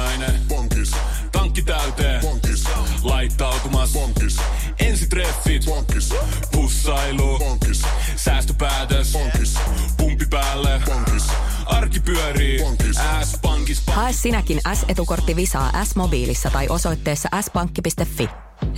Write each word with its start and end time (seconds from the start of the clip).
aamiainen. 0.00 0.40
Bonkis. 0.48 0.90
Tankki 1.32 1.62
täyteen. 1.62 2.20
Bonkis. 2.20 2.64
Laittautumas. 3.02 3.92
Bonkis. 3.92 4.36
Ensitreffit. 4.80 5.64
Bonkis. 5.64 6.14
Pussailu. 6.52 7.38
Bonkis. 7.38 7.82
Säästöpäätös. 8.16 9.12
Bonkis. 9.12 9.54
Pumpi 9.96 10.26
päälle. 10.30 10.80
Bonkis. 10.86 11.26
Arki 11.66 12.00
pyörii. 12.00 12.58
Bonkis. 12.58 12.96
S-pankis. 13.24 13.82
Hae 13.86 14.12
sinäkin 14.12 14.60
S-etukortti 14.74 15.36
Visaa 15.36 15.84
S-mobiilissa 15.84 16.50
tai 16.50 16.66
osoitteessa 16.68 17.28
s-pankki.fi. 17.40 18.28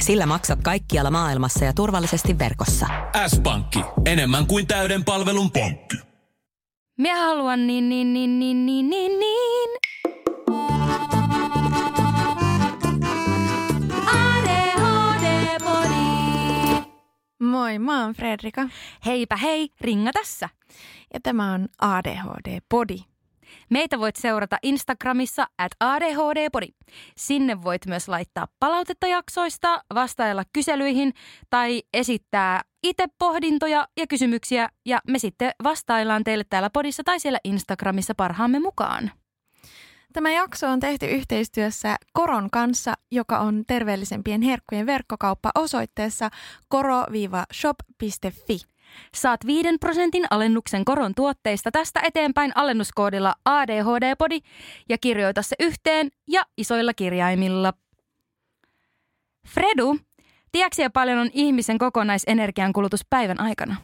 Sillä 0.01 0.27
maksat 0.27 0.63
kaikkialla 0.63 1.11
maailmassa 1.11 1.65
ja 1.65 1.73
turvallisesti 1.73 2.39
verkossa. 2.39 2.87
S-pankki. 3.29 3.85
Enemmän 4.07 4.47
kuin 4.47 4.67
täyden 4.67 5.05
palvelun 5.05 5.51
pankki. 5.51 5.97
Minä 6.99 7.17
haluan 7.21 7.67
niin, 7.67 7.89
niin, 7.89 8.13
niin, 8.13 8.39
niin, 8.39 8.67
niin, 8.67 8.91
niin, 8.91 9.21
niin. 9.21 9.71
Moi, 17.41 17.79
mä 17.79 18.05
oon 18.05 18.13
Fredrika 18.15 18.69
Heipä 19.07 19.37
hei, 19.37 19.69
Ringa 19.81 20.13
tässä. 20.13 20.49
ja 21.15 21.21
tämä 21.23 21.53
on 21.53 21.69
ADHD 21.81 22.61
Body. 22.71 22.97
Meitä 23.71 23.99
voit 23.99 24.17
seurata 24.17 24.59
Instagramissa 24.63 25.47
at 25.59 25.73
ADHDpodi. 25.81 26.67
Sinne 27.17 27.63
voit 27.63 27.87
myös 27.87 28.09
laittaa 28.09 28.47
palautetta 28.61 29.07
jaksoista, 29.07 29.83
vastailla 29.95 30.43
kyselyihin 30.53 31.13
tai 31.51 31.83
esittää 31.95 32.63
itse 32.83 33.05
pohdintoja 33.19 33.89
ja 33.97 34.07
kysymyksiä 34.07 34.69
ja 34.87 35.01
me 35.09 35.19
sitten 35.19 35.51
vastaillaan 35.65 36.25
teille 36.25 36.45
täällä 36.51 36.71
podissa 36.71 37.05
tai 37.05 37.21
siellä 37.21 37.39
Instagramissa 37.45 38.15
parhaamme 38.15 38.59
mukaan. 38.59 39.11
Tämä 40.13 40.31
jakso 40.31 40.69
on 40.69 40.81
tehty 40.81 41.07
yhteistyössä 41.07 41.97
Koron 42.13 42.51
kanssa, 42.51 42.95
joka 43.11 43.39
on 43.39 43.65
terveellisempien 43.67 44.43
herkkujen 44.43 44.87
verkkokauppa 44.87 45.51
osoitteessa 45.55 46.31
koro-shop.fi. 46.69 48.59
Saat 49.15 49.47
5 49.47 49.69
prosentin 49.81 50.27
alennuksen 50.31 50.85
koron 50.85 51.15
tuotteista 51.15 51.71
tästä 51.71 52.01
eteenpäin 52.01 52.53
alennuskoodilla 52.55 53.35
ADHDpodi 53.45 54.39
ja 54.89 54.99
kirjoita 54.99 55.43
se 55.43 55.57
yhteen 55.61 56.09
ja 56.29 56.43
isoilla 56.57 56.95
kirjaimilla. 56.95 57.73
Fredu, 59.49 59.99
tiedätkö 60.53 60.91
paljon 60.93 61.19
on 61.19 61.31
ihmisen 61.33 61.79
kokonaisenergian 61.79 62.73
kulutus 62.73 63.07
päivän 63.11 63.41
aikana? 63.41 63.77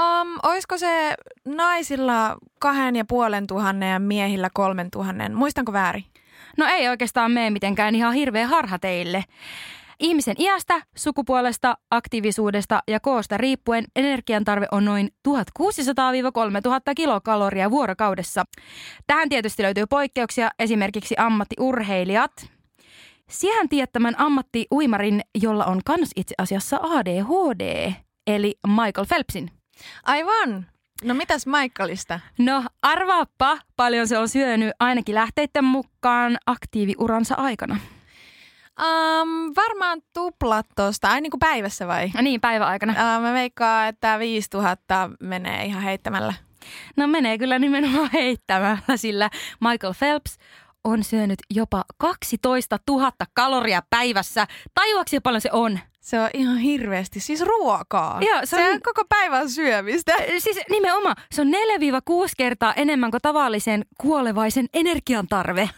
Um, 0.00 0.38
olisiko 0.42 0.78
se 0.78 1.14
naisilla 1.44 2.36
kahden 2.58 2.96
ja 2.96 3.04
puolen 3.04 3.46
tuhannen 3.46 3.90
ja 3.92 3.98
miehillä 3.98 4.50
kolmen 4.54 4.90
tuhannen? 4.90 5.34
Muistanko 5.34 5.72
väärin? 5.72 6.04
No 6.56 6.66
ei 6.66 6.88
oikeastaan 6.88 7.32
mene 7.32 7.50
mitenkään 7.50 7.94
ihan 7.94 8.14
hirveä 8.14 8.46
harha 8.46 8.78
teille. 8.78 9.24
Ihmisen 10.00 10.34
iästä, 10.38 10.82
sukupuolesta, 10.96 11.76
aktiivisuudesta 11.90 12.80
ja 12.88 13.00
koosta 13.00 13.36
riippuen 13.36 13.84
energiantarve 13.96 14.66
on 14.72 14.84
noin 14.84 15.08
1600-3000 15.28 15.32
kilokaloria 16.96 17.70
vuorokaudessa. 17.70 18.44
Tähän 19.06 19.28
tietysti 19.28 19.62
löytyy 19.62 19.86
poikkeuksia, 19.86 20.50
esimerkiksi 20.58 21.14
ammattiurheilijat. 21.18 22.32
Siehän 23.30 23.68
tiedät 23.68 23.92
tämän 23.92 24.14
ammattiuimarin, 24.18 25.20
jolla 25.42 25.64
on 25.64 25.80
kans 25.84 26.10
itse 26.16 26.34
asiassa 26.38 26.80
ADHD, 26.82 27.92
eli 28.26 28.54
Michael 28.66 29.06
Phelpsin. 29.08 29.50
Aivan. 30.02 30.66
No 31.04 31.14
mitäs 31.14 31.46
Michaelista? 31.46 32.20
No 32.38 32.64
arvaappa, 32.82 33.58
paljon 33.76 34.08
se 34.08 34.18
on 34.18 34.28
syönyt 34.28 34.70
ainakin 34.80 35.14
lähteiden 35.14 35.64
mukaan 35.64 36.36
aktiiviuransa 36.46 37.34
aikana. 37.34 37.78
Um, 38.80 39.52
varmaan 39.56 40.02
tuplat 40.12 40.66
tosta. 40.76 41.08
Ai 41.08 41.20
niin 41.20 41.30
kuin 41.30 41.38
päivässä 41.38 41.86
vai? 41.86 42.10
No 42.14 42.22
niin, 42.22 42.40
päiväaikana. 42.40 42.92
Uh, 42.92 43.22
mä 43.22 43.32
veikkaan, 43.32 43.88
että 43.88 44.18
5000 44.18 45.10
menee 45.20 45.64
ihan 45.64 45.82
heittämällä. 45.82 46.34
No 46.96 47.06
menee 47.06 47.38
kyllä 47.38 47.58
nimenomaan 47.58 48.10
heittämällä, 48.12 48.78
sillä 48.96 49.30
Michael 49.60 49.94
Phelps 49.98 50.36
on 50.84 51.04
syönyt 51.04 51.38
jopa 51.50 51.84
12 51.96 52.78
000 52.88 53.12
kaloria 53.34 53.82
päivässä. 53.90 54.46
Tajuaksi 54.74 55.20
paljon 55.20 55.40
se 55.40 55.50
on? 55.52 55.78
Se 56.06 56.20
on 56.20 56.30
ihan 56.34 56.58
hirveästi. 56.58 57.20
Siis 57.20 57.40
ruokaa. 57.40 58.18
Joo, 58.22 58.40
se 58.40 58.46
se, 58.46 58.70
on- 58.70 58.82
koko 58.82 59.02
päivän 59.08 59.50
syömistä. 59.50 60.12
Siis 60.38 60.60
nimenomaan, 60.70 61.16
se 61.32 61.42
on 61.42 61.48
4-6 61.48 61.52
kertaa 62.36 62.74
enemmän 62.74 63.10
kuin 63.10 63.20
tavallisen 63.22 63.84
kuolevaisen 64.00 64.66
energian 64.74 65.26
tarve. 65.28 65.70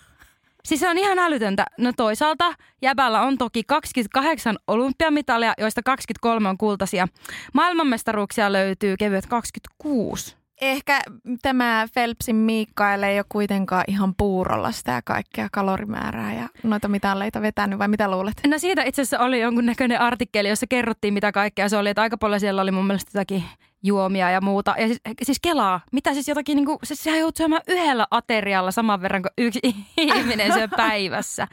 Siis 0.65 0.81
se 0.81 0.89
on 0.89 0.99
ihan 0.99 1.19
älytöntä. 1.19 1.67
No 1.79 1.93
toisaalta 1.97 2.55
jäbällä 2.83 3.21
on 3.23 3.39
toki 3.39 3.65
28 3.65 4.57
olympiamitalia, 4.67 5.53
joista 5.59 5.83
23 5.83 6.49
on 6.49 6.59
kultaisia. 6.59 7.09
Maailmanmestaruuksia 7.55 8.53
löytyy 8.53 8.97
kevyet 8.99 9.27
26. 9.27 10.37
Ehkä 10.61 11.01
tämä 11.43 11.87
Phelpsin 11.95 12.37
Mikael 12.37 13.03
ei 13.03 13.19
ole 13.19 13.25
kuitenkaan 13.29 13.85
ihan 13.89 14.15
puurolla 14.15 14.73
sitä 14.73 15.03
kaikkea 15.05 15.49
kalorimäärää 15.53 16.35
ja 16.35 16.49
noita 16.63 16.89
mitalleita 16.89 17.43
vetänyt, 17.43 17.79
vai 17.79 17.89
mitä 17.89 18.11
luulet? 18.11 18.41
No 18.47 18.59
siitä 18.59 18.83
itse 18.83 19.03
asiassa 19.03 19.25
oli 19.25 19.41
jonkunnäköinen 19.41 20.01
artikkeli, 20.01 20.49
jossa 20.49 20.67
kerrottiin 20.67 21.15
mitä 21.15 21.33
kaikkea 21.33 21.69
se 21.69 21.77
oli. 21.77 21.89
Että 21.89 22.03
aika 22.03 22.19
paljon 22.19 22.41
siellä 22.41 22.63
oli 22.63 22.71
mun 22.71 22.87
mielestä 22.87 23.11
jotakin 23.15 23.45
juomia 23.83 24.31
ja 24.31 24.41
muuta. 24.41 24.75
Ja 24.79 24.87
siis, 24.87 25.01
siis 25.23 25.39
kelaa, 25.43 25.81
mitä 25.93 26.15
siis 26.15 26.29
jotakin, 26.29 26.57
niin 26.57 26.67
kuin, 26.67 26.79
siis 26.85 27.03
sehän 27.03 27.21
joutui 27.21 27.37
syömään 27.37 27.63
yhdellä 27.69 28.07
aterialla 28.11 28.71
saman 28.71 29.03
verran 29.03 29.23
kuin 29.23 29.33
yksi 29.39 29.61
ihminen 29.97 30.53
syö 30.53 30.69
päivässä. 30.69 31.49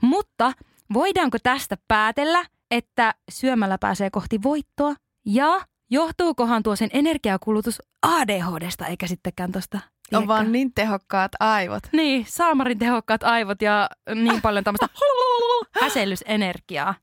Mutta 0.00 0.52
voidaanko 0.94 1.38
tästä 1.42 1.76
päätellä, 1.88 2.44
että 2.70 3.14
syömällä 3.30 3.78
pääsee 3.78 4.10
kohti 4.10 4.42
voittoa? 4.42 4.94
Ja 5.26 5.60
johtuukohan 5.90 6.62
tuo 6.62 6.76
sen 6.76 6.90
energiakulutus 6.92 7.82
ADHDsta 8.02 8.86
eikä 8.86 9.06
sittenkään 9.06 9.52
tuosta 9.52 9.78
On 10.14 10.26
vaan 10.26 10.52
niin 10.52 10.74
tehokkaat 10.74 11.32
aivot. 11.40 11.82
niin, 11.92 12.26
saamarin 12.28 12.78
tehokkaat 12.78 13.22
aivot 13.22 13.62
ja 13.62 13.88
niin 14.14 14.42
paljon 14.42 14.64
tämmöistä 14.64 14.88
häsellysenergiaa. 15.82 16.94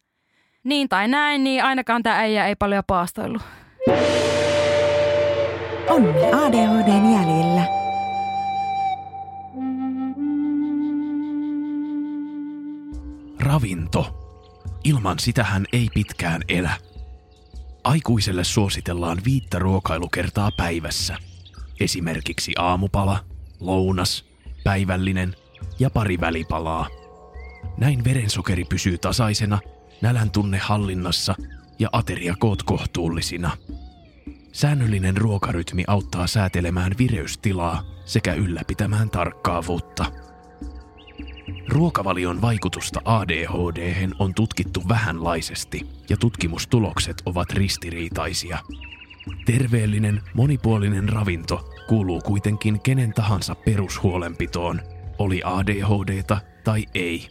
Niin 0.63 0.89
tai 0.89 1.07
näin, 1.07 1.43
niin 1.43 1.63
ainakaan 1.63 2.03
tämä 2.03 2.17
äijä 2.19 2.47
ei 2.47 2.55
paljon 2.55 2.83
paastoillut. 2.87 3.41
Onni 5.89 6.25
ADHDn 6.25 7.13
jäljillä. 7.13 7.65
Ravinto. 13.39 14.21
Ilman 14.83 15.19
sitä 15.19 15.43
hän 15.43 15.65
ei 15.73 15.87
pitkään 15.93 16.41
elä. 16.49 16.73
Aikuiselle 17.85 18.43
suositellaan 18.43 19.17
viittä 19.25 19.59
ruokailukertaa 19.59 20.51
päivässä. 20.57 21.17
Esimerkiksi 21.79 22.53
aamupala, 22.57 23.25
lounas, 23.59 24.25
päivällinen 24.63 25.35
ja 25.79 25.89
pari 25.89 26.19
välipalaa. 26.19 26.87
Näin 27.77 28.03
verensokeri 28.03 28.65
pysyy 28.65 28.97
tasaisena, 28.97 29.59
nälän 30.01 30.31
tunne 30.31 30.57
hallinnassa 30.57 31.35
ja 31.79 31.89
ateriakoot 31.91 32.63
kohtuullisina. 32.63 33.57
Säännöllinen 34.51 35.17
ruokarytmi 35.17 35.83
auttaa 35.87 36.27
säätelemään 36.27 36.91
vireystilaa 36.97 37.83
sekä 38.05 38.33
ylläpitämään 38.33 39.09
tarkkaavuutta. 39.09 40.05
Ruokavalion 41.67 42.41
vaikutusta 42.41 43.01
ADHD 43.05 44.07
on 44.19 44.33
tutkittu 44.33 44.83
vähänlaisesti 44.89 45.87
ja 46.09 46.17
tutkimustulokset 46.17 47.21
ovat 47.25 47.51
ristiriitaisia. 47.53 48.57
Terveellinen, 49.45 50.21
monipuolinen 50.33 51.09
ravinto 51.09 51.69
kuuluu 51.87 52.21
kuitenkin 52.21 52.81
kenen 52.81 53.13
tahansa 53.13 53.55
perushuolenpitoon, 53.55 54.81
oli 55.17 55.41
ADHDta 55.43 56.37
tai 56.63 56.85
ei. 56.93 57.27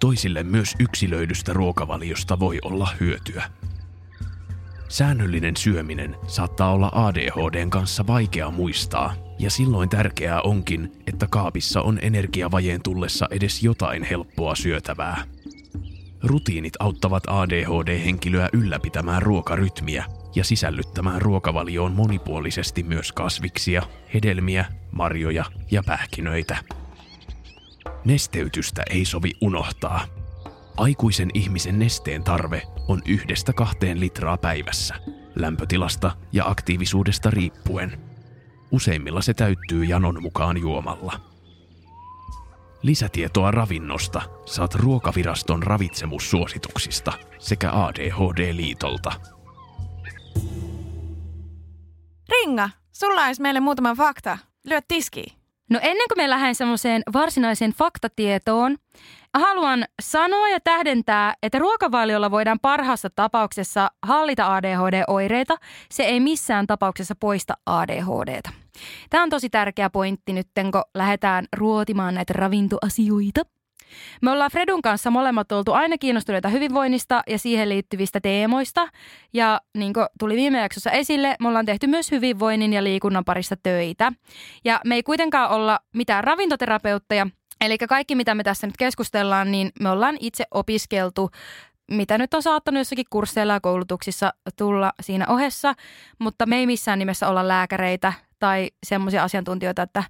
Toisille 0.00 0.42
myös 0.42 0.74
yksilöidystä 0.80 1.52
ruokavaliosta 1.52 2.38
voi 2.38 2.58
olla 2.62 2.88
hyötyä. 3.00 3.44
Säännöllinen 4.88 5.56
syöminen 5.56 6.16
saattaa 6.26 6.72
olla 6.72 6.90
ADHDn 6.94 7.70
kanssa 7.70 8.06
vaikea 8.06 8.50
muistaa, 8.50 9.14
ja 9.42 9.50
silloin 9.50 9.88
tärkeää 9.88 10.40
onkin, 10.40 10.92
että 11.06 11.26
kaapissa 11.30 11.82
on 11.82 11.98
energiavajeen 12.02 12.82
tullessa 12.82 13.28
edes 13.30 13.62
jotain 13.62 14.02
helppoa 14.02 14.54
syötävää. 14.54 15.24
Rutiinit 16.22 16.74
auttavat 16.78 17.22
ADHD-henkilöä 17.26 18.48
ylläpitämään 18.52 19.22
ruokarytmiä 19.22 20.04
ja 20.34 20.44
sisällyttämään 20.44 21.22
ruokavalioon 21.22 21.92
monipuolisesti 21.92 22.82
myös 22.82 23.12
kasviksia, 23.12 23.82
hedelmiä, 24.14 24.64
marjoja 24.90 25.44
ja 25.70 25.82
pähkinöitä. 25.86 26.56
Nesteytystä 28.04 28.82
ei 28.90 29.04
sovi 29.04 29.32
unohtaa. 29.40 30.04
Aikuisen 30.76 31.30
ihmisen 31.34 31.78
nesteen 31.78 32.24
tarve 32.24 32.62
on 32.88 33.02
yhdestä 33.08 33.52
kahteen 33.52 34.00
litraa 34.00 34.36
päivässä, 34.36 34.94
lämpötilasta 35.34 36.16
ja 36.32 36.48
aktiivisuudesta 36.48 37.30
riippuen. 37.30 38.11
Useimmilla 38.72 39.22
se 39.22 39.34
täyttyy 39.34 39.84
janon 39.84 40.22
mukaan 40.22 40.58
juomalla. 40.58 41.20
Lisätietoa 42.82 43.50
ravinnosta 43.50 44.22
saat 44.44 44.74
Ruokaviraston 44.74 45.62
ravitsemussuosituksista 45.62 47.12
sekä 47.38 47.70
ADHD-liitolta. 47.70 49.12
Ringa, 52.28 52.70
sulla 52.92 53.26
olisi 53.26 53.42
meille 53.42 53.60
muutama 53.60 53.94
fakta. 53.94 54.38
Lyö 54.64 54.80
tiskiin. 54.88 55.32
No 55.70 55.78
ennen 55.82 56.08
kuin 56.08 56.18
me 56.18 56.30
lähden 56.30 56.54
semmoiseen 56.54 57.02
varsinaiseen 57.12 57.72
faktatietoon, 57.72 58.76
haluan 59.34 59.84
sanoa 60.02 60.48
ja 60.48 60.60
tähdentää, 60.60 61.34
että 61.42 61.58
ruokavaliolla 61.58 62.30
voidaan 62.30 62.60
parhaassa 62.60 63.10
tapauksessa 63.10 63.90
hallita 64.02 64.54
ADHD-oireita. 64.54 65.56
Se 65.90 66.02
ei 66.02 66.20
missään 66.20 66.66
tapauksessa 66.66 67.14
poista 67.14 67.54
ADHDta. 67.66 68.61
Tämä 69.10 69.22
on 69.22 69.30
tosi 69.30 69.50
tärkeä 69.50 69.90
pointti 69.90 70.32
nyt, 70.32 70.48
kun 70.72 70.82
lähdetään 70.94 71.44
ruotimaan 71.56 72.14
näitä 72.14 72.32
ravintoasioita. 72.32 73.42
Me 74.22 74.30
ollaan 74.30 74.50
Fredun 74.50 74.82
kanssa 74.82 75.10
molemmat 75.10 75.52
oltu 75.52 75.72
aina 75.72 75.98
kiinnostuneita 75.98 76.48
hyvinvoinnista 76.48 77.22
ja 77.26 77.38
siihen 77.38 77.68
liittyvistä 77.68 78.20
teemoista. 78.20 78.88
Ja 79.32 79.60
niin 79.78 79.92
kuin 79.92 80.06
tuli 80.18 80.36
viime 80.36 80.60
jaksossa 80.60 80.90
esille, 80.90 81.36
me 81.40 81.48
ollaan 81.48 81.66
tehty 81.66 81.86
myös 81.86 82.10
hyvinvoinnin 82.10 82.72
ja 82.72 82.84
liikunnan 82.84 83.24
parissa 83.24 83.56
töitä. 83.62 84.12
Ja 84.64 84.80
me 84.84 84.94
ei 84.94 85.02
kuitenkaan 85.02 85.50
olla 85.50 85.80
mitään 85.94 86.24
ravintoterapeutteja, 86.24 87.26
Eli 87.60 87.78
kaikki, 87.78 88.14
mitä 88.14 88.34
me 88.34 88.42
tässä 88.42 88.66
nyt 88.66 88.76
keskustellaan, 88.78 89.52
niin 89.52 89.72
me 89.80 89.90
ollaan 89.90 90.16
itse 90.20 90.44
opiskeltu 90.50 91.30
mitä 91.90 92.18
nyt 92.18 92.34
on 92.34 92.42
saattanut 92.42 92.80
jossakin 92.80 93.04
kursseilla 93.10 93.52
ja 93.52 93.60
koulutuksissa 93.60 94.34
tulla 94.56 94.92
siinä 95.00 95.26
ohessa, 95.28 95.74
mutta 96.18 96.46
me 96.46 96.56
ei 96.56 96.66
missään 96.66 96.98
nimessä 96.98 97.28
olla 97.28 97.48
lääkäreitä 97.48 98.12
tai 98.42 98.70
semmoisia 98.86 99.22
asiantuntijoita, 99.22 99.82
että 99.82 100.04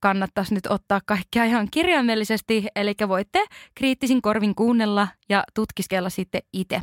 kannattaisi 0.00 0.54
nyt 0.54 0.66
ottaa 0.66 1.00
kaikkea 1.06 1.44
ihan 1.44 1.68
kirjaimellisesti, 1.70 2.66
eli 2.76 2.94
voitte 3.08 3.44
kriittisin 3.74 4.22
korvin 4.22 4.54
kuunnella 4.54 5.08
ja 5.28 5.44
tutkiskella 5.54 6.10
sitten 6.10 6.42
itse. 6.52 6.80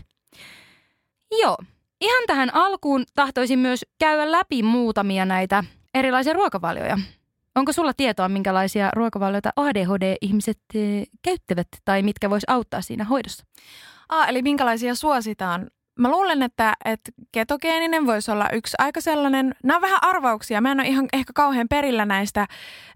Joo, 1.42 1.58
ihan 2.02 2.24
tähän 2.28 2.56
alkuun 2.56 3.06
tahtoisin 3.16 3.60
myös 3.60 3.86
käydä 4.00 4.32
läpi 4.32 4.64
muutamia 4.64 5.26
näitä 5.26 5.64
erilaisia 5.94 6.34
ruokavalioja. 6.34 6.98
Onko 7.56 7.74
sulla 7.74 7.94
tietoa, 7.94 8.30
minkälaisia 8.30 8.90
ruokavalioita 8.94 9.50
ADHD-ihmiset 9.56 10.60
eh, 10.76 11.04
käyttävät 11.22 11.68
tai 11.86 12.02
mitkä 12.04 12.30
vois 12.30 12.44
auttaa 12.48 12.82
siinä 12.82 13.04
hoidossa? 13.04 13.46
Ah, 14.10 14.30
eli 14.30 14.42
minkälaisia 14.42 14.96
suositaan? 14.96 15.68
Mä 16.00 16.12
luulen, 16.12 16.44
että, 16.44 16.74
että 16.86 17.12
ketogeeninen 17.32 18.06
voisi 18.06 18.32
olla 18.32 18.50
yksi 18.50 18.76
aika 18.80 19.02
sellainen, 19.02 19.56
nämä 19.64 19.78
on 19.78 19.82
vähän 19.82 20.00
arvauksia, 20.02 20.62
mä 20.62 20.72
en 20.72 20.80
ole 20.80 20.88
ihan 20.88 21.08
ehkä 21.14 21.34
kauhean 21.36 21.68
perillä 21.68 22.06
näistä, 22.06 22.48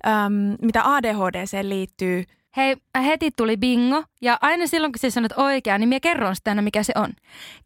äm, 0.08 0.56
mitä 0.62 0.82
ADHD 0.96 1.46
liittyy. 1.62 2.24
Hei, 2.58 2.76
heti 3.06 3.32
tuli 3.38 3.58
bingo, 3.58 4.04
ja 4.22 4.38
aina 4.42 4.68
silloin 4.68 4.92
kun 4.94 5.00
sä 5.00 5.10
sanot 5.10 5.32
oikein, 5.38 5.80
niin 5.80 5.90
mä 5.90 6.00
kerron 6.00 6.36
sitä 6.36 6.52
aina, 6.52 6.62
mikä 6.62 6.84
se 6.84 6.94
on. 6.96 7.10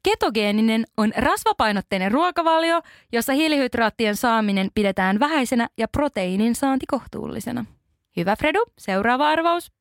Ketogeeninen 0.04 0.86
on 0.98 1.12
rasvapainotteinen 1.18 2.12
ruokavalio, 2.12 2.82
jossa 3.12 3.34
hiilihydraattien 3.34 4.16
saaminen 4.16 4.70
pidetään 4.76 5.20
vähäisenä 5.20 5.68
ja 5.78 5.88
proteiinin 5.88 6.56
saanti 6.56 6.86
kohtuullisena. 6.86 7.66
Hyvä 8.18 8.36
Fredu, 8.36 8.64
seuraava 8.78 9.30
arvaus. 9.30 9.72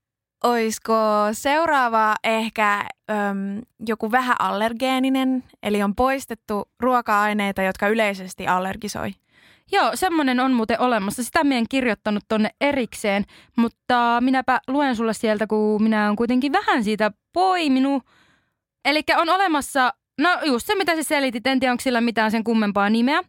Oisko 0.45 0.95
seuraava 1.33 2.15
ehkä 2.25 2.85
äm, 3.11 3.63
joku 3.87 4.13
vähän 4.13 4.37
allergeeninen, 4.39 5.45
eli 5.63 5.83
on 5.83 5.95
poistettu 5.95 6.71
ruoka-aineita, 6.81 7.63
jotka 7.63 7.89
yleisesti 7.89 8.47
allergisoi? 8.47 9.11
Joo, 9.73 9.91
semmoinen 9.95 10.41
on 10.41 10.53
muuten 10.53 10.81
olemassa. 10.81 11.25
Sitä 11.25 11.45
minä 11.45 11.59
en 11.59 11.69
kirjoittanut 11.69 12.25
tonne 12.29 12.51
erikseen, 12.61 13.25
mutta 13.57 14.19
minäpä 14.21 14.61
luen 14.69 14.97
sulle 14.97 15.15
sieltä, 15.15 15.47
kun 15.47 15.83
minä 15.83 16.05
olen 16.07 16.17
kuitenkin 16.17 16.53
vähän 16.53 16.85
siitä 16.85 17.11
poiminut. 17.33 18.03
Eli 18.85 19.03
on 19.17 19.29
olemassa 19.29 19.93
No 20.21 20.39
just 20.45 20.67
se, 20.67 20.75
mitä 20.75 20.97
sä 20.97 21.03
selitit, 21.03 21.47
en 21.47 21.61
tiedä 21.61 21.73
onko 21.73 21.81
sillä 21.81 22.01
mitään 22.01 22.31
sen 22.31 22.45
kummempaa 22.45 22.91
nimeä, 22.91 23.23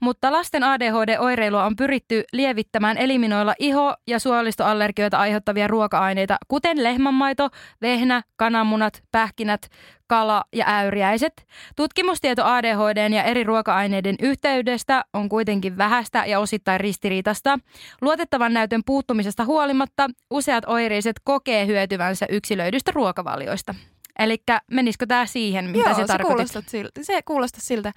mutta 0.00 0.32
lasten 0.32 0.64
ADHD-oireilua 0.64 1.64
on 1.64 1.76
pyritty 1.76 2.24
lievittämään 2.32 2.98
eliminoilla 2.98 3.54
iho- 3.62 3.96
ja 4.06 4.18
suolistoallergioita 4.18 5.18
aiheuttavia 5.18 5.66
ruoka-aineita, 5.66 6.36
kuten 6.48 6.84
lehmänmaito, 6.84 7.48
vehnä, 7.82 8.22
kananmunat, 8.36 9.02
pähkinät, 9.12 9.68
kala 10.06 10.44
ja 10.52 10.64
äyriäiset. 10.68 11.46
Tutkimustieto 11.76 12.44
ADHD 12.44 13.14
ja 13.14 13.22
eri 13.22 13.44
ruoka-aineiden 13.44 14.16
yhteydestä 14.22 15.04
on 15.14 15.28
kuitenkin 15.28 15.78
vähäistä 15.78 16.24
ja 16.26 16.40
osittain 16.40 16.80
ristiriitasta. 16.80 17.58
Luotettavan 18.00 18.54
näytön 18.54 18.82
puuttumisesta 18.86 19.44
huolimatta 19.44 20.08
useat 20.30 20.64
oireiset 20.66 21.16
kokee 21.24 21.66
hyötyvänsä 21.66 22.26
yksilöidystä 22.30 22.92
ruokavalioista. 22.94 23.74
Eli 24.18 24.42
menisikö 24.70 25.06
tämä 25.06 25.26
siihen, 25.26 25.64
mitä 25.64 25.88
Joo, 25.88 25.94
se, 25.94 26.00
se 26.00 26.06
tarkoitit? 26.06 26.68
siltä. 26.68 27.00
Se 27.02 27.22
kuulostaa 27.22 27.60
siltä. 27.60 27.92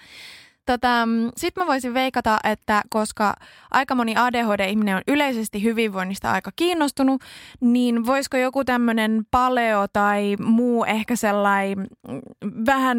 Tota, 0.66 1.08
Sitten 1.38 1.64
mä 1.64 1.68
voisin 1.68 1.94
veikata, 1.94 2.38
että 2.44 2.82
koska 2.90 3.34
aika 3.72 3.96
moni 3.96 4.16
ADHD-ihminen 4.18 4.96
on 4.96 5.02
yleisesti 5.08 5.64
hyvinvoinnista 5.64 6.32
aika 6.32 6.52
kiinnostunut, 6.56 7.22
niin 7.60 8.06
voisiko 8.06 8.38
joku 8.38 8.64
tämmöinen 8.64 9.24
paleo 9.32 9.86
tai 9.94 10.36
muu 10.40 10.86
ehkä 10.86 11.16
sellainen 11.16 11.88
mm, 12.08 12.22
vähän 12.66 12.98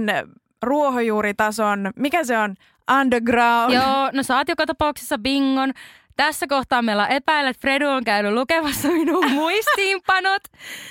ruohonjuuritason, 0.63 1.91
mikä 1.97 2.25
se 2.25 2.39
on, 2.39 2.55
underground? 3.01 3.75
Joo, 3.75 4.11
no 4.13 4.23
saat 4.23 4.49
joka 4.49 4.67
tapauksessa 4.67 5.19
bingon. 5.19 5.73
Tässä 6.17 6.47
kohtaa 6.47 6.83
meillä 6.83 7.07
epäilet, 7.07 7.59
Fredu 7.61 7.89
on 7.89 8.05
käynyt 8.05 8.33
lukemassa 8.33 8.89
minun 8.89 9.31
muistiinpanot. 9.41 10.43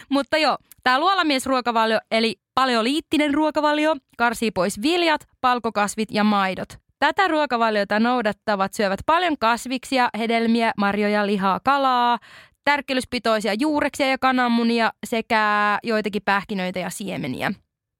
Mutta 0.10 0.38
joo, 0.38 0.58
tämä 0.84 1.00
luolamiesruokavalio 1.00 2.00
eli 2.12 2.36
paleoliittinen 2.56 3.34
ruokavalio 3.34 3.96
karsii 4.18 4.52
pois 4.52 4.82
viljat, 4.82 5.28
palkokasvit 5.42 6.10
ja 6.12 6.24
maidot. 6.24 6.70
Tätä 7.00 7.28
ruokavaliota 7.28 8.00
noudattavat 8.00 8.74
syövät 8.74 9.00
paljon 9.06 9.38
kasviksia, 9.38 10.10
hedelmiä, 10.18 10.72
marjoja, 10.78 11.28
lihaa, 11.28 11.60
kalaa, 11.64 12.20
tärkkelyspitoisia 12.66 13.54
juureksia 13.60 14.08
ja 14.08 14.18
kananmunia 14.18 14.92
sekä 15.08 15.80
joitakin 15.84 16.22
pähkinöitä 16.26 16.80
ja 16.80 16.90
siemeniä. 16.90 17.52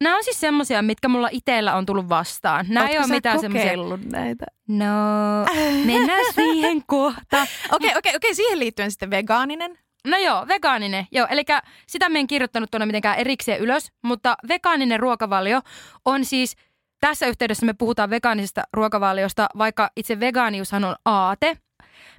Nämä 0.02 0.18
on 0.18 0.24
siis 0.24 0.40
semmoisia, 0.40 0.82
mitkä 0.82 1.08
mulla 1.08 1.30
itsellä 1.32 1.76
on 1.76 1.86
tullut 1.86 2.10
vastaan. 2.10 2.66
Nämä 2.70 2.82
Ootko 2.82 2.94
ei 2.94 3.00
ole 3.00 3.08
mitään 3.08 3.40
semmoisia. 3.40 3.74
näitä? 4.12 4.46
No, 4.68 4.86
mennään 5.86 6.34
siihen 6.36 6.84
kohta. 6.88 7.48
Okei, 7.72 7.96
okei, 7.98 8.16
okei. 8.16 8.36
Siihen 8.36 8.60
liittyen 8.60 8.92
sitten 8.92 9.10
vegaaninen. 9.10 9.78
No 10.08 10.18
joo, 10.18 10.48
vegaaninen. 10.48 11.08
Joo, 11.12 11.28
eli 11.30 11.44
sitä 11.88 12.10
me 12.10 12.20
en 12.20 12.28
kirjoittanut 12.28 12.72
tuonne 12.72 12.86
mitenkään 12.86 13.18
erikseen 13.18 13.60
ylös, 13.60 13.92
mutta 14.02 14.36
vegaaninen 14.48 15.00
ruokavalio 15.00 15.62
on 16.06 16.26
siis, 16.26 16.56
tässä 17.00 17.28
yhteydessä 17.28 17.66
me 17.66 17.74
puhutaan 17.74 18.10
vegaanisesta 18.10 18.64
ruokavaliosta, 18.74 19.48
vaikka 19.58 19.90
itse 19.96 20.20
vegaaniushan 20.20 20.84
on 20.84 20.96
aate. 21.06 21.58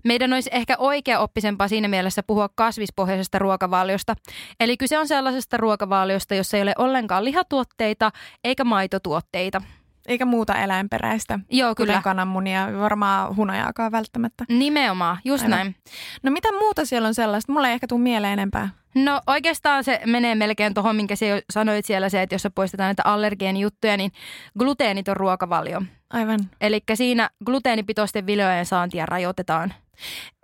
Meidän 0.04 0.32
olisi 0.32 0.50
ehkä 0.52 0.74
oikea 0.78 1.20
oppisempaa 1.20 1.68
siinä 1.68 1.88
mielessä 1.88 2.22
puhua 2.22 2.48
kasvispohjaisesta 2.54 3.38
ruokavaliosta. 3.38 4.14
Eli 4.60 4.76
kyse 4.76 4.98
on 4.98 5.08
sellaisesta 5.08 5.56
ruokavaliosta, 5.56 6.34
jossa 6.34 6.56
ei 6.56 6.62
ole 6.62 6.74
ollenkaan 6.78 7.24
lihatuotteita 7.24 8.10
eikä 8.44 8.64
maitotuotteita. 8.64 9.62
Eikä 10.06 10.24
muuta 10.24 10.54
eläinperäistä. 10.54 11.38
Joo, 11.50 11.70
Kuten 11.74 11.86
kyllä. 11.86 12.02
kananmunia, 12.02 12.68
varmaan 12.80 13.36
hunajaakaan 13.36 13.92
välttämättä. 13.92 14.44
Nimenomaan, 14.48 15.18
just 15.24 15.44
Aivan. 15.44 15.58
näin. 15.58 15.76
No 16.22 16.30
mitä 16.30 16.48
muuta 16.52 16.84
siellä 16.84 17.08
on 17.08 17.14
sellaista? 17.14 17.52
Mulla 17.52 17.68
ei 17.68 17.74
ehkä 17.74 17.86
tule 17.86 18.00
mieleen 18.00 18.32
enempää. 18.32 18.68
No 18.94 19.20
oikeastaan 19.26 19.84
se 19.84 20.00
menee 20.06 20.34
melkein 20.34 20.74
tuohon, 20.74 20.96
minkä 20.96 21.16
sä 21.16 21.26
sanoit 21.50 21.84
siellä 21.84 22.08
se, 22.08 22.22
että 22.22 22.34
jos 22.34 22.48
poistetaan 22.54 22.86
näitä 22.88 23.02
allergeenijuttuja, 23.04 23.96
niin 23.96 24.12
gluteeniton 24.58 25.16
ruokavalio. 25.16 25.82
Aivan. 26.10 26.40
Eli 26.60 26.82
siinä 26.94 27.30
gluteenipitoisten 27.44 28.26
viljojen 28.26 28.66
saantia 28.66 29.06
rajoitetaan. 29.06 29.74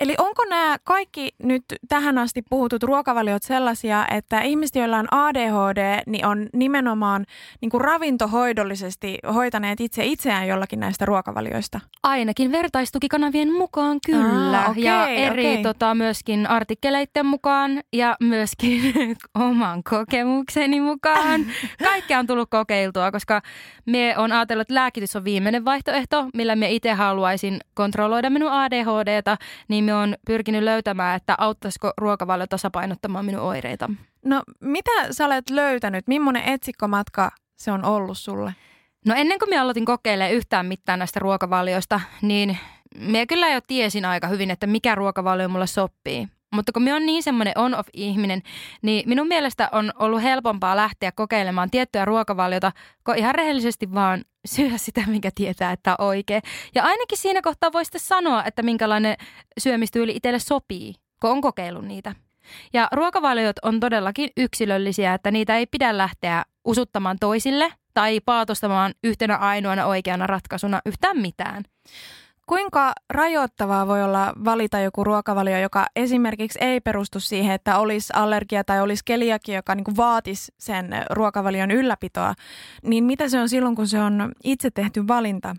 Eli 0.00 0.14
onko 0.18 0.44
nämä 0.44 0.76
kaikki 0.84 1.28
nyt 1.42 1.64
tähän 1.88 2.18
asti 2.18 2.42
puhutut 2.50 2.82
ruokavaliot 2.82 3.42
sellaisia, 3.42 4.06
että 4.10 4.40
ihmiset, 4.40 4.76
joilla 4.76 4.98
on 4.98 5.06
ADHD, 5.10 6.02
niin 6.06 6.26
on 6.26 6.48
nimenomaan 6.52 7.26
niin 7.60 7.70
kuin 7.70 7.80
ravintohoidollisesti 7.80 9.18
hoitaneet 9.34 9.80
itse 9.80 10.04
itseään 10.04 10.48
jollakin 10.48 10.80
näistä 10.80 11.04
ruokavalioista? 11.04 11.80
Ainakin 12.02 12.52
vertaistukikanavien 12.52 13.52
mukaan 13.52 13.98
kyllä. 14.06 14.60
Ah, 14.60 14.70
okei, 14.70 14.84
ja 14.84 15.08
eri 15.08 15.50
okei. 15.50 15.62
tota, 15.62 15.94
myöskin 15.94 16.46
artikkeleiden 16.46 17.26
mukaan 17.26 17.80
ja 17.92 18.16
myöskin 18.20 18.94
oman 19.48 19.82
kokemukseni 19.82 20.80
mukaan. 20.80 21.46
Kaikkea 21.84 22.18
on 22.18 22.26
tullut 22.26 22.50
kokeiltua, 22.50 23.12
koska 23.12 23.42
me 23.86 24.14
on 24.18 24.32
ajatellut, 24.32 24.62
että 24.62 24.74
lääkitys 24.74 25.16
on 25.16 25.24
viimeinen 25.24 25.64
vaihtoehto, 25.64 26.26
millä 26.34 26.56
me 26.56 26.70
itse 26.70 26.92
haluaisin 26.92 27.58
kontrolloida 27.74 28.30
minun 28.30 28.52
ADHDta, 28.52 29.36
niin 29.68 29.84
me 29.84 29.94
on 29.94 30.14
pyrkinyt 30.26 30.62
löytämään, 30.62 31.16
että 31.16 31.34
auttaisiko 31.38 31.92
ruokavalio 31.98 32.46
tasapainottamaan 32.46 33.24
minun 33.24 33.42
oireita. 33.42 33.90
No 34.24 34.42
mitä 34.60 34.90
sä 35.10 35.26
olet 35.26 35.50
löytänyt? 35.50 36.08
Millainen 36.08 36.42
etsikkomatka 36.42 37.30
se 37.56 37.72
on 37.72 37.84
ollut 37.84 38.18
sulle? 38.18 38.54
No 39.06 39.14
ennen 39.14 39.38
kuin 39.38 39.48
minä 39.48 39.62
aloitin 39.62 39.84
kokeilemaan 39.84 40.32
yhtään 40.32 40.66
mitään 40.66 40.98
näistä 40.98 41.20
ruokavalioista, 41.20 42.00
niin 42.22 42.58
minä 42.94 43.26
kyllä 43.26 43.48
jo 43.48 43.60
tiesin 43.66 44.04
aika 44.04 44.28
hyvin, 44.28 44.50
että 44.50 44.66
mikä 44.66 44.94
ruokavalio 44.94 45.48
mulle 45.48 45.66
sopii. 45.66 46.28
Mutta 46.54 46.72
kun 46.72 46.82
minä 46.82 46.96
on 46.96 47.06
niin 47.06 47.22
semmoinen 47.22 47.58
on-off-ihminen, 47.58 48.42
niin 48.82 49.08
minun 49.08 49.28
mielestä 49.28 49.68
on 49.72 49.92
ollut 49.98 50.22
helpompaa 50.22 50.76
lähteä 50.76 51.12
kokeilemaan 51.12 51.70
tiettyä 51.70 52.04
ruokavaliota, 52.04 52.72
kun 53.04 53.16
ihan 53.16 53.34
rehellisesti 53.34 53.94
vaan 53.94 54.24
syö 54.46 54.70
sitä, 54.76 55.04
minkä 55.06 55.30
tietää, 55.34 55.72
että 55.72 55.96
on 55.98 56.06
oikein. 56.06 56.42
Ja 56.74 56.84
ainakin 56.84 57.18
siinä 57.18 57.42
kohtaa 57.42 57.72
voi 57.72 57.84
sitten 57.84 58.00
sanoa, 58.00 58.44
että 58.44 58.62
minkälainen 58.62 59.16
syömistyyli 59.60 60.12
itselle 60.16 60.38
sopii, 60.38 60.94
kun 61.20 61.30
on 61.30 61.40
kokeillut 61.40 61.84
niitä. 61.84 62.14
Ja 62.72 62.88
ruokavaliot 62.92 63.56
on 63.62 63.80
todellakin 63.80 64.30
yksilöllisiä, 64.36 65.14
että 65.14 65.30
niitä 65.30 65.56
ei 65.56 65.66
pidä 65.66 65.98
lähteä 65.98 66.44
usuttamaan 66.64 67.16
toisille 67.20 67.72
tai 67.94 68.20
paatostamaan 68.20 68.92
yhtenä 69.04 69.36
ainoana 69.36 69.86
oikeana 69.86 70.26
ratkaisuna 70.26 70.80
yhtään 70.86 71.18
mitään. 71.18 71.62
Kuinka 72.48 72.92
rajoittavaa 73.10 73.86
voi 73.86 74.02
olla 74.02 74.32
valita 74.44 74.80
joku 74.80 75.04
ruokavalio, 75.04 75.58
joka 75.60 75.86
esimerkiksi 75.96 76.58
ei 76.62 76.80
perustu 76.80 77.20
siihen, 77.20 77.54
että 77.54 77.78
olisi 77.78 78.12
allergia 78.16 78.64
tai 78.64 78.80
olisi 78.80 79.02
keliakia, 79.04 79.54
joka 79.54 79.74
niin 79.74 79.96
vaatisi 79.96 80.52
sen 80.58 80.90
ruokavalion 81.10 81.70
ylläpitoa, 81.70 82.34
niin 82.82 83.04
mitä 83.04 83.28
se 83.28 83.40
on 83.40 83.48
silloin, 83.48 83.76
kun 83.76 83.88
se 83.88 84.00
on 84.00 84.32
itse 84.44 84.70
tehty 84.70 85.08
valinta? 85.08 85.56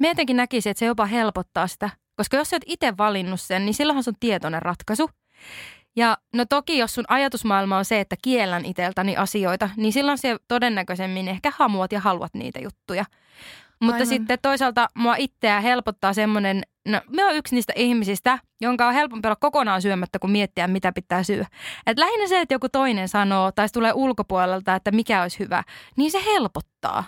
Mietinkin 0.00 0.36
näkisin, 0.36 0.70
että 0.70 0.78
se 0.78 0.86
jopa 0.86 1.06
helpottaa 1.06 1.66
sitä, 1.66 1.90
koska 2.16 2.36
jos 2.36 2.50
sä 2.50 2.56
oot 2.56 2.62
itse 2.66 2.96
valinnut 2.98 3.40
sen, 3.40 3.64
niin 3.64 3.74
silloinhan 3.74 4.04
se 4.04 4.10
on 4.10 4.16
tietoinen 4.20 4.62
ratkaisu. 4.62 5.10
Ja 5.96 6.18
no 6.34 6.44
toki, 6.44 6.78
jos 6.78 6.94
sun 6.94 7.04
ajatusmaailma 7.08 7.78
on 7.78 7.84
se, 7.84 8.00
että 8.00 8.16
kiellän 8.22 8.64
iteltäni 8.64 9.16
asioita, 9.16 9.70
niin 9.76 9.92
silloin 9.92 10.18
se 10.18 10.36
todennäköisemmin 10.48 11.28
ehkä 11.28 11.52
hamuat 11.56 11.92
ja 11.92 12.00
haluat 12.00 12.34
niitä 12.34 12.60
juttuja. 12.60 13.04
Mutta 13.84 13.94
Aivan. 13.94 14.06
sitten 14.06 14.38
toisaalta 14.42 14.88
mua 14.94 15.16
itseä 15.16 15.60
helpottaa 15.60 16.12
semmoinen, 16.12 16.62
no 16.88 17.00
me 17.10 17.24
on 17.24 17.36
yksi 17.36 17.54
niistä 17.54 17.72
ihmisistä, 17.76 18.38
jonka 18.60 18.88
on 18.88 18.94
helpompi 18.94 19.28
olla 19.28 19.36
kokonaan 19.36 19.82
syömättä 19.82 20.18
kuin 20.18 20.30
miettiä, 20.30 20.68
mitä 20.68 20.92
pitää 20.92 21.22
syödä. 21.22 21.46
Et 21.86 21.98
lähinnä 21.98 22.28
se, 22.28 22.40
että 22.40 22.54
joku 22.54 22.68
toinen 22.68 23.08
sanoo 23.08 23.52
tai 23.52 23.66
tulee 23.72 23.92
ulkopuolelta, 23.92 24.74
että 24.74 24.90
mikä 24.90 25.22
olisi 25.22 25.38
hyvä, 25.38 25.62
niin 25.96 26.10
se 26.10 26.24
helpottaa. 26.24 27.04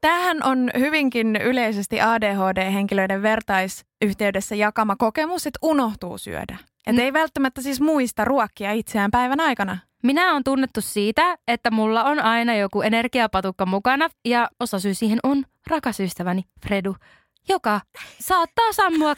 Tämähän 0.00 0.44
on 0.44 0.70
hyvinkin 0.78 1.36
yleisesti 1.36 2.00
ADHD-henkilöiden 2.00 3.22
vertaisyhteydessä 3.22 4.54
jakama 4.54 4.96
kokemus, 4.96 5.46
että 5.46 5.58
unohtuu 5.62 6.18
syödä. 6.18 6.56
Että 6.86 7.00
mm. 7.00 7.04
ei 7.04 7.12
välttämättä 7.12 7.62
siis 7.62 7.80
muista 7.80 8.24
ruokkia 8.24 8.72
itseään 8.72 9.10
päivän 9.10 9.40
aikana. 9.40 9.78
Minä 10.02 10.34
on 10.34 10.44
tunnettu 10.44 10.80
siitä, 10.80 11.38
että 11.48 11.70
mulla 11.70 12.04
on 12.04 12.20
aina 12.20 12.54
joku 12.54 12.82
energiapatukka 12.82 13.66
mukana 13.66 14.08
ja 14.24 14.48
osa 14.60 14.80
syy 14.80 14.94
siihen 14.94 15.18
on 15.22 15.44
rakas 15.66 16.00
ystäväni 16.00 16.42
Fredu, 16.62 16.96
joka 17.48 17.80
saattaa 18.20 18.72
sammua 18.72 19.14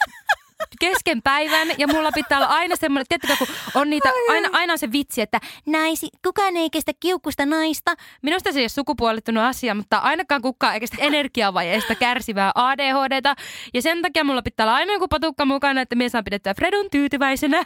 kesken 0.81 1.23
päivän 1.23 1.69
ja 1.79 1.89
mulla 1.89 2.13
pitää 2.13 2.39
olla 2.39 2.49
aina 2.49 2.77
semmoinen, 2.77 3.07
tiettäkö 3.09 3.37
kun 3.39 3.47
on 3.75 3.91
niitä, 3.91 4.09
aina, 4.31 4.49
aina 4.53 4.73
on 4.73 4.79
se 4.79 4.93
vitsi, 4.93 5.21
että 5.21 5.41
naisi, 5.67 6.09
kukaan 6.25 6.57
ei 6.57 6.71
kestä 6.71 6.93
kiukkusta 7.01 7.47
naista. 7.47 7.95
Minusta 8.23 8.53
se 8.53 8.59
ei 8.59 8.63
ole 8.63 8.69
sukupuolittunut 8.69 9.45
asia, 9.45 9.75
mutta 9.75 9.99
ainakaan 9.99 10.43
kukaan 10.43 10.75
ei 10.75 10.81
kestä 10.81 10.97
energiavajeesta 11.01 11.95
kärsivää 11.95 12.53
ADHDta. 12.55 13.35
Ja 13.75 13.83
sen 13.83 14.03
takia 14.03 14.25
mulla 14.25 14.43
pitää 14.43 14.65
olla 14.65 14.75
aina 14.75 14.93
joku 14.93 15.09
patukka 15.09 15.45
mukana, 15.45 15.81
että 15.81 15.97
mies 15.97 16.13
saan 16.13 16.25
pidettyä 16.25 16.55
Fredun 16.55 16.91
tyytyväisenä. 16.91 17.65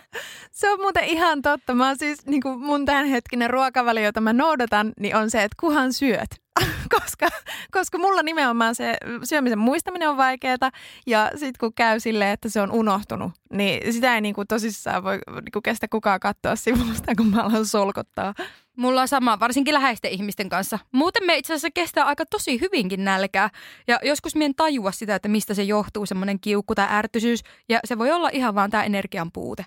Se 0.50 0.70
on 0.70 0.80
muuten 0.80 1.04
ihan 1.04 1.42
totta. 1.42 1.74
Mä 1.74 1.94
siis, 1.94 2.26
niin 2.26 2.42
kuin 2.42 2.60
mun 2.60 2.84
tämänhetkinen 2.84 3.50
ruokavalio, 3.50 4.04
jota 4.04 4.20
mä 4.20 4.32
noudatan, 4.32 4.92
niin 5.00 5.16
on 5.16 5.30
se, 5.30 5.42
että 5.42 5.56
kuhan 5.60 5.92
syöt. 5.92 6.47
koska, 7.00 7.28
koska 7.72 7.98
mulla 7.98 8.22
nimenomaan 8.22 8.74
se 8.74 8.96
syömisen 9.24 9.58
muistaminen 9.58 10.10
on 10.10 10.16
vaikeaa 10.16 10.70
ja 11.06 11.30
sitten 11.30 11.58
kun 11.60 11.74
käy 11.74 12.00
silleen, 12.00 12.30
että 12.30 12.48
se 12.48 12.60
on 12.60 12.72
unohtunut, 12.72 13.32
niin 13.52 13.92
sitä 13.92 14.14
ei 14.14 14.20
niinku 14.20 14.44
tosissaan 14.44 15.04
voi 15.04 15.18
niinku 15.42 15.60
kestä 15.62 15.88
kukaan 15.88 16.20
katsoa 16.20 16.56
sivusta, 16.56 17.14
kun 17.16 17.26
mä 17.26 17.42
alan 17.42 17.66
solkottaa. 17.66 18.34
Mulla 18.76 19.00
on 19.00 19.08
sama, 19.08 19.40
varsinkin 19.40 19.74
läheisten 19.74 20.10
ihmisten 20.10 20.48
kanssa. 20.48 20.78
Muuten 20.92 21.26
me 21.26 21.36
itse 21.36 21.52
asiassa 21.52 21.70
kestää 21.74 22.04
aika 22.04 22.26
tosi 22.26 22.60
hyvinkin 22.60 23.04
nälkää. 23.04 23.50
Ja 23.88 24.00
joskus 24.02 24.36
mien 24.36 24.54
tajua 24.54 24.92
sitä, 24.92 25.14
että 25.14 25.28
mistä 25.28 25.54
se 25.54 25.62
johtuu, 25.62 26.06
semmoinen 26.06 26.40
kiukku 26.40 26.74
tai 26.74 26.86
ärtyisyys. 26.90 27.40
Ja 27.68 27.80
se 27.84 27.98
voi 27.98 28.10
olla 28.10 28.28
ihan 28.32 28.54
vaan 28.54 28.70
tämä 28.70 28.84
energian 28.84 29.32
puute. 29.32 29.64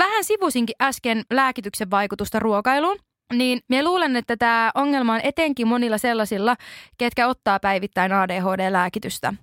Vähän 0.00 0.24
sivusinkin 0.24 0.76
äsken 0.82 1.22
lääkityksen 1.30 1.90
vaikutusta 1.90 2.38
ruokailuun. 2.38 2.96
Niin 3.32 3.60
minä 3.68 3.84
luulen, 3.84 4.16
että 4.16 4.36
tämä 4.36 4.70
ongelma 4.74 5.14
on 5.14 5.20
etenkin 5.24 5.68
monilla 5.68 5.98
sellaisilla, 5.98 6.56
ketkä 6.98 7.26
ottaa 7.26 7.60
päivittäin 7.60 8.12
ADHD-lääkitystä. 8.12 9.34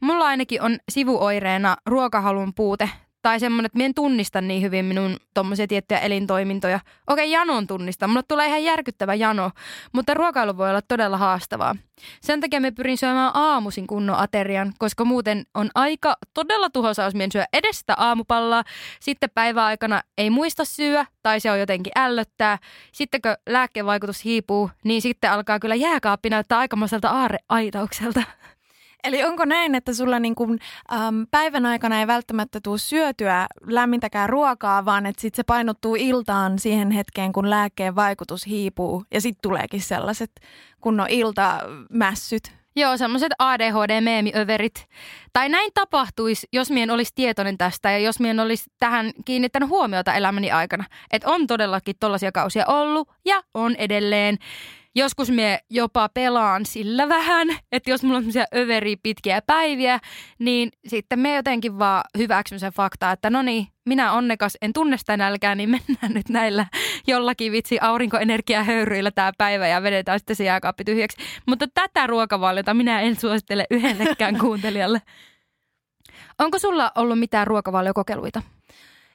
Mulla 0.00 0.26
ainakin 0.26 0.62
on 0.62 0.78
sivuoireena 0.88 1.76
ruokahalun 1.86 2.54
puute 2.54 2.90
tai 3.22 3.40
semmoinen, 3.40 3.66
että 3.66 3.84
en 3.84 3.94
tunnista 3.94 4.40
niin 4.40 4.62
hyvin 4.62 4.84
minun 4.84 5.16
tuommoisia 5.34 5.66
tiettyjä 5.66 6.00
elintoimintoja. 6.00 6.80
Okei, 7.06 7.30
janon 7.30 7.66
tunnista. 7.66 8.08
Mulle 8.08 8.22
tulee 8.28 8.46
ihan 8.46 8.64
järkyttävä 8.64 9.14
jano, 9.14 9.50
mutta 9.92 10.14
ruokailu 10.14 10.56
voi 10.56 10.70
olla 10.70 10.82
todella 10.82 11.16
haastavaa. 11.16 11.76
Sen 12.20 12.40
takia 12.40 12.60
me 12.60 12.70
pyrin 12.70 12.98
syömään 12.98 13.30
aamusin 13.34 13.86
kunnon 13.86 14.16
aterian, 14.16 14.72
koska 14.78 15.04
muuten 15.04 15.44
on 15.54 15.70
aika 15.74 16.16
todella 16.34 16.70
tuhoisa, 16.70 17.02
jos 17.02 17.14
syö 17.32 17.44
edes 17.52 17.78
sitä 17.78 17.94
aamupallaa. 17.94 18.64
Sitten 19.00 19.30
päiväaikana 19.34 20.02
ei 20.18 20.30
muista 20.30 20.64
syöä 20.64 21.06
tai 21.22 21.40
se 21.40 21.50
on 21.50 21.60
jotenkin 21.60 21.92
ällöttää. 21.96 22.58
Sitten 22.92 23.22
kun 23.22 23.34
lääkkeen 23.48 23.86
vaikutus 23.86 24.24
hiipuu, 24.24 24.70
niin 24.84 25.02
sitten 25.02 25.30
alkaa 25.30 25.58
kyllä 25.58 25.74
jääkaappi 25.74 26.30
näyttää 26.30 26.58
aikamoiselta 26.58 27.08
aarreaitaukselta. 27.08 28.22
Eli 29.08 29.24
onko 29.24 29.44
näin, 29.44 29.74
että 29.74 29.94
sulla 29.94 30.18
niin 30.18 30.34
kuin, 30.34 30.58
äm, 30.92 31.26
päivän 31.30 31.66
aikana 31.66 32.00
ei 32.00 32.06
välttämättä 32.06 32.60
tule 32.62 32.78
syötyä 32.78 33.46
lämmintäkään 33.66 34.28
ruokaa, 34.28 34.84
vaan 34.84 35.06
että 35.06 35.22
sitten 35.22 35.36
se 35.36 35.42
painottuu 35.42 35.96
iltaan 35.98 36.58
siihen 36.58 36.90
hetkeen, 36.90 37.32
kun 37.32 37.50
lääkkeen 37.50 37.94
vaikutus 37.94 38.46
hiipuu 38.46 39.04
ja 39.14 39.20
sitten 39.20 39.42
tuleekin 39.42 39.80
sellaiset 39.80 40.30
kunnon 40.80 41.06
iltamässyt? 41.10 42.58
Joo, 42.76 42.96
semmoiset 42.96 43.32
ADHD-meemiöverit. 43.38 44.86
Tai 45.32 45.48
näin 45.48 45.70
tapahtuisi, 45.74 46.46
jos 46.52 46.70
mien 46.70 46.90
olisi 46.90 47.12
tietoinen 47.14 47.58
tästä 47.58 47.90
ja 47.90 47.98
jos 47.98 48.20
mien 48.20 48.40
olisi 48.40 48.70
tähän 48.78 49.10
kiinnittänyt 49.24 49.68
huomiota 49.68 50.14
elämäni 50.14 50.50
aikana. 50.50 50.84
Että 51.12 51.28
on 51.28 51.46
todellakin 51.46 51.94
tollaisia 52.00 52.32
kausia 52.32 52.64
ollut 52.66 53.08
ja 53.24 53.42
on 53.54 53.76
edelleen 53.76 54.38
joskus 54.94 55.30
me 55.30 55.60
jopa 55.70 56.08
pelaan 56.08 56.66
sillä 56.66 57.08
vähän, 57.08 57.48
että 57.72 57.90
jos 57.90 58.02
mulla 58.02 58.16
on 58.16 58.22
semmoisia 58.22 58.44
överi 58.54 58.96
pitkiä 58.96 59.42
päiviä, 59.46 59.98
niin 60.38 60.70
sitten 60.86 61.18
me 61.18 61.34
jotenkin 61.34 61.78
vaan 61.78 62.04
hyväksyn 62.18 62.60
sen 62.60 62.72
faktaa, 62.72 63.12
että 63.12 63.30
no 63.30 63.42
niin, 63.42 63.66
minä 63.86 64.12
onnekas 64.12 64.56
en 64.62 64.72
tunne 64.72 64.96
sitä 64.96 65.16
nälkää, 65.16 65.54
niin 65.54 65.70
mennään 65.70 66.14
nyt 66.14 66.28
näillä 66.28 66.66
jollakin 67.06 67.52
vitsi 67.52 67.78
aurinkoenergiahöyryillä 67.80 69.10
tämä 69.10 69.32
päivä 69.38 69.68
ja 69.68 69.82
vedetään 69.82 70.18
sitten 70.18 70.36
se 70.36 70.44
jääkaappi 70.44 70.84
tyhjäksi. 70.84 71.18
Mutta 71.46 71.66
tätä 71.74 72.06
ruokavaliota 72.06 72.74
minä 72.74 73.00
en 73.00 73.16
suosittele 73.16 73.66
yhdellekään 73.70 74.38
kuuntelijalle. 74.44 75.02
Onko 76.38 76.58
sulla 76.58 76.92
ollut 76.94 77.18
mitään 77.18 77.46
ruokavaliokokeiluita? 77.46 78.42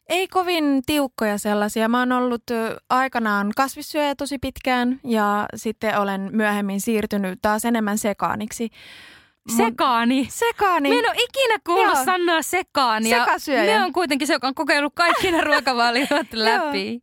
Ei 0.09 0.27
kovin 0.27 0.81
tiukkoja 0.85 1.37
sellaisia. 1.37 1.89
Mä 1.89 1.99
oon 1.99 2.11
ollut 2.11 2.43
aikanaan 2.89 3.51
kasvissyöjä 3.55 4.15
tosi 4.15 4.37
pitkään 4.37 4.99
ja 5.03 5.45
sitten 5.55 5.99
olen 5.99 6.29
myöhemmin 6.31 6.81
siirtynyt 6.81 7.39
taas 7.41 7.65
enemmän 7.65 7.97
sekaaniksi. 7.97 8.69
Sekaani? 9.57 10.27
Sekaani. 10.29 10.89
Mä 10.89 10.95
en 10.95 11.05
ole 11.05 11.23
ikinä 11.23 11.59
kuullut 11.65 11.95
Joo. 11.95 12.05
sanoa 12.05 12.41
sekaani. 12.41 13.09
Sekasyöjä. 13.09 13.79
Me 13.79 13.85
on 13.85 13.93
kuitenkin 13.93 14.27
se, 14.27 14.33
joka 14.33 14.47
on 14.47 14.55
kokeillut 14.55 14.93
kaikki 14.95 15.31
ne 15.31 15.41
ruokavaliot 15.51 16.33
läpi. 16.33 17.01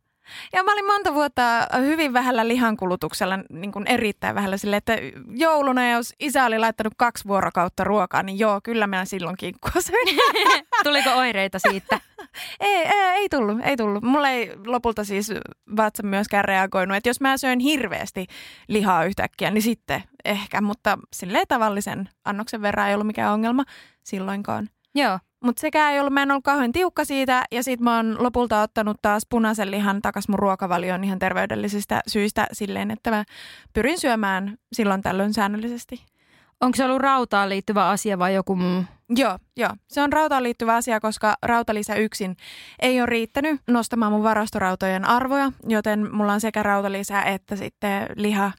Ja 0.53 0.63
mä 0.63 0.73
olin 0.73 0.85
monta 0.85 1.13
vuotta 1.13 1.67
hyvin 1.79 2.13
vähällä 2.13 2.47
lihankulutuksella, 2.47 3.39
niin 3.49 3.71
kuin 3.71 3.87
erittäin 3.87 4.35
vähällä 4.35 4.57
sille, 4.57 4.75
että 4.75 4.97
jouluna, 5.35 5.91
jos 5.91 6.13
isä 6.19 6.45
oli 6.45 6.59
laittanut 6.59 6.93
kaksi 6.97 7.27
vuorokautta 7.27 7.83
ruokaa, 7.83 8.23
niin 8.23 8.39
joo, 8.39 8.59
kyllä 8.63 8.87
mä 8.87 9.05
silloin 9.05 9.37
kinkkua 9.37 9.71
Tuliko 10.83 11.09
oireita 11.09 11.59
siitä? 11.59 11.99
ei, 12.59 12.75
ei, 12.75 12.91
ei 12.93 13.29
tullut, 13.29 13.57
ei 13.63 13.77
tullut. 13.77 14.03
Mulla 14.03 14.29
ei 14.29 14.51
lopulta 14.65 15.03
siis 15.03 15.31
vatsa 15.77 16.03
myöskään 16.03 16.45
reagoinut, 16.45 16.97
että 16.97 17.09
jos 17.09 17.21
mä 17.21 17.37
söin 17.37 17.59
hirveästi 17.59 18.27
lihaa 18.67 19.05
yhtäkkiä, 19.05 19.51
niin 19.51 19.61
sitten 19.61 20.03
ehkä, 20.25 20.61
mutta 20.61 20.97
silleen 21.13 21.45
tavallisen 21.47 22.09
annoksen 22.25 22.61
verran 22.61 22.87
ei 22.87 22.93
ollut 22.93 23.07
mikään 23.07 23.33
ongelma 23.33 23.63
silloinkaan. 24.03 24.69
Joo. 24.95 25.19
Mutta 25.43 25.59
sekään 25.59 25.93
ei 25.93 25.99
ollut, 25.99 26.13
mä 26.13 26.21
en 26.21 26.31
ollut 26.31 26.43
kauhean 26.43 26.71
tiukka 26.71 27.05
siitä 27.05 27.43
ja 27.51 27.63
sit 27.63 27.79
mä 27.79 27.95
oon 27.95 28.23
lopulta 28.23 28.61
ottanut 28.61 28.97
taas 29.01 29.23
punaisen 29.29 29.71
lihan 29.71 30.01
takas 30.01 30.27
mun 30.27 30.39
ruokavalioon 30.39 31.03
ihan 31.03 31.19
terveydellisistä 31.19 32.01
syistä 32.07 32.47
silleen, 32.51 32.91
että 32.91 33.11
mä 33.11 33.23
pyrin 33.73 33.99
syömään 33.99 34.57
silloin 34.73 35.01
tällöin 35.01 35.33
säännöllisesti. 35.33 36.05
Onko 36.61 36.75
se 36.75 36.85
ollut 36.85 37.01
rautaan 37.01 37.49
liittyvä 37.49 37.89
asia 37.89 38.19
vai 38.19 38.35
joku 38.35 38.55
muu? 38.55 38.83
Joo, 39.09 39.39
joo. 39.57 39.69
Se 39.87 40.01
on 40.01 40.13
rautaan 40.13 40.43
liittyvä 40.43 40.75
asia, 40.75 40.99
koska 40.99 41.35
rautalisä 41.43 41.95
yksin 41.95 42.37
ei 42.81 43.01
ole 43.01 43.05
riittänyt 43.05 43.61
nostamaan 43.67 44.11
mun 44.11 44.23
varastorautojen 44.23 45.05
arvoja, 45.05 45.51
joten 45.67 46.15
mulla 46.15 46.33
on 46.33 46.41
sekä 46.41 46.63
rautalisä 46.63 47.21
että 47.21 47.55
sitten 47.55 48.07
liha 48.15 48.51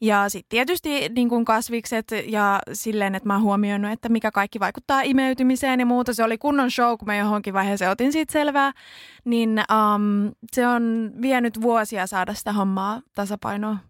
Ja 0.00 0.28
sitten 0.28 0.48
tietysti 0.50 1.08
niin 1.08 1.28
kuin 1.28 1.44
kasvikset 1.44 2.06
ja 2.26 2.60
silleen, 2.72 3.14
että 3.14 3.26
mä 3.26 3.34
oon 3.34 3.42
huomioinut, 3.42 3.92
että 3.92 4.08
mikä 4.08 4.30
kaikki 4.30 4.60
vaikuttaa 4.60 5.02
imeytymiseen 5.02 5.80
ja 5.80 5.86
muuta. 5.86 6.14
Se 6.14 6.24
oli 6.24 6.38
kunnon 6.38 6.70
show, 6.70 6.98
kun 6.98 7.06
mä 7.06 7.16
johonkin 7.16 7.54
vaiheeseen 7.54 7.90
otin 7.90 8.12
siitä 8.12 8.32
selvää. 8.32 8.72
Niin 9.24 9.62
um, 9.94 10.32
se 10.52 10.66
on 10.66 11.12
vienyt 11.22 11.60
vuosia 11.60 12.06
saada 12.06 12.34
sitä 12.34 12.52
hommaa 12.52 13.00
tasapainoa. 13.14 13.89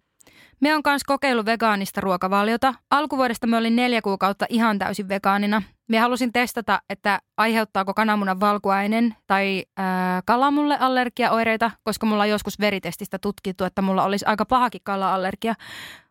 Me 0.60 0.74
on 0.74 0.82
myös 0.86 1.04
kokeillut 1.04 1.46
vegaanista 1.46 2.00
ruokavaliota. 2.00 2.74
Alkuvuodesta 2.90 3.46
me 3.46 3.56
olin 3.56 3.76
neljä 3.76 4.02
kuukautta 4.02 4.46
ihan 4.48 4.78
täysin 4.78 5.08
vegaanina. 5.08 5.62
Me 5.88 5.98
halusin 5.98 6.32
testata, 6.32 6.82
että 6.90 7.20
aiheuttaako 7.36 7.94
kananmunan 7.94 8.40
valkuainen 8.40 9.16
tai 9.26 9.64
ää, 9.76 10.22
kala 10.26 10.50
mulle 10.50 10.76
allergiaoireita, 10.80 11.70
koska 11.82 12.06
mulla 12.06 12.22
on 12.22 12.28
joskus 12.28 12.60
veritestistä 12.60 13.18
tutkittu, 13.18 13.64
että 13.64 13.82
mulla 13.82 14.04
olisi 14.04 14.24
aika 14.26 14.44
pahakin 14.46 14.80
kala-allergia. 14.84 15.54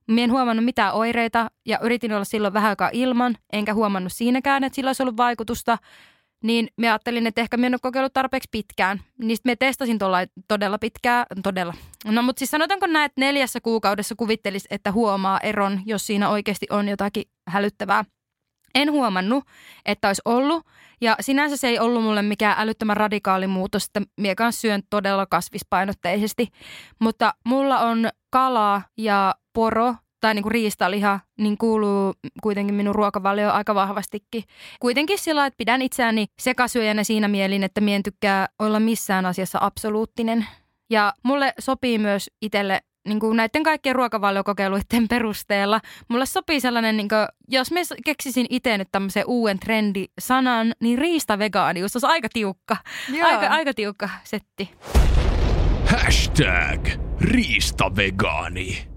Mie 0.07 0.23
en 0.23 0.31
huomannut 0.31 0.65
mitään 0.65 0.93
oireita 0.93 1.51
ja 1.65 1.79
yritin 1.81 2.13
olla 2.13 2.23
silloin 2.23 2.53
vähän 2.53 2.69
aikaa 2.69 2.89
ilman, 2.93 3.35
enkä 3.53 3.73
huomannut 3.73 4.13
siinäkään, 4.13 4.63
että 4.63 4.75
sillä 4.75 4.89
olisi 4.89 5.03
ollut 5.03 5.17
vaikutusta 5.17 5.77
niin 6.43 6.67
me 6.77 6.89
ajattelin, 6.89 7.27
että 7.27 7.41
ehkä 7.41 7.57
minä 7.57 7.67
en 7.67 7.73
ole 7.73 7.79
kokeillut 7.81 8.13
tarpeeksi 8.13 8.49
pitkään. 8.51 9.01
Niistä 9.17 9.49
me 9.49 9.55
testasin 9.55 9.99
tolla, 9.99 10.17
todella 10.47 10.77
pitkään, 10.77 11.25
todella. 11.43 11.73
No 12.05 12.21
mutta 12.21 12.39
siis 12.39 12.51
sanotaanko 12.51 12.87
näin, 12.87 13.05
että 13.05 13.21
neljässä 13.21 13.61
kuukaudessa 13.61 14.15
kuvittelisi, 14.17 14.67
että 14.71 14.91
huomaa 14.91 15.39
eron, 15.39 15.81
jos 15.85 16.07
siinä 16.07 16.29
oikeasti 16.29 16.67
on 16.69 16.89
jotakin 16.89 17.23
hälyttävää. 17.47 18.05
En 18.75 18.91
huomannut, 18.91 19.43
että 19.85 20.07
olisi 20.09 20.21
ollut. 20.25 20.65
Ja 21.01 21.15
sinänsä 21.19 21.57
se 21.57 21.67
ei 21.67 21.79
ollut 21.79 22.03
mulle 22.03 22.21
mikään 22.21 22.55
älyttömän 22.59 22.97
radikaali 22.97 23.47
muutos, 23.47 23.85
että 23.85 24.01
minä 24.17 24.35
kanssa 24.35 24.61
syön 24.61 24.83
todella 24.89 25.25
kasvispainotteisesti. 25.25 26.47
Mutta 26.99 27.33
mulla 27.45 27.79
on 27.79 28.09
kala 28.29 28.81
ja 28.97 29.35
poro 29.53 29.95
tai 30.19 30.33
niin 30.33 30.43
kuin 30.43 30.51
riistaliha, 30.51 31.19
niin 31.37 31.57
kuuluu 31.57 32.13
kuitenkin 32.43 32.75
minun 32.75 32.95
ruokavalioon 32.95 33.53
aika 33.53 33.75
vahvastikin. 33.75 34.43
Kuitenkin 34.79 35.19
sillä 35.19 35.45
että 35.45 35.57
pidän 35.57 35.81
itseäni 35.81 36.25
sekasyöjänä 36.39 37.03
siinä 37.03 37.27
mielin, 37.27 37.63
että 37.63 37.81
mien 37.81 38.03
tykkää 38.03 38.47
olla 38.59 38.79
missään 38.79 39.25
asiassa 39.25 39.59
absoluuttinen. 39.61 40.47
Ja 40.89 41.13
mulle 41.23 41.53
sopii 41.59 41.97
myös 41.97 42.29
itselle 42.41 42.81
niin 43.07 43.19
kuin 43.19 43.37
näiden 43.37 43.63
kaikkien 43.63 43.95
ruokavaliokokeiluiden 43.95 45.07
perusteella. 45.09 45.81
Mulle 46.07 46.25
sopii 46.25 46.59
sellainen, 46.59 46.97
niin 46.97 47.09
kuin, 47.09 47.27
jos 47.47 47.71
mä 47.71 47.79
keksisin 48.05 48.45
itse 48.49 48.77
nyt 48.77 48.87
tämmöisen 48.91 49.23
uuden 49.27 49.59
trendisanan, 49.59 50.73
niin 50.79 50.97
riistavegaanius 50.97 51.95
olisi 51.95 52.07
aika 52.07 52.27
tiukka. 52.33 52.77
Aika, 53.23 53.47
aika 53.47 53.73
tiukka 53.73 54.09
setti. 54.23 54.69
Hashtag 55.85 56.87
riistavegaani. 57.21 58.88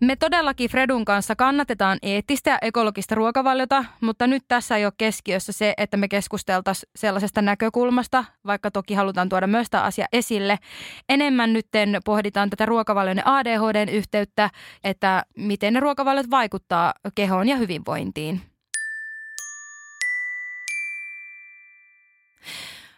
Me 0.00 0.16
todellakin 0.16 0.70
Fredun 0.70 1.04
kanssa 1.04 1.36
kannatetaan 1.36 1.98
eettistä 2.02 2.50
ja 2.50 2.58
ekologista 2.62 3.14
ruokavaliota, 3.14 3.84
mutta 4.00 4.26
nyt 4.26 4.42
tässä 4.48 4.76
ei 4.76 4.84
ole 4.84 4.92
keskiössä 4.98 5.52
se, 5.52 5.74
että 5.76 5.96
me 5.96 6.08
keskusteltaisiin 6.08 6.90
sellaisesta 6.96 7.42
näkökulmasta, 7.42 8.24
vaikka 8.46 8.70
toki 8.70 8.94
halutaan 8.94 9.28
tuoda 9.28 9.46
myös 9.46 9.70
tämä 9.70 9.82
asia 9.82 10.06
esille. 10.12 10.58
Enemmän 11.08 11.52
nyt 11.52 11.66
pohditaan 12.04 12.50
tätä 12.50 12.66
ruokavalion 12.66 13.26
ADHDn 13.26 13.88
yhteyttä, 13.88 14.50
että 14.84 15.22
miten 15.36 15.74
ne 15.74 15.80
ruokavaliot 15.80 16.30
vaikuttaa 16.30 16.94
kehoon 17.14 17.48
ja 17.48 17.56
hyvinvointiin. 17.56 18.40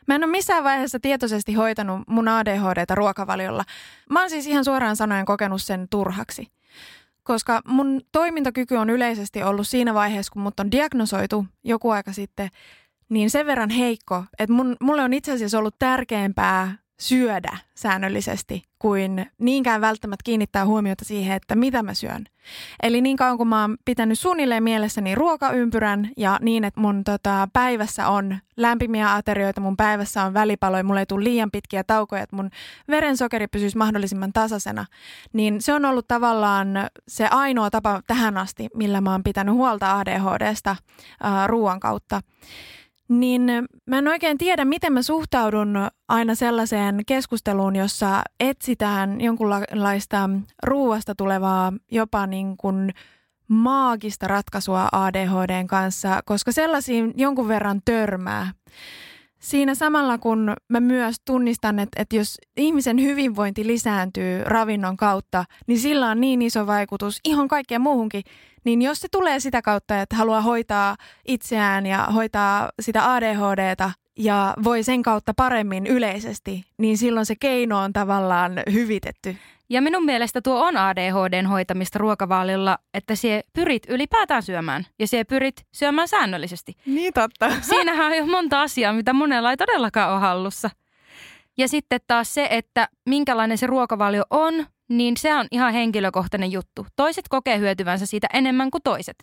Mä 0.07 0.15
en 0.15 0.25
ole 0.25 0.31
missään 0.31 0.65
vaiheessa 0.65 1.01
tietoisesti 1.01 1.55
hoitanut 1.55 2.09
mun 2.09 2.29
ADHDta 2.29 2.95
ruokavaliolla. 2.95 3.65
Mä 4.11 4.21
oon 4.21 4.31
siis 4.31 4.47
ihan 4.47 4.65
suoraan 4.65 4.97
sanoen 4.97 5.25
kokenut 5.25 5.63
sen 5.63 5.87
turhaksi 5.91 6.60
koska 7.23 7.61
mun 7.67 8.01
toimintakyky 8.13 8.77
on 8.77 8.91
yleisesti 8.91 9.43
ollut 9.43 9.69
siinä 9.69 9.95
vaiheessa, 9.95 10.33
kun 10.33 10.43
mut 10.43 10.61
on 10.61 10.71
diagnosoitu 10.71 11.47
joku 11.65 11.91
aika 11.91 12.13
sitten, 12.13 12.49
niin 13.09 13.31
sen 13.31 13.47
verran 13.47 13.71
heikko, 13.71 14.25
että 14.39 14.53
mun, 14.53 14.77
mulle 14.81 15.03
on 15.03 15.13
itse 15.13 15.33
asiassa 15.33 15.59
ollut 15.59 15.79
tärkeämpää 15.79 16.79
syödä 17.01 17.59
säännöllisesti 17.75 18.63
kuin 18.79 19.27
niinkään 19.39 19.81
välttämättä 19.81 20.23
kiinnittää 20.25 20.67
huomiota 20.67 21.05
siihen, 21.05 21.37
että 21.37 21.57
mitä 21.57 21.83
mä 21.83 21.95
syön. 21.95 22.27
Eli 22.83 23.01
niin 23.01 23.17
kauan 23.17 23.39
kun 23.39 23.49
mä 23.49 23.61
oon 23.61 23.77
pitänyt 23.85 24.19
suunnilleen 24.19 24.63
mielessäni 24.63 25.15
ruokaympyrän 25.15 26.11
ja 26.17 26.39
niin, 26.43 26.65
että 26.65 26.81
mun 26.81 27.05
tota, 27.05 27.49
päivässä 27.53 28.09
on 28.09 28.39
lämpimiä 28.57 29.15
aterioita, 29.15 29.61
mun 29.61 29.77
päivässä 29.77 30.23
on 30.23 30.35
välipaloja, 30.35 30.85
mulla 30.85 31.01
ei 31.01 31.07
tule 31.07 31.25
liian 31.25 31.51
pitkiä 31.51 31.85
taukoja, 31.85 32.23
että 32.23 32.37
mun 32.37 32.51
verensokeri 32.89 33.47
pysyisi 33.47 33.79
mahdollisimman 33.79 34.33
tasaisena, 34.33 34.87
niin 35.33 35.63
se 35.63 35.75
on 35.75 35.85
ollut 35.85 36.09
tavallaan 36.09 36.69
se 37.09 37.27
ainoa 37.27 37.71
tapa 37.71 38.01
tähän 38.07 38.37
asti, 38.37 38.69
millä 38.75 39.01
mä 39.01 39.13
oon 39.13 39.25
pitänyt 39.25 39.55
huolta 39.55 39.99
ADHDsta 39.99 40.77
ää, 41.23 41.47
ruoan 41.47 41.81
kautta. 41.81 42.21
Niin 43.11 43.43
mä 43.87 43.99
en 43.99 44.09
oikein 44.09 44.39
tiedä, 44.39 44.65
miten 44.65 44.93
mä 44.93 45.03
suhtaudun 45.03 45.77
aina 46.09 46.35
sellaiseen 46.35 47.01
keskusteluun, 47.07 47.77
jossa 47.77 48.23
etsitään 48.41 49.21
jonkunlaista 49.21 50.31
ruuasta 50.63 51.15
tulevaa 51.15 51.73
jopa 51.91 52.27
niin 52.27 52.57
kuin 52.57 52.91
maagista 53.49 54.29
ratkaisua 54.29 54.89
ADHDn 54.93 55.67
kanssa, 55.67 56.21
koska 56.25 56.53
sellaisiin 56.53 57.13
jonkun 57.17 57.49
verran 57.49 57.81
törmää. 57.85 58.53
Siinä 59.41 59.75
samalla 59.75 60.19
kun 60.19 60.53
mä 60.69 60.81
myös 60.81 61.17
tunnistan, 61.25 61.79
että, 61.79 62.03
että 62.03 62.17
jos 62.17 62.39
ihmisen 62.57 63.03
hyvinvointi 63.03 63.67
lisääntyy 63.67 64.45
ravinnon 64.45 64.97
kautta, 64.97 65.45
niin 65.67 65.79
sillä 65.79 66.09
on 66.09 66.21
niin 66.21 66.43
iso 66.43 66.67
vaikutus 66.67 67.21
ihan 67.25 67.49
kaikkeen 67.49 67.81
muuhunkin. 67.81 68.23
Niin 68.65 68.83
jos 68.83 69.01
se 69.01 69.09
tulee 69.13 69.41
sitä 69.41 69.63
kautta, 69.63 70.01
että 70.01 70.17
haluaa 70.17 70.41
hoitaa 70.41 70.97
itseään 71.29 71.87
ja 71.87 72.05
hoitaa 72.05 72.71
sitä 72.81 73.13
ADHDta 73.13 73.91
ja 74.21 74.55
voi 74.65 74.83
sen 74.83 75.03
kautta 75.03 75.35
paremmin 75.35 75.87
yleisesti, 75.87 76.65
niin 76.79 76.99
silloin 76.99 77.27
se 77.27 77.35
keino 77.41 77.79
on 77.79 77.93
tavallaan 77.93 78.53
hyvitetty. 78.73 79.37
Ja 79.69 79.83
minun 79.83 80.05
mielestä 80.05 80.41
tuo 80.41 80.67
on 80.67 80.77
ADHDn 80.77 81.47
hoitamista 81.47 81.99
ruokavaalilla, 81.99 82.79
että 82.95 83.15
sie 83.15 83.43
pyrit 83.53 83.83
ylipäätään 83.89 84.43
syömään 84.43 84.87
ja 84.99 85.07
sie 85.07 85.25
pyrit 85.25 85.67
syömään 85.73 86.09
säännöllisesti. 86.09 86.77
Niin 86.87 87.13
totta. 87.13 87.51
Siinähän 87.71 88.07
on 88.07 88.17
jo 88.17 88.27
monta 88.27 88.63
asiaa, 88.63 88.93
mitä 88.93 89.13
monella 89.13 89.51
ei 89.51 89.57
todellakaan 89.57 90.13
ole 90.13 90.21
hallussa. 90.21 90.71
Ja 91.59 91.69
sitten 91.69 92.01
taas 92.07 92.35
se, 92.35 92.49
että 92.51 92.89
minkälainen 93.07 93.59
se 93.59 93.67
ruokavalio 93.67 94.23
on, 94.31 94.67
niin 94.91 95.17
se 95.17 95.35
on 95.35 95.47
ihan 95.51 95.73
henkilökohtainen 95.73 96.53
juttu. 96.53 96.87
Toiset 96.97 97.25
kokee 97.29 97.59
hyötyvänsä 97.59 98.07
siitä 98.07 98.27
enemmän 98.33 98.71
kuin 98.71 98.83
toiset. 98.83 99.17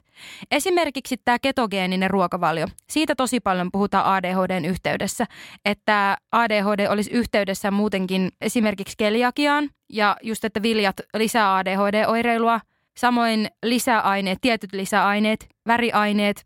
Esimerkiksi 0.52 1.18
tämä 1.26 1.40
ketogeeninen 1.40 2.10
ruokavalio. 2.10 2.68
Siitä 2.90 3.16
tosi 3.16 3.40
paljon 3.40 3.70
puhutaan 3.72 4.06
ADHDn 4.06 4.66
yhteydessä, 4.66 5.26
että 5.66 6.18
ADHD 6.32 6.88
olisi 6.90 7.12
yhteydessä 7.12 7.72
muutenkin 7.72 8.30
esimerkiksi 8.42 8.96
keliakiaan 8.98 9.70
ja 9.90 10.18
just, 10.22 10.46
että 10.46 10.62
viljat 10.62 10.96
lisää 11.18 11.56
ADHD-oireilua, 11.56 12.60
samoin 12.98 13.48
lisäaineet, 13.64 14.38
tietyt 14.42 14.74
lisäaineet, 14.74 15.48
väriaineet, 15.68 16.44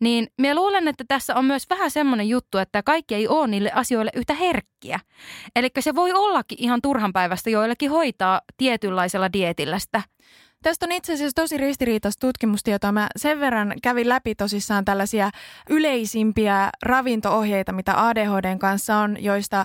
niin 0.00 0.26
minä 0.38 0.54
luulen, 0.54 0.88
että 0.88 1.04
tässä 1.08 1.34
on 1.34 1.44
myös 1.44 1.66
vähän 1.70 1.90
semmoinen 1.90 2.28
juttu, 2.28 2.58
että 2.58 2.82
kaikki 2.82 3.14
ei 3.14 3.28
ole 3.28 3.46
niille 3.46 3.70
asioille 3.74 4.10
yhtä 4.14 4.34
herkkiä. 4.34 5.00
Eli 5.56 5.68
se 5.80 5.94
voi 5.94 6.12
ollakin 6.12 6.58
ihan 6.60 6.82
turhan 6.82 7.12
päivästä 7.12 7.50
joillekin 7.50 7.90
hoitaa 7.90 8.40
tietynlaisella 8.56 9.32
dietillä 9.32 9.78
sitä. 9.78 10.02
Tästä 10.62 10.86
on 10.86 10.92
itse 10.92 11.12
asiassa 11.12 11.42
tosi 11.42 11.56
ristiriitaista 11.56 12.26
tutkimustietoa. 12.26 12.92
Mä 12.92 13.08
sen 13.16 13.40
verran 13.40 13.74
kävin 13.82 14.08
läpi 14.08 14.34
tosissaan 14.34 14.84
tällaisia 14.84 15.30
yleisimpiä 15.70 16.70
ravinto-ohjeita, 16.82 17.72
mitä 17.72 18.06
ADHDn 18.08 18.58
kanssa 18.58 18.96
on, 18.96 19.24
joista 19.24 19.64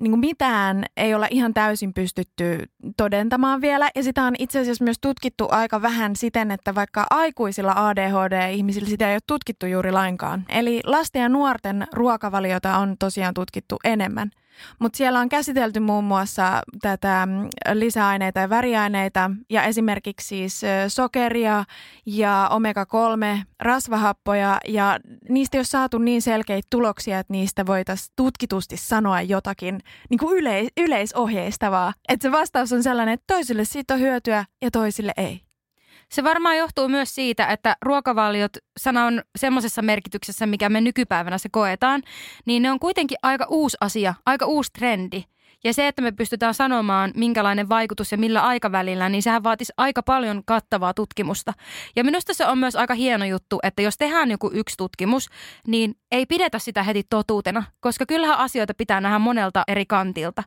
niin 0.00 0.10
kuin 0.10 0.20
mitään 0.20 0.84
ei 0.96 1.14
olla 1.14 1.26
ihan 1.30 1.54
täysin 1.54 1.94
pystytty 1.94 2.70
todentamaan 2.96 3.60
vielä. 3.60 3.90
Ja 3.94 4.02
sitä 4.02 4.22
on 4.22 4.34
itse 4.38 4.58
asiassa 4.60 4.84
myös 4.84 4.96
tutkittu 5.00 5.48
aika 5.50 5.82
vähän 5.82 6.16
siten, 6.16 6.50
että 6.50 6.74
vaikka 6.74 7.06
aikuisilla 7.10 7.72
ADHD-ihmisillä 7.76 8.88
sitä 8.88 9.08
ei 9.08 9.14
ole 9.14 9.20
tutkittu 9.26 9.66
juuri 9.66 9.92
lainkaan. 9.92 10.44
Eli 10.48 10.80
lasten 10.84 11.22
ja 11.22 11.28
nuorten 11.28 11.86
ruokavaliota 11.92 12.78
on 12.78 12.96
tosiaan 12.98 13.34
tutkittu 13.34 13.76
enemmän. 13.84 14.30
Mutta 14.78 14.96
siellä 14.96 15.20
on 15.20 15.28
käsitelty 15.28 15.80
muun 15.80 16.04
muassa 16.04 16.62
tätä 16.82 17.26
mm, 17.26 17.48
lisäaineita 17.72 18.40
ja 18.40 18.50
väriaineita 18.50 19.30
ja 19.50 19.62
esimerkiksi 19.62 20.28
siis 20.28 20.62
sokeria 20.88 21.64
ja 22.06 22.50
omega-3 22.52 23.44
rasvahappoja 23.60 24.58
ja 24.68 24.98
niistä 25.28 25.56
ei 25.56 25.58
ole 25.58 25.64
saatu 25.64 25.98
niin 25.98 26.22
selkeitä 26.22 26.66
tuloksia, 26.70 27.18
että 27.18 27.32
niistä 27.32 27.66
voitaisiin 27.66 28.12
tutkitusti 28.16 28.76
sanoa 28.76 29.22
jotakin 29.22 29.80
niin 30.10 30.18
kuin 30.18 30.38
yleis- 30.38 30.72
yleisohjeistavaa. 30.76 31.92
Että 32.08 32.28
se 32.28 32.32
vastaus 32.32 32.72
on 32.72 32.82
sellainen, 32.82 33.14
että 33.14 33.34
toisille 33.34 33.64
siitä 33.64 33.94
on 33.94 34.00
hyötyä 34.00 34.44
ja 34.62 34.70
toisille 34.70 35.12
ei. 35.16 35.45
Se 36.12 36.24
varmaan 36.24 36.56
johtuu 36.56 36.88
myös 36.88 37.14
siitä, 37.14 37.46
että 37.46 37.76
ruokavaliot, 37.82 38.52
sana 38.80 39.04
on 39.06 39.22
semmoisessa 39.38 39.82
merkityksessä, 39.82 40.46
mikä 40.46 40.68
me 40.68 40.80
nykypäivänä 40.80 41.38
se 41.38 41.48
koetaan, 41.48 42.02
niin 42.44 42.62
ne 42.62 42.70
on 42.70 42.80
kuitenkin 42.80 43.18
aika 43.22 43.46
uusi 43.48 43.76
asia, 43.80 44.14
aika 44.26 44.46
uusi 44.46 44.72
trendi. 44.72 45.24
Ja 45.64 45.74
se, 45.74 45.88
että 45.88 46.02
me 46.02 46.12
pystytään 46.12 46.54
sanomaan, 46.54 47.12
minkälainen 47.14 47.68
vaikutus 47.68 48.12
ja 48.12 48.18
millä 48.18 48.42
aikavälillä, 48.42 49.08
niin 49.08 49.22
sehän 49.22 49.42
vaatisi 49.42 49.72
aika 49.76 50.02
paljon 50.02 50.42
kattavaa 50.44 50.94
tutkimusta. 50.94 51.52
Ja 51.96 52.04
minusta 52.04 52.34
se 52.34 52.46
on 52.46 52.58
myös 52.58 52.76
aika 52.76 52.94
hieno 52.94 53.24
juttu, 53.24 53.58
että 53.62 53.82
jos 53.82 53.98
tehdään 53.98 54.30
joku 54.30 54.50
yksi 54.54 54.76
tutkimus, 54.76 55.28
niin 55.66 55.94
ei 56.12 56.26
pidetä 56.26 56.58
sitä 56.58 56.82
heti 56.82 57.02
totuutena, 57.10 57.64
koska 57.80 58.06
kyllähän 58.06 58.38
asioita 58.38 58.74
pitää 58.74 59.00
nähdä 59.00 59.18
monelta 59.18 59.62
eri 59.68 59.86
kantilta. 59.86 60.42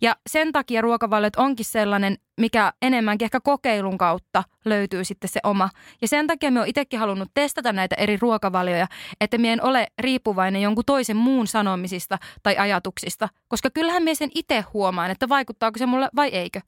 Ja 0.00 0.16
sen 0.30 0.52
takia 0.52 0.80
ruokavaliot 0.80 1.36
onkin 1.36 1.66
sellainen, 1.66 2.18
mikä 2.36 2.72
enemmänkin 2.82 3.26
ehkä 3.26 3.40
kokeilun 3.40 3.98
kautta 3.98 4.44
löytyy 4.64 5.04
sitten 5.04 5.30
se 5.30 5.40
oma. 5.42 5.70
Ja 6.02 6.08
sen 6.08 6.26
takia 6.26 6.50
me 6.50 6.60
on 6.60 6.66
itsekin 6.66 7.00
halunnut 7.00 7.30
testata 7.34 7.72
näitä 7.72 7.94
eri 7.98 8.16
ruokavalioja, 8.20 8.86
että 9.20 9.38
me 9.38 9.52
en 9.52 9.64
ole 9.64 9.86
riippuvainen 9.98 10.62
jonkun 10.62 10.84
toisen 10.86 11.16
muun 11.16 11.46
sanomisista 11.46 12.18
tai 12.42 12.56
ajatuksista, 12.56 13.28
koska 13.48 13.70
kyllähän 13.70 14.02
me 14.02 14.14
sen 14.14 14.30
itse 14.34 14.64
huomaan, 14.74 15.10
että 15.10 15.28
vaikuttaako 15.28 15.78
se 15.78 15.86
mulle 15.86 16.08
vai 16.16 16.28
eikö. 16.28 16.60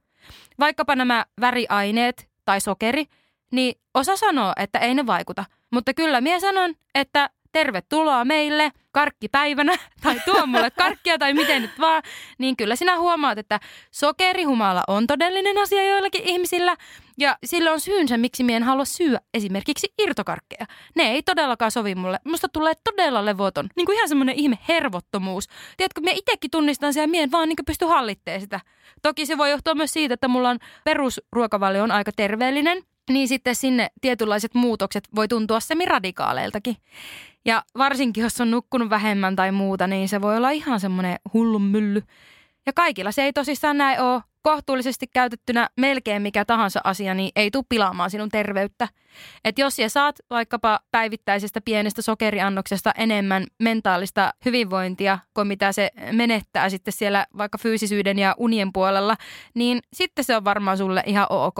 Vaikkapa 0.58 0.96
nämä 0.96 1.26
väriaineet 1.40 2.28
tai 2.44 2.60
sokeri, 2.60 3.04
niin 3.52 3.74
osa 3.94 4.16
sanoo, 4.16 4.52
että 4.56 4.78
ei 4.78 4.94
ne 4.94 5.06
vaikuta. 5.06 5.44
Mutta 5.70 5.94
kyllä 5.94 6.20
minä 6.20 6.40
sanon, 6.40 6.74
että 6.94 7.30
tervetuloa 7.58 8.24
meille 8.24 8.72
karkkipäivänä 8.92 9.72
tai 10.02 10.20
tuo 10.24 10.46
mulle 10.46 10.70
karkkia 10.70 11.18
tai 11.18 11.34
miten 11.34 11.62
nyt 11.62 11.80
vaan, 11.80 12.02
niin 12.38 12.56
kyllä 12.56 12.76
sinä 12.76 12.98
huomaat, 12.98 13.38
että 13.38 13.60
sokerihumala 13.90 14.82
on 14.88 15.06
todellinen 15.06 15.58
asia 15.58 15.88
joillakin 15.88 16.22
ihmisillä 16.24 16.76
ja 17.18 17.36
sillä 17.44 17.72
on 17.72 17.80
syynsä, 17.80 18.16
miksi 18.16 18.44
mien 18.44 18.62
halua 18.62 18.84
syödä 18.84 19.20
esimerkiksi 19.34 19.92
irtokarkkeja. 19.98 20.66
Ne 20.96 21.02
ei 21.02 21.22
todellakaan 21.22 21.70
sovi 21.70 21.94
mulle. 21.94 22.18
Musta 22.24 22.48
tulee 22.48 22.72
todella 22.84 23.24
levoton. 23.24 23.68
Niin 23.76 23.86
kuin 23.86 23.96
ihan 23.96 24.08
semmoinen 24.08 24.34
ihme 24.34 24.58
hervottomuus. 24.68 25.48
Tiedätkö, 25.76 26.00
minä 26.00 26.12
itsekin 26.12 26.50
tunnistan 26.50 26.94
sen 26.94 27.00
ja 27.00 27.08
mien 27.08 27.30
vaan 27.30 27.48
niin 27.48 27.56
pysty 27.66 27.84
hallittemaan 27.86 28.40
sitä. 28.40 28.60
Toki 29.02 29.26
se 29.26 29.38
voi 29.38 29.50
johtua 29.50 29.74
myös 29.74 29.92
siitä, 29.92 30.14
että 30.14 30.28
mulla 30.28 30.50
on 30.50 30.58
perusruokavalio 30.84 31.82
on 31.82 31.90
aika 31.90 32.12
terveellinen 32.16 32.82
niin 33.08 33.28
sitten 33.28 33.54
sinne 33.54 33.90
tietynlaiset 34.00 34.54
muutokset 34.54 35.08
voi 35.14 35.28
tuntua 35.28 35.60
semiradikaaleiltakin. 35.60 36.76
Ja 37.44 37.62
varsinkin, 37.78 38.22
jos 38.22 38.40
on 38.40 38.50
nukkunut 38.50 38.90
vähemmän 38.90 39.36
tai 39.36 39.52
muuta, 39.52 39.86
niin 39.86 40.08
se 40.08 40.20
voi 40.20 40.36
olla 40.36 40.50
ihan 40.50 40.80
semmoinen 40.80 41.16
hullun 41.32 41.62
mylly. 41.62 42.02
Ja 42.66 42.72
kaikilla 42.72 43.12
se 43.12 43.22
ei 43.22 43.32
tosissaan 43.32 43.78
näin 43.78 44.00
ole. 44.00 44.22
Kohtuullisesti 44.42 45.06
käytettynä 45.06 45.68
melkein 45.76 46.22
mikä 46.22 46.44
tahansa 46.44 46.80
asia, 46.84 47.14
niin 47.14 47.30
ei 47.36 47.50
tule 47.50 47.64
pilaamaan 47.68 48.10
sinun 48.10 48.28
terveyttä. 48.28 48.88
Et 49.44 49.58
jos 49.58 49.76
sä 49.76 49.88
saat 49.88 50.16
vaikkapa 50.30 50.80
päivittäisestä 50.90 51.60
pienestä 51.60 52.02
sokeriannoksesta 52.02 52.92
enemmän 52.98 53.44
mentaalista 53.58 54.34
hyvinvointia 54.44 55.18
kuin 55.34 55.48
mitä 55.48 55.72
se 55.72 55.90
menettää 56.12 56.68
sitten 56.68 56.92
siellä 56.92 57.26
vaikka 57.38 57.58
fyysisyyden 57.58 58.18
ja 58.18 58.34
unien 58.38 58.72
puolella, 58.72 59.16
niin 59.54 59.80
sitten 59.92 60.24
se 60.24 60.36
on 60.36 60.44
varmaan 60.44 60.78
sulle 60.78 61.02
ihan 61.06 61.26
ok 61.30 61.58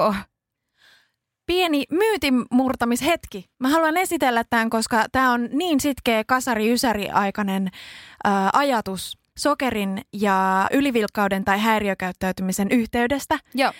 pieni 1.48 1.84
myytin 1.90 2.44
murtamishetki. 2.50 3.44
Mä 3.58 3.68
haluan 3.68 3.96
esitellä 3.96 4.44
tämän, 4.50 4.70
koska 4.70 5.04
tämä 5.12 5.32
on 5.32 5.48
niin 5.52 5.80
sitkeä 5.80 6.24
kasari-ysäri-aikainen 6.24 7.68
ää, 8.24 8.50
ajatus 8.52 9.18
sokerin 9.38 10.02
ja 10.12 10.68
ylivilkkauden 10.72 11.44
tai 11.44 11.58
häiriökäyttäytymisen 11.58 12.68
yhteydestä. 12.70 13.38
Joo. 13.54 13.72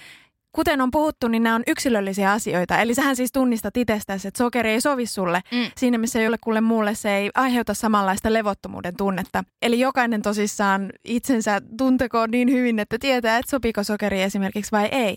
Kuten 0.53 0.81
on 0.81 0.91
puhuttu, 0.91 1.29
niin 1.29 1.43
nämä 1.43 1.55
on 1.55 1.63
yksilöllisiä 1.67 2.33
asioita. 2.33 2.79
Eli 2.79 2.95
sähän 2.95 3.17
siis 3.17 3.33
tunnistat 3.33 3.77
itsestäsi, 3.77 4.29
että 4.29 4.39
sokeri 4.39 4.71
ei 4.71 4.81
sovi 4.81 5.07
sulle. 5.07 5.41
Mm. 5.53 5.71
Siinä, 5.77 5.99
missä 5.99 6.21
jollekulle 6.21 6.61
muulle 6.61 6.95
se 6.95 7.17
ei 7.17 7.31
aiheuta 7.35 7.75
samanlaista 7.75 8.33
levottomuuden 8.33 8.97
tunnetta. 8.97 9.45
Eli 9.63 9.81
jokainen 9.81 10.23
tosissaan 10.23 10.93
itsensä 11.05 11.61
tuntekoon 11.79 12.31
niin 12.31 12.53
hyvin, 12.53 12.79
että 12.79 12.97
tietää, 13.01 13.39
että 13.39 13.51
sopiiko 13.51 13.85
sokeri 13.85 14.23
esimerkiksi 14.23 14.73
vai 14.73 14.89
ei. 14.93 15.17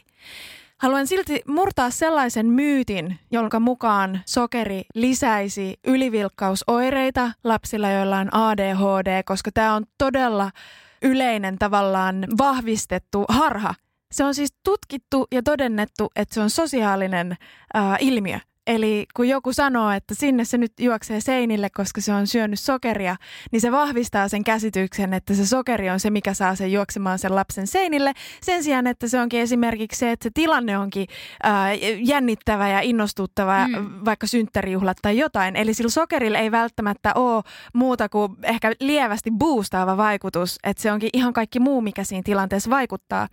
Haluan 0.82 1.08
silti 1.08 1.42
murtaa 1.48 1.90
sellaisen 1.90 2.46
myytin, 2.46 3.20
jonka 3.32 3.60
mukaan 3.60 4.22
sokeri 4.26 4.84
lisäisi 4.96 5.80
ylivilkkausoireita 5.88 7.32
lapsilla, 7.44 7.90
joilla 7.90 8.18
on 8.18 8.34
ADHD, 8.34 9.24
koska 9.26 9.52
tämä 9.52 9.76
on 9.76 9.84
todella 9.98 10.52
yleinen 11.02 11.58
tavallaan 11.60 12.26
vahvistettu 12.38 13.26
harha. 13.30 13.74
Se 14.12 14.24
on 14.24 14.36
siis 14.36 14.54
tutkittu 14.64 15.28
ja 15.32 15.44
todennettu, 15.44 16.12
että 16.16 16.34
se 16.34 16.42
on 16.42 16.50
sosiaalinen 16.50 17.32
äh, 17.76 17.98
ilmiö. 18.00 18.40
Eli 18.72 19.06
kun 19.16 19.28
joku 19.28 19.54
sanoo, 19.54 19.92
että 19.92 20.16
sinne 20.16 20.46
se 20.46 20.58
nyt 20.58 20.74
juoksee 20.80 21.22
seinille, 21.22 21.70
koska 21.70 22.02
se 22.02 22.14
on 22.14 22.28
syönyt 22.28 22.60
sokeria, 22.60 23.16
niin 23.52 23.62
se 23.62 23.72
vahvistaa 23.72 24.28
sen 24.28 24.44
käsityksen, 24.44 25.14
että 25.14 25.34
se 25.34 25.46
sokeri 25.46 25.90
on 25.90 26.00
se, 26.00 26.10
mikä 26.10 26.34
saa 26.34 26.56
sen 26.56 26.72
juoksemaan 26.72 27.20
sen 27.20 27.36
lapsen 27.36 27.68
seinille. 27.68 28.14
Sen 28.42 28.64
sijaan, 28.64 28.88
että 28.88 29.08
se 29.08 29.20
onkin 29.20 29.40
esimerkiksi 29.40 30.00
se, 30.00 30.12
että 30.12 30.24
se 30.24 30.30
tilanne 30.34 30.78
onkin 30.78 31.08
ää, 31.44 31.74
jännittävä 32.00 32.70
ja 32.70 32.82
innostuttava, 32.82 33.68
mm. 33.68 34.06
vaikka 34.06 34.28
synttärijuhlat 34.28 34.98
tai 35.02 35.18
jotain. 35.18 35.56
Eli 35.56 35.74
sillä 35.74 35.90
sokerilla 35.90 36.38
ei 36.38 36.52
välttämättä 36.52 37.12
ole 37.16 37.44
muuta 37.74 38.10
kuin 38.10 38.36
ehkä 38.44 38.74
lievästi 38.80 39.32
boostaava 39.32 39.98
vaikutus, 39.98 40.60
että 40.64 40.84
se 40.84 40.92
onkin 40.92 41.10
ihan 41.14 41.34
kaikki 41.34 41.60
muu, 41.60 41.82
mikä 41.82 42.04
siinä 42.04 42.24
tilanteessa 42.26 42.70
vaikuttaa. 42.70 43.28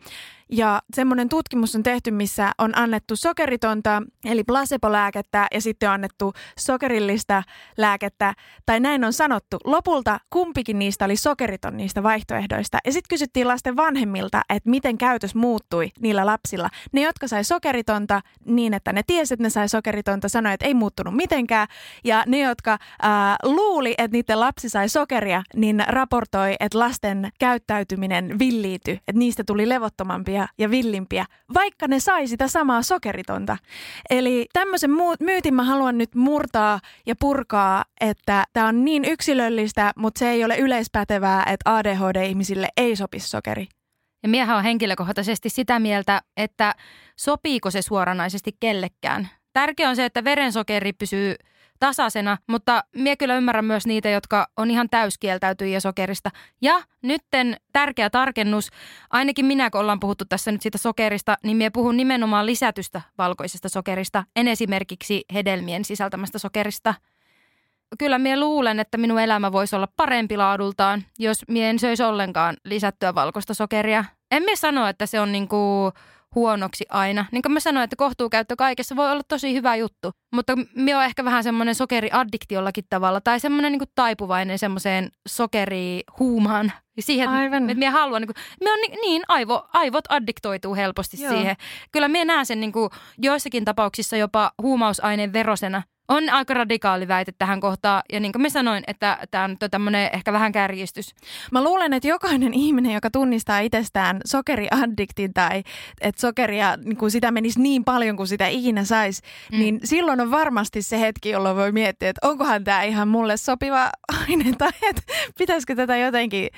Ja 0.53 0.83
semmoinen 0.95 1.29
tutkimus 1.29 1.75
on 1.77 1.83
tehty, 1.83 2.11
missä 2.11 2.53
on 2.59 2.79
annettu 2.79 3.17
sokeritonta, 3.17 4.03
eli 4.25 4.45
placebo-lääkettä, 4.45 5.47
ja 5.55 5.61
sitten 5.61 5.89
on 5.89 5.95
annettu 5.95 6.33
sokerillista 6.59 7.43
lääkettä, 7.77 8.35
tai 8.67 8.81
näin 8.81 9.05
on 9.05 9.13
sanottu. 9.13 9.57
Lopulta 9.65 10.21
kumpikin 10.31 10.79
niistä 10.79 11.05
oli 11.05 11.17
sokeriton 11.17 11.77
niistä 11.77 12.03
vaihtoehdoista. 12.03 12.79
Ja 12.85 12.93
sitten 12.93 13.09
kysyttiin 13.09 13.49
lasten 13.49 13.77
vanhemmilta, 13.77 14.43
että 14.49 14.71
miten 14.71 14.99
käytös 14.99 15.35
muuttui 15.35 15.91
niillä 16.01 16.27
lapsilla. 16.27 16.69
Ne, 16.93 17.01
jotka 17.03 17.29
sai 17.29 17.45
sokeritonta 17.45 18.21
niin, 18.45 18.75
että 18.75 18.93
ne 18.93 19.03
tiesi, 19.07 19.35
että 19.35 19.43
ne 19.43 19.51
sai 19.51 19.69
sokeritonta, 19.69 20.29
sanoi, 20.29 20.55
että 20.55 20.67
ei 20.67 20.75
muuttunut 20.75 21.17
mitenkään. 21.17 21.69
Ja 22.05 22.25
ne, 22.27 22.41
jotka 22.41 22.79
ää, 23.03 23.37
luuli, 23.43 23.95
että 23.99 24.17
niiden 24.17 24.41
lapsi 24.41 24.69
sai 24.69 24.89
sokeria, 24.89 25.43
niin 25.57 25.85
raportoi, 25.89 26.57
että 26.61 26.79
lasten 26.79 27.31
käyttäytyminen 27.39 28.39
villiityi, 28.39 28.95
että 28.95 29.19
niistä 29.19 29.45
tuli 29.47 29.69
levottomampia 29.69 30.38
isompia 30.39 30.49
ja 30.59 30.71
villimpiä, 30.71 31.25
vaikka 31.55 31.89
ne 31.89 32.01
sai 32.01 32.27
sitä 32.27 32.49
samaa 32.49 32.83
sokeritonta. 32.83 33.57
Eli 34.11 34.47
tämmöisen 34.53 34.91
myytin 35.21 35.55
mä 35.55 35.65
haluan 35.65 35.99
nyt 35.99 36.15
murtaa 36.15 36.81
ja 37.07 37.15
purkaa, 37.21 37.85
että 38.01 38.45
tämä 38.53 38.69
on 38.69 38.85
niin 38.85 39.05
yksilöllistä, 39.05 39.93
mutta 39.97 40.19
se 40.19 40.31
ei 40.31 40.45
ole 40.45 40.57
yleispätevää, 40.57 41.45
että 41.47 41.75
ADHD-ihmisille 41.75 42.69
ei 42.77 42.97
sopi 42.97 43.21
sokeri. 43.21 43.69
Ja 44.23 44.29
miehän 44.29 44.57
on 44.57 44.63
henkilökohtaisesti 44.63 45.49
sitä 45.49 45.79
mieltä, 45.79 46.23
että 46.37 46.75
sopiiko 47.17 47.71
se 47.71 47.83
suoranaisesti 47.83 48.57
kellekään. 48.61 49.29
Tärkeää 49.53 49.91
on 49.91 49.97
se, 49.97 50.05
että 50.05 50.25
verensokeri 50.25 50.93
pysyy 50.93 51.35
tasaisena, 51.81 52.39
mutta 52.47 52.85
minä 52.97 53.17
kyllä 53.17 53.37
ymmärrän 53.37 53.65
myös 53.65 53.87
niitä, 53.87 54.09
jotka 54.09 54.47
on 54.57 54.71
ihan 54.71 54.89
täyskieltäytyjiä 54.91 55.81
sokerista. 55.81 56.31
Ja 56.63 56.83
nytten 57.03 57.57
tärkeä 57.73 58.11
tarkennus, 58.11 58.71
ainakin 59.11 59.47
minä 59.47 59.71
kun 59.71 59.81
ollaan 59.81 60.01
puhuttu 60.01 60.25
tässä 60.29 60.53
nyt 60.53 60.63
siitä 60.63 60.79
sokerista, 60.79 61.37
niin 61.45 61.57
minä 61.57 61.71
puhun 61.71 61.97
nimenomaan 61.97 62.47
lisätystä 62.47 63.01
valkoisesta 63.19 63.69
sokerista, 63.69 64.25
en 64.37 64.49
esimerkiksi 64.49 65.25
hedelmien 65.35 65.85
sisältämästä 65.85 66.39
sokerista. 66.39 66.95
Kyllä 67.99 68.19
minä 68.19 68.41
luulen, 68.41 68.81
että 68.81 68.99
minun 68.99 69.21
elämä 69.21 69.53
voisi 69.53 69.77
olla 69.77 69.89
parempi 69.97 70.37
laadultaan, 70.37 71.05
jos 71.19 71.39
minä 71.49 71.71
en 71.71 71.79
söisi 71.79 72.03
ollenkaan 72.03 72.57
lisättyä 72.65 73.15
valkoista 73.15 73.55
sokeria. 73.55 74.05
En 74.31 74.43
minä 74.43 74.57
sano, 74.57 74.87
että 74.87 75.07
se 75.07 75.21
on 75.21 75.33
niinku 75.33 75.93
huonoksi 76.35 76.87
aina. 76.89 77.25
Niin 77.33 77.43
kuin 77.43 77.53
mä 77.53 77.61
sanoin, 77.61 77.85
että 77.85 77.97
kohtuukäyttö 77.97 78.57
kaikessa 78.57 78.97
voi 78.97 79.13
olla 79.13 79.23
tosi 79.29 79.55
hyvä 79.55 79.77
juttu. 79.77 80.11
Mutta 80.35 80.55
me 80.75 80.97
on 80.97 81.05
ehkä 81.05 81.25
vähän 81.25 81.43
semmoinen 81.43 81.75
sokeriaddikti 81.75 82.55
jollakin 82.55 82.85
tavalla. 82.91 83.21
Tai 83.21 83.41
semmoinen 83.41 83.73
niin 83.73 83.89
taipuvainen 83.95 84.59
semmoiseen 84.59 85.11
sokerihuumaan. 85.29 86.73
Siihen, 87.01 87.29
Aivan. 87.29 87.63
että 87.63 87.75
minä 87.75 87.91
haluan, 87.91 88.23
niin, 88.23 88.35
kuin, 88.35 88.45
minä 88.61 88.73
on 88.73 88.79
niin, 89.01 89.23
aivo, 89.29 89.69
aivot 89.73 90.05
addiktoituu 90.09 90.75
helposti 90.75 91.23
Joo. 91.23 91.33
siihen. 91.33 91.57
Kyllä 91.93 92.09
minä 92.09 92.25
näen 92.25 92.47
sen 92.47 92.61
niin 92.61 92.73
kuin, 92.73 92.91
joissakin 93.19 93.65
tapauksissa 93.65 94.17
jopa 94.17 94.53
huumausaineen 94.63 95.33
verosena– 95.33 95.83
on 96.09 96.31
aika 96.31 96.55
radikaali 96.55 97.09
väite 97.09 97.33
tähän 97.39 97.61
kohtaan. 97.61 98.03
Ja 98.13 98.21
niin 98.21 98.33
kuin 98.33 98.43
mä 98.43 98.49
sanoin, 98.49 98.85
että 98.87 99.19
tämä 99.31 99.45
on 99.45 99.57
tämmöinen 99.71 100.11
ehkä 100.13 100.33
vähän 100.33 100.53
kärjistys. 100.53 101.15
Mä 101.53 101.65
luulen, 101.65 101.93
että 101.93 102.09
jokainen 102.09 102.55
ihminen, 102.55 102.93
joka 102.93 103.11
tunnistaa 103.11 103.59
itsestään 103.59 104.21
sokeriaddiktin 104.25 105.35
tai 105.35 105.63
että 106.01 106.21
sokeria, 106.21 106.77
niin 106.77 106.97
kuin 106.97 107.11
sitä 107.11 107.31
menisi 107.31 107.61
niin 107.61 107.85
paljon 107.85 108.17
kuin 108.17 108.29
sitä 108.29 108.47
ikinä 108.47 108.85
saisi, 108.85 109.23
mm. 109.53 109.59
niin 109.59 109.81
silloin 109.85 110.21
on 110.21 110.31
varmasti 110.31 110.83
se 110.83 111.01
hetki, 111.01 111.31
jolloin 111.31 111.57
voi 111.57 111.73
miettiä, 111.73 112.11
että 112.11 112.29
onkohan 112.29 112.65
tämä 112.65 112.83
ihan 112.83 113.09
mulle 113.09 113.37
sopiva 113.37 113.91
aine 114.21 114.53
tai 114.59 114.73
että 114.83 115.03
pitäisikö 115.39 115.75
tätä 115.75 115.97
jotenkin 115.97 116.49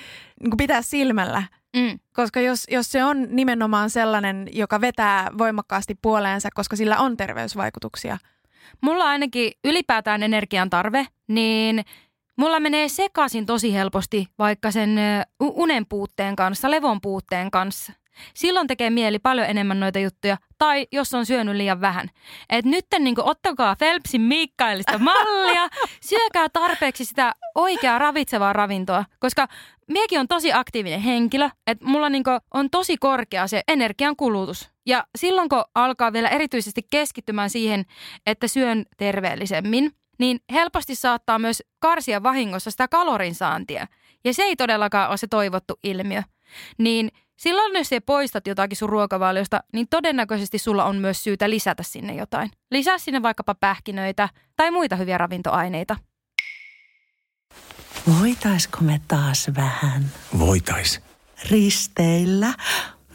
niin 0.40 0.56
pitää 0.56 0.82
silmällä. 0.82 1.42
Mm. 1.76 1.98
Koska 2.12 2.40
jos, 2.40 2.66
jos 2.70 2.92
se 2.92 3.04
on 3.04 3.26
nimenomaan 3.30 3.90
sellainen, 3.90 4.48
joka 4.52 4.80
vetää 4.80 5.30
voimakkaasti 5.38 5.94
puoleensa, 6.02 6.48
koska 6.54 6.76
sillä 6.76 6.98
on 6.98 7.16
terveysvaikutuksia– 7.16 8.18
mulla 8.80 9.04
ainakin 9.04 9.52
ylipäätään 9.64 10.22
energian 10.22 10.70
tarve, 10.70 11.06
niin 11.28 11.84
mulla 12.36 12.60
menee 12.60 12.88
sekaisin 12.88 13.46
tosi 13.46 13.74
helposti 13.74 14.26
vaikka 14.38 14.70
sen 14.70 14.98
unen 15.40 15.86
puutteen 15.86 16.36
kanssa, 16.36 16.70
levon 16.70 17.00
puutteen 17.00 17.50
kanssa. 17.50 17.92
Silloin 18.34 18.66
tekee 18.66 18.90
mieli 18.90 19.18
paljon 19.18 19.46
enemmän 19.46 19.80
noita 19.80 19.98
juttuja, 19.98 20.36
tai 20.58 20.86
jos 20.92 21.14
on 21.14 21.26
syönyt 21.26 21.56
liian 21.56 21.80
vähän. 21.80 22.10
Et 22.50 22.64
nyt 22.64 22.86
niin 22.98 23.14
ottakaa 23.22 23.76
Phelpsin 23.76 24.20
Mikkailista 24.20 24.98
mallia, 24.98 25.68
syökää 26.08 26.48
tarpeeksi 26.52 27.04
sitä 27.04 27.34
oikeaa 27.54 27.98
ravitsevaa 27.98 28.52
ravintoa, 28.52 29.04
koska 29.18 29.48
miekin 29.88 30.20
on 30.20 30.28
tosi 30.28 30.52
aktiivinen 30.52 31.00
henkilö, 31.00 31.50
että 31.66 31.86
mulla 31.86 32.08
niin 32.08 32.24
on 32.54 32.70
tosi 32.70 32.96
korkea 32.96 33.46
se 33.46 33.62
energian 33.68 34.16
kulutus. 34.16 34.69
Ja 34.90 35.04
silloin 35.18 35.48
kun 35.48 35.64
alkaa 35.74 36.12
vielä 36.12 36.28
erityisesti 36.28 36.82
keskittymään 36.90 37.50
siihen, 37.50 37.84
että 38.26 38.48
syön 38.48 38.84
terveellisemmin, 38.96 39.92
niin 40.18 40.40
helposti 40.52 40.94
saattaa 40.94 41.38
myös 41.38 41.62
karsia 41.78 42.22
vahingossa 42.22 42.70
sitä 42.70 42.88
kalorinsaantia. 42.88 43.86
Ja 44.24 44.34
se 44.34 44.42
ei 44.42 44.56
todellakaan 44.56 45.08
ole 45.08 45.16
se 45.16 45.26
toivottu 45.26 45.78
ilmiö. 45.84 46.22
Niin 46.78 47.08
silloin 47.36 47.78
jos 47.78 47.88
sä 47.88 48.00
poistat 48.00 48.46
jotakin 48.46 48.76
sun 48.76 48.88
ruokavaliosta, 48.88 49.60
niin 49.72 49.86
todennäköisesti 49.90 50.58
sulla 50.58 50.84
on 50.84 50.96
myös 50.96 51.24
syytä 51.24 51.50
lisätä 51.50 51.82
sinne 51.82 52.14
jotain. 52.14 52.50
Lisää 52.70 52.98
sinne 52.98 53.22
vaikkapa 53.22 53.54
pähkinöitä 53.54 54.28
tai 54.56 54.70
muita 54.70 54.96
hyviä 54.96 55.18
ravintoaineita. 55.18 55.96
Voitaisko 58.20 58.78
me 58.80 59.00
taas 59.08 59.50
vähän? 59.56 60.04
Voitais. 60.38 61.00
Risteillä? 61.50 62.54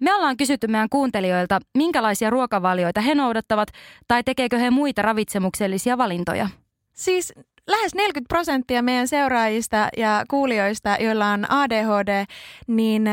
Me 0.00 0.14
ollaan 0.14 0.36
kysytty 0.36 0.66
meidän 0.66 0.88
kuuntelijoilta, 0.88 1.60
minkälaisia 1.76 2.30
ruokavalioita 2.30 3.00
he 3.00 3.14
noudattavat 3.14 3.68
tai 4.08 4.24
tekeekö 4.24 4.58
he 4.58 4.70
muita 4.70 5.02
ravitsemuksellisia 5.02 5.98
valintoja. 5.98 6.48
Siis 6.92 7.32
lähes 7.68 7.94
40 7.94 8.28
prosenttia 8.28 8.82
meidän 8.82 9.08
seuraajista 9.08 9.88
ja 9.96 10.24
kuulijoista, 10.30 10.96
joilla 11.00 11.26
on 11.26 11.50
ADHD, 11.50 12.24
niin 12.66 13.08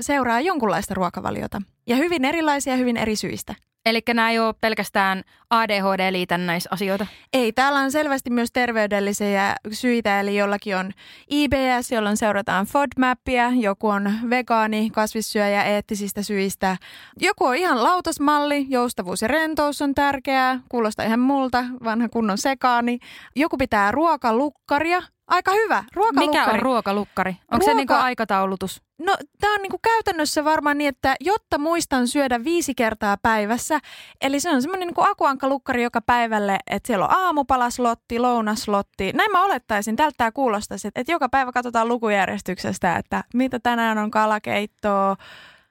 seuraa 0.00 0.40
jonkunlaista 0.40 0.94
ruokavaliota. 0.94 1.62
Ja 1.86 1.96
hyvin 1.96 2.24
erilaisia, 2.24 2.76
hyvin 2.76 2.96
eri 2.96 3.16
syistä. 3.16 3.54
Eli 3.88 4.02
nämä 4.06 4.30
ei 4.30 4.38
ole 4.38 4.54
pelkästään 4.60 5.22
ADHD-liitännäisasioita? 5.50 7.06
Ei, 7.32 7.52
täällä 7.52 7.78
on 7.78 7.92
selvästi 7.92 8.30
myös 8.30 8.52
terveydellisiä 8.52 9.56
syitä, 9.72 10.20
eli 10.20 10.36
jollakin 10.36 10.76
on 10.76 10.92
IBS, 11.30 11.92
jolloin 11.92 12.16
seurataan 12.16 12.66
FODMAPia, 12.66 13.50
joku 13.50 13.88
on 13.88 14.12
vegaani, 14.30 14.90
kasvissyöjä 14.90 15.64
eettisistä 15.64 16.22
syistä. 16.22 16.76
Joku 17.20 17.44
on 17.44 17.56
ihan 17.56 17.84
lautasmalli, 17.84 18.66
joustavuus 18.68 19.22
ja 19.22 19.28
rentous 19.28 19.82
on 19.82 19.94
tärkeää, 19.94 20.60
kuulostaa 20.68 21.06
ihan 21.06 21.20
multa, 21.20 21.64
vanha 21.84 22.08
kunnon 22.08 22.38
sekaani. 22.38 22.98
Joku 23.36 23.56
pitää 23.56 23.92
ruokalukkaria, 23.92 25.02
Aika 25.28 25.52
hyvä. 25.52 25.84
Ruokalukkari. 25.94 26.26
Mikä 26.26 26.52
on 26.52 26.62
ruokalukkari? 26.62 27.30
Onko 27.30 27.46
Ruoka... 27.50 27.64
se 27.64 27.74
niinku 27.74 27.94
aikataulutus? 27.94 28.82
No 28.98 29.16
tämä 29.40 29.54
on 29.54 29.62
niinku 29.62 29.78
käytännössä 29.78 30.44
varmaan 30.44 30.78
niin, 30.78 30.88
että 30.88 31.16
jotta 31.20 31.58
muistan 31.58 32.08
syödä 32.08 32.44
viisi 32.44 32.74
kertaa 32.74 33.16
päivässä, 33.22 33.78
eli 34.20 34.40
se 34.40 34.50
on 34.50 34.62
semmoinen 34.62 34.86
niinku 34.86 35.02
akuankkalukkari 35.02 35.82
joka 35.82 36.00
päivälle, 36.00 36.58
että 36.70 36.86
siellä 36.86 37.04
on 37.04 37.16
aamupalaslotti, 37.16 38.18
lounaslotti. 38.18 39.12
Näin 39.12 39.32
mä 39.32 39.44
olettaisin, 39.44 39.96
tältä 39.96 40.14
tämä 40.16 40.32
kuulostaisi, 40.32 40.88
että 40.94 41.12
joka 41.12 41.28
päivä 41.28 41.52
katsotaan 41.52 41.88
lukujärjestyksestä, 41.88 42.96
että 42.96 43.24
mitä 43.34 43.58
tänään 43.58 43.98
on 43.98 44.10
kalakeittoa, 44.10 45.16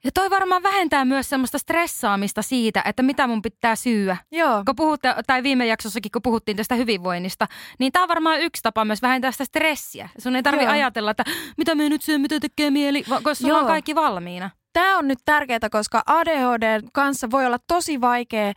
ja 0.04 0.12
toi 0.14 0.30
varmaan 0.30 0.64
vähentää 0.64 1.06
myös 1.06 1.30
semmoista 1.30 1.58
stressaamista 1.58 2.42
siitä, 2.42 2.82
että 2.86 3.04
mitä 3.04 3.28
mun 3.28 3.42
pitää 3.42 3.76
syyä. 3.76 4.18
Joo. 4.32 4.64
Kun 4.66 4.76
puhutte, 4.76 5.16
tai 5.28 5.44
viime 5.44 5.66
jaksossakin, 5.66 6.12
kun 6.12 6.22
puhuttiin 6.22 6.58
tästä 6.58 6.76
hyvinvoinnista, 6.76 7.48
niin 7.80 7.92
tämä 7.92 8.04
on 8.04 8.10
varmaan 8.10 8.42
yksi 8.42 8.64
tapa 8.64 8.86
myös 8.86 9.02
vähentää 9.02 9.32
sitä 9.32 9.46
stressiä. 9.46 10.10
Sun 10.18 10.36
ei 10.36 10.44
tarvi 10.44 10.66
ajatella, 10.66 11.12
että 11.12 11.24
mitä 11.58 11.76
me 11.76 11.90
nyt 11.90 12.02
syö, 12.02 12.18
mitä 12.18 12.40
tekee 12.40 12.72
mieli, 12.72 13.04
koska 13.04 13.36
sulla 13.36 13.54
Joo. 13.54 13.60
on 13.60 13.68
kaikki 13.68 13.96
valmiina. 13.96 14.50
Tämä 14.78 14.98
on 14.98 15.08
nyt 15.08 15.20
tärkeää, 15.26 15.70
koska 15.72 16.04
ADHD 16.06 16.82
kanssa 16.94 17.32
voi 17.32 17.46
olla 17.46 17.58
tosi 17.68 18.02
vaikea, 18.02 18.48
äm, 18.48 18.54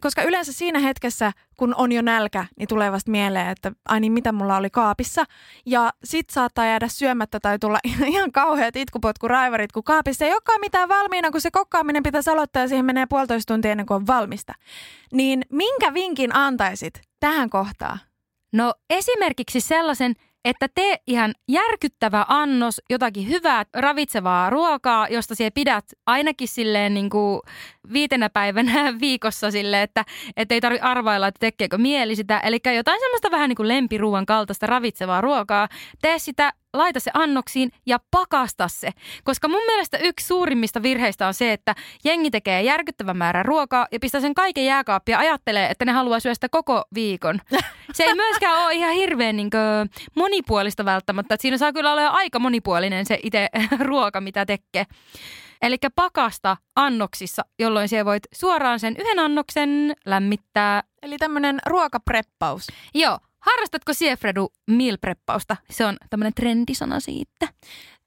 koska 0.00 0.22
yleensä 0.22 0.52
siinä 0.52 0.78
hetkessä, 0.78 1.32
kun 1.56 1.74
on 1.74 1.92
jo 1.92 2.02
nälkä, 2.02 2.46
niin 2.56 2.68
tulee 2.68 2.92
vasta 2.92 3.10
mieleen, 3.10 3.48
että 3.48 3.72
ai 3.88 4.00
niin, 4.00 4.12
mitä 4.12 4.32
mulla 4.32 4.56
oli 4.56 4.70
kaapissa. 4.70 5.24
Ja 5.66 5.92
sit 6.04 6.30
saattaa 6.30 6.66
jäädä 6.66 6.88
syömättä 6.88 7.40
tai 7.40 7.58
tulla 7.58 7.78
ihan 8.06 8.32
kauheat 8.32 8.76
itkupotkuraivarit, 8.76 9.72
kun 9.72 9.84
kaapissa 9.84 10.24
ei 10.24 10.32
olekaan 10.32 10.60
mitään 10.60 10.88
valmiina, 10.88 11.30
kun 11.30 11.40
se 11.40 11.50
kokkaaminen 11.50 12.02
pitäisi 12.02 12.30
aloittaa 12.30 12.62
ja 12.62 12.68
siihen 12.68 12.84
menee 12.84 13.06
puolitoista 13.06 13.54
tuntia 13.54 13.70
ennen 13.70 13.86
kuin 13.86 13.96
on 13.96 14.06
valmista. 14.06 14.52
Niin 15.12 15.42
minkä 15.50 15.94
vinkin 15.94 16.34
antaisit 16.34 17.00
tähän 17.20 17.50
kohtaan? 17.50 17.98
No 18.52 18.74
esimerkiksi 18.90 19.60
sellaisen, 19.60 20.14
että 20.44 20.68
tee 20.74 20.96
ihan 21.06 21.34
järkyttävä 21.48 22.24
annos 22.28 22.80
jotakin 22.90 23.28
hyvää 23.28 23.64
ravitsevaa 23.74 24.50
ruokaa, 24.50 25.08
josta 25.08 25.34
sie 25.34 25.50
pidät 25.50 25.84
ainakin 26.06 26.48
silleen 26.48 26.94
niin 26.94 27.10
kuin 27.10 27.40
viitenä 27.92 28.30
päivänä 28.30 28.94
viikossa 29.00 29.50
sille, 29.50 29.82
että, 29.82 30.04
ei 30.50 30.60
tarvitse 30.60 30.86
arvailla, 30.86 31.26
että 31.26 31.40
tekeekö 31.40 31.78
mieli 31.78 32.16
sitä. 32.16 32.38
Eli 32.38 32.58
jotain 32.76 33.00
semmoista 33.00 33.30
vähän 33.30 33.48
niin 33.48 33.56
kuin 33.56 33.68
lempiruuan 33.68 34.26
kaltaista 34.26 34.66
ravitsevaa 34.66 35.20
ruokaa. 35.20 35.68
Tee 36.02 36.18
sitä 36.18 36.52
laita 36.72 37.00
se 37.00 37.10
annoksiin 37.14 37.70
ja 37.86 37.98
pakasta 38.10 38.68
se. 38.68 38.90
Koska 39.24 39.48
mun 39.48 39.62
mielestä 39.66 39.98
yksi 39.98 40.26
suurimmista 40.26 40.82
virheistä 40.82 41.26
on 41.26 41.34
se, 41.34 41.52
että 41.52 41.74
jengi 42.04 42.30
tekee 42.30 42.62
järkyttävän 42.62 43.16
määrän 43.16 43.44
ruokaa 43.44 43.86
ja 43.92 44.00
pistää 44.00 44.20
sen 44.20 44.34
kaiken 44.34 44.64
jääkaappia 44.64 45.12
ja 45.12 45.18
ajattelee, 45.18 45.70
että 45.70 45.84
ne 45.84 45.92
haluaa 45.92 46.20
syödä 46.20 46.34
sitä 46.34 46.48
koko 46.48 46.84
viikon. 46.94 47.40
Se 47.94 48.04
ei 48.04 48.14
myöskään 48.14 48.64
ole 48.64 48.74
ihan 48.74 48.94
hirveän 48.94 49.36
niin 49.36 49.50
kuin, 49.50 49.90
monipuolista 50.14 50.84
välttämättä. 50.84 51.36
Siinä 51.40 51.58
saa 51.58 51.72
kyllä 51.72 51.92
olla 51.92 52.08
aika 52.08 52.38
monipuolinen 52.38 53.06
se 53.06 53.18
itse 53.22 53.48
ruoka, 53.88 54.20
mitä 54.20 54.46
tekee. 54.46 54.86
Eli 55.62 55.76
pakasta 55.96 56.56
annoksissa, 56.76 57.42
jolloin 57.58 57.88
siellä 57.88 58.04
voit 58.04 58.22
suoraan 58.34 58.80
sen 58.80 58.96
yhden 58.98 59.18
annoksen 59.18 59.92
lämmittää. 60.06 60.82
Eli 61.02 61.18
tämmöinen 61.18 61.58
ruokapreppaus. 61.66 62.66
Joo, 62.94 63.18
Harrastatko 63.42 63.92
Siefredu 63.94 64.52
meal 64.70 64.96
preppausta? 65.00 65.56
Se 65.70 65.86
on 65.86 65.96
tämmöinen 66.10 66.34
trendisana 66.34 67.00
siitä. 67.00 67.48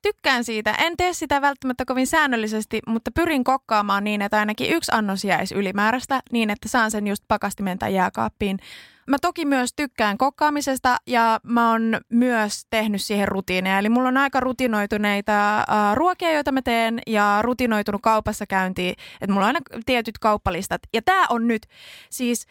Tykkään 0.01 0.43
siitä. 0.43 0.71
En 0.71 0.97
tee 0.97 1.13
sitä 1.13 1.41
välttämättä 1.41 1.85
kovin 1.85 2.07
säännöllisesti, 2.07 2.79
mutta 2.87 3.11
pyrin 3.11 3.43
kokkaamaan 3.43 4.03
niin, 4.03 4.21
että 4.21 4.39
ainakin 4.39 4.69
yksi 4.69 4.91
annos 4.95 5.23
jäisi 5.23 5.55
ylimääräistä, 5.55 6.21
niin 6.31 6.49
että 6.49 6.69
saan 6.69 6.91
sen 6.91 7.07
just 7.07 7.23
pakastimen 7.27 7.79
tai 7.79 7.95
jääkaappiin. 7.95 8.59
Mä 9.07 9.17
toki 9.21 9.45
myös 9.45 9.73
tykkään 9.75 10.17
kokkaamisesta 10.17 10.97
ja 11.07 11.39
mä 11.43 11.71
oon 11.71 11.97
myös 12.09 12.65
tehnyt 12.69 13.01
siihen 13.01 13.27
rutiineja. 13.27 13.79
Eli 13.79 13.89
mulla 13.89 14.07
on 14.07 14.17
aika 14.17 14.39
rutinoituneita 14.39 15.65
uh, 15.69 15.95
ruokia, 15.95 16.31
joita 16.31 16.51
mä 16.51 16.61
teen 16.61 16.99
ja 17.07 17.39
rutinoitunut 17.41 18.01
kaupassa 18.01 18.45
käyntiin. 18.45 18.95
Että 19.21 19.33
mulla 19.33 19.45
on 19.45 19.55
aina 19.55 19.59
tietyt 19.85 20.17
kauppalistat. 20.19 20.81
Ja 20.93 21.01
tää 21.01 21.25
on 21.29 21.47
nyt 21.47 21.67
siis, 22.09 22.47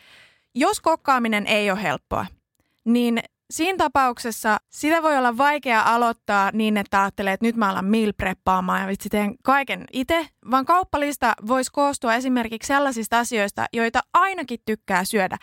jos 0.55 0.81
kokkaaminen 0.81 1.47
ei 1.47 1.71
ole 1.71 1.83
helppoa, 1.83 2.27
niin 2.85 3.21
siinä 3.51 3.77
tapauksessa 3.79 4.57
sitä 4.71 5.03
voi 5.03 5.17
olla 5.19 5.37
vaikea 5.37 5.83
aloittaa 5.83 6.51
niin, 6.53 6.77
että 6.77 7.03
ajattelee, 7.03 7.33
että 7.33 7.47
nyt 7.47 7.57
mä 7.57 7.71
alan 7.71 7.85
meal 7.85 8.13
preppaamaan 8.17 8.81
ja 8.81 8.87
vitsi 8.87 9.09
teen 9.09 9.35
kaiken 9.43 9.85
itse, 9.93 10.29
vaan 10.51 10.65
kauppalista 10.65 11.35
voisi 11.47 11.71
koostua 11.73 12.15
esimerkiksi 12.15 12.67
sellaisista 12.67 13.19
asioista, 13.19 13.67
joita 13.73 14.01
ainakin 14.15 14.59
tykkää 14.65 15.05
syödä. 15.05 15.37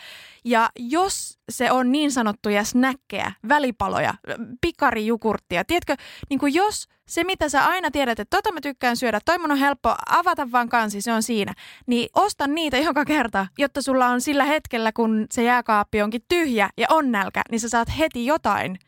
Ja 0.46 0.70
jos 0.80 1.40
se 1.52 1.72
on 1.72 1.92
niin 1.92 2.12
sanottuja 2.12 2.64
snäkkejä, 2.64 3.32
välipaloja, 3.50 4.14
pikarijukurttia, 4.62 5.66
tiedätkö, 5.66 5.96
niin 6.30 6.40
kuin 6.40 6.54
jos 6.54 6.88
se 7.08 7.24
mitä 7.24 7.50
sä 7.50 7.66
aina 7.66 7.92
tiedät, 7.92 8.20
että 8.20 8.38
tota 8.38 8.52
mä 8.52 8.62
tykkään 8.62 8.98
syödä, 8.98 9.20
toi 9.26 9.38
mun 9.38 9.52
on 9.52 9.58
helppo 9.58 9.96
avata 10.10 10.52
vaan 10.52 10.70
kansi, 10.70 11.02
se 11.02 11.14
on 11.14 11.24
siinä, 11.24 11.54
niin 11.88 12.10
osta 12.16 12.48
niitä 12.48 12.78
joka 12.78 13.06
kerta, 13.06 13.48
jotta 13.58 13.82
sulla 13.82 14.08
on 14.08 14.22
sillä 14.22 14.46
hetkellä, 14.46 14.92
kun 14.92 15.26
se 15.32 15.44
jääkaappi 15.44 16.02
onkin 16.02 16.22
tyhjä 16.28 16.70
ja 16.78 16.88
on 16.90 17.12
nälkä, 17.12 17.42
niin 17.52 17.60
sä 17.60 17.70
saat 17.70 17.98
heti 17.98 18.26
jotain. 18.26 18.80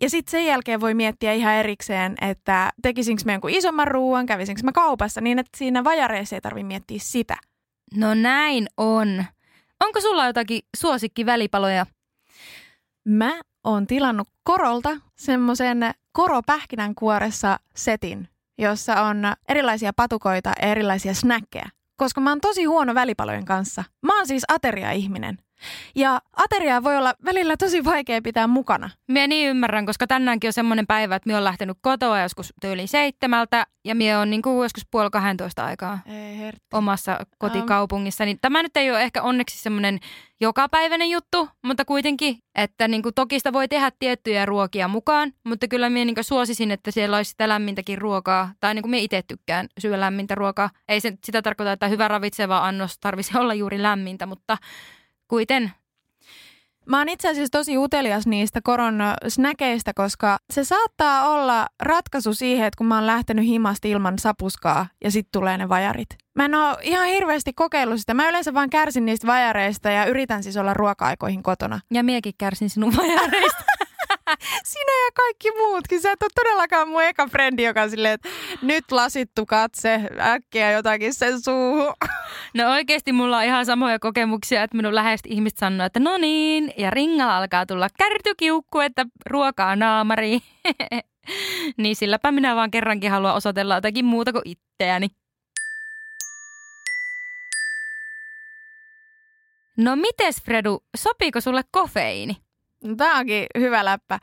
Ja 0.00 0.10
sitten 0.10 0.30
sen 0.30 0.46
jälkeen 0.46 0.80
voi 0.80 0.94
miettiä 0.94 1.32
ihan 1.32 1.54
erikseen, 1.54 2.14
että 2.20 2.72
tekisinkö 2.82 3.22
mä 3.24 3.32
jonkun 3.32 3.50
isomman 3.50 3.88
ruoan, 3.88 4.26
kävisinkö 4.26 4.62
mä 4.64 4.72
kaupassa, 4.72 5.20
niin 5.20 5.38
että 5.38 5.58
siinä 5.58 5.84
vajareissa 5.84 6.36
ei 6.36 6.40
tarvi 6.40 6.64
miettiä 6.64 6.98
sitä. 7.00 7.36
No 7.94 8.14
näin 8.14 8.66
on. 8.76 9.24
Onko 9.84 10.00
sulla 10.00 10.26
jotakin 10.26 10.60
suosikkivälipaloja? 10.76 11.86
Mä 13.08 13.40
oon 13.64 13.86
tilannut 13.86 14.28
Korolta 14.42 14.96
semmoisen 15.16 15.78
koropähkinänkuoressa 16.12 17.60
setin, 17.74 18.28
jossa 18.58 19.02
on 19.02 19.22
erilaisia 19.48 19.92
patukoita 19.92 20.52
ja 20.62 20.68
erilaisia 20.68 21.14
snäkkejä. 21.14 21.68
Koska 21.96 22.20
mä 22.20 22.30
oon 22.30 22.40
tosi 22.40 22.64
huono 22.64 22.94
välipalojen 22.94 23.44
kanssa. 23.44 23.84
Mä 24.02 24.16
oon 24.16 24.26
siis 24.26 24.44
ateria-ihminen. 24.48 25.38
Ja 25.94 26.20
ateriaa 26.36 26.82
voi 26.82 26.96
olla 26.96 27.14
välillä 27.24 27.56
tosi 27.56 27.84
vaikea 27.84 28.22
pitää 28.22 28.46
mukana. 28.46 28.90
Mie 29.08 29.26
niin 29.26 29.48
ymmärrän, 29.50 29.86
koska 29.86 30.06
tänäänkin 30.06 30.48
on 30.48 30.52
semmoinen 30.52 30.86
päivä, 30.86 31.16
että 31.16 31.28
mie 31.28 31.36
on 31.36 31.44
lähtenyt 31.44 31.78
kotoa 31.80 32.20
joskus 32.20 32.52
tyyli 32.60 32.86
seitsemältä 32.86 33.66
ja 33.84 33.94
mie 33.94 34.16
on 34.16 34.30
niin 34.30 34.42
kuin 34.42 34.62
joskus 34.62 34.86
puoli 34.90 35.10
12 35.10 35.64
aikaa 35.64 35.98
Ei 36.06 36.52
omassa 36.72 37.18
kotikaupungissa. 37.38 38.24
Niin 38.24 38.38
tämä 38.42 38.62
nyt 38.62 38.76
ei 38.76 38.90
ole 38.90 39.02
ehkä 39.02 39.22
onneksi 39.22 39.58
semmoinen 39.58 39.98
jokapäiväinen 40.40 41.10
juttu, 41.10 41.48
mutta 41.62 41.84
kuitenkin, 41.84 42.38
että 42.54 42.88
niin 42.88 43.02
kuin 43.02 43.14
toki 43.14 43.40
sitä 43.40 43.52
voi 43.52 43.68
tehdä 43.68 43.92
tiettyjä 43.98 44.46
ruokia 44.46 44.88
mukaan, 44.88 45.32
mutta 45.44 45.68
kyllä 45.68 45.90
mie 45.90 46.04
niin 46.04 46.16
suosisin, 46.20 46.70
että 46.70 46.90
siellä 46.90 47.16
olisi 47.16 47.30
sitä 47.30 47.48
lämmintäkin 47.48 47.98
ruokaa, 47.98 48.52
tai 48.60 48.74
niin 48.74 48.82
kuin 48.82 48.90
mie 48.90 49.00
itse 49.00 49.22
tykkään 49.28 49.68
syödä 49.78 50.00
lämmintä 50.00 50.34
ruokaa. 50.34 50.70
Ei 50.88 51.00
se 51.00 51.12
sitä 51.24 51.42
tarkoita, 51.42 51.72
että 51.72 51.88
hyvä 51.88 52.08
ravitseva 52.08 52.58
annos 52.58 52.98
tarvisi 52.98 53.38
olla 53.38 53.54
juuri 53.54 53.82
lämmintä, 53.82 54.26
mutta 54.26 54.56
kuiten 55.28 55.72
Mä 56.86 56.98
oon 56.98 57.08
itse 57.08 57.28
asiassa 57.28 57.58
tosi 57.58 57.78
utelias 57.78 58.26
niistä 58.26 58.60
koron 58.64 58.98
snäkeistä, 59.28 59.92
koska 59.94 60.38
se 60.52 60.64
saattaa 60.64 61.28
olla 61.28 61.66
ratkaisu 61.82 62.34
siihen, 62.34 62.66
että 62.66 62.78
kun 62.78 62.86
mä 62.86 62.94
oon 62.94 63.06
lähtenyt 63.06 63.44
himasta 63.44 63.88
ilman 63.88 64.18
sapuskaa 64.18 64.86
ja 65.04 65.10
sitten 65.10 65.32
tulee 65.32 65.58
ne 65.58 65.68
vajarit. 65.68 66.08
Mä 66.34 66.44
en 66.44 66.54
oo 66.54 66.76
ihan 66.82 67.06
hirveästi 67.06 67.52
kokeillut 67.52 68.00
sitä. 68.00 68.14
Mä 68.14 68.28
yleensä 68.28 68.54
vaan 68.54 68.70
kärsin 68.70 69.04
niistä 69.04 69.26
vajareista 69.26 69.90
ja 69.90 70.06
yritän 70.06 70.42
siis 70.42 70.56
olla 70.56 70.74
ruoka-aikoihin 70.74 71.42
kotona. 71.42 71.80
Ja 71.92 72.04
miekin 72.04 72.34
kärsin 72.38 72.70
sinun 72.70 72.96
vajareista. 72.96 73.64
Sinä 74.72 74.92
ja 75.06 75.10
kaikki 75.14 75.50
muutkin. 75.50 76.00
Sä 76.00 76.12
et 76.12 76.22
ole 76.22 76.30
todellakaan 76.34 76.88
mun 76.88 77.02
eka 77.02 77.26
frendi, 77.26 77.62
joka 77.62 77.82
on 77.82 77.90
silleen, 77.90 78.14
että 78.14 78.28
nyt 78.62 78.92
lasittu 78.92 79.46
katse, 79.46 80.00
äkkiä 80.20 80.70
jotakin 80.70 81.14
sen 81.14 81.42
suuhun. 81.42 81.94
No 82.54 82.70
oikeasti 82.70 83.12
mulla 83.12 83.38
on 83.38 83.44
ihan 83.44 83.66
samoja 83.66 83.98
kokemuksia, 83.98 84.62
että 84.62 84.76
minun 84.76 84.94
läheiset 84.94 85.26
ihmiset 85.26 85.58
sanoo, 85.58 85.86
että 85.86 86.00
no 86.00 86.16
niin, 86.18 86.72
ja 86.76 86.90
ringalla 86.90 87.36
alkaa 87.36 87.66
tulla 87.66 87.88
kärtykiukku, 87.98 88.80
että 88.80 89.06
ruokaa 89.26 89.76
naamari. 89.76 90.38
niin 91.78 91.96
silläpä 91.96 92.32
minä 92.32 92.56
vaan 92.56 92.70
kerrankin 92.70 93.10
haluan 93.10 93.34
osoitella 93.34 93.74
jotakin 93.74 94.04
muuta 94.04 94.32
kuin 94.32 94.42
itseäni. 94.44 95.08
No 99.76 99.96
mites 99.96 100.42
Fredu, 100.42 100.84
sopiiko 100.96 101.40
sulle 101.40 101.62
kofeiini? 101.70 102.45
Tää 102.96 103.18
onkin 103.18 103.46
hyvä 103.58 103.84
läppä. 103.84 104.18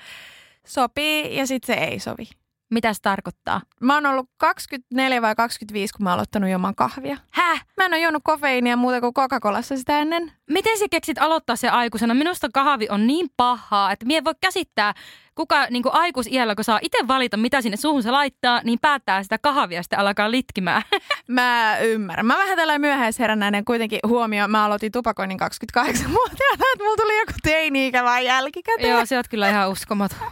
Sopii 0.66 1.36
ja 1.38 1.48
sitten 1.48 1.76
se 1.76 1.84
ei 1.84 2.00
sovi. 2.00 2.30
Mitä 2.74 2.94
se 2.94 3.02
tarkoittaa? 3.02 3.62
Mä 3.82 3.94
oon 3.94 4.06
ollut 4.06 4.30
24 4.38 5.22
vai 5.22 5.36
25, 5.36 5.94
kun 5.94 6.04
mä 6.04 6.10
oon 6.10 6.14
aloittanut 6.14 6.50
juomaan 6.50 6.76
kahvia. 6.76 7.18
Häh? 7.32 7.66
Mä 7.78 7.86
en 7.86 7.94
ole 7.94 8.02
juonut 8.02 8.22
kofeiinia 8.26 8.78
muuta 8.78 9.02
kuin 9.02 9.14
Coca-Colassa 9.14 9.78
sitä 9.78 10.00
ennen. 10.00 10.32
Miten 10.50 10.80
sä 10.80 10.86
keksit 10.92 11.18
aloittaa 11.18 11.56
se 11.56 11.70
aikuisena? 11.70 12.14
Minusta 12.14 12.50
kahvi 12.54 12.88
on 12.90 13.08
niin 13.08 13.30
pahaa, 13.38 13.92
että 13.92 14.06
mie 14.06 14.24
voi 14.24 14.34
käsittää, 14.42 14.94
kuka 15.36 15.68
niin 15.70 15.84
aikuisiällä, 15.92 16.56
kun 16.56 16.64
saa 16.64 16.80
itse 16.82 16.98
valita, 17.08 17.38
mitä 17.38 17.62
sinne 17.62 17.78
suuhun 17.78 18.04
se 18.04 18.12
laittaa, 18.12 18.62
niin 18.64 18.80
päättää 18.82 19.24
sitä 19.24 19.38
kahvia 19.38 19.84
sitten 19.84 20.00
alkaa 20.00 20.32
litkimään. 20.32 20.82
Mä 21.28 21.78
ymmärrän. 21.82 22.26
Mä 22.26 22.38
vähän 22.38 22.58
tällä 22.58 22.80
myöhäisherännäinen 22.80 23.66
kuitenkin 23.66 24.00
huomioon. 24.08 24.52
Mä 24.52 24.66
aloitin 24.66 24.92
tupakoinnin 24.92 25.40
28-vuotiaana, 25.42 26.64
että 26.74 26.84
mulla 26.84 26.98
tuli 26.98 27.20
joku 27.20 27.34
teini-ikä 27.44 28.04
vaan 28.04 28.26
jälkikäteen. 28.26 28.90
Joo, 28.90 29.06
se 29.06 29.18
on 29.18 29.24
kyllä 29.30 29.50
ihan 29.50 29.70
uskomaton. 29.70 30.18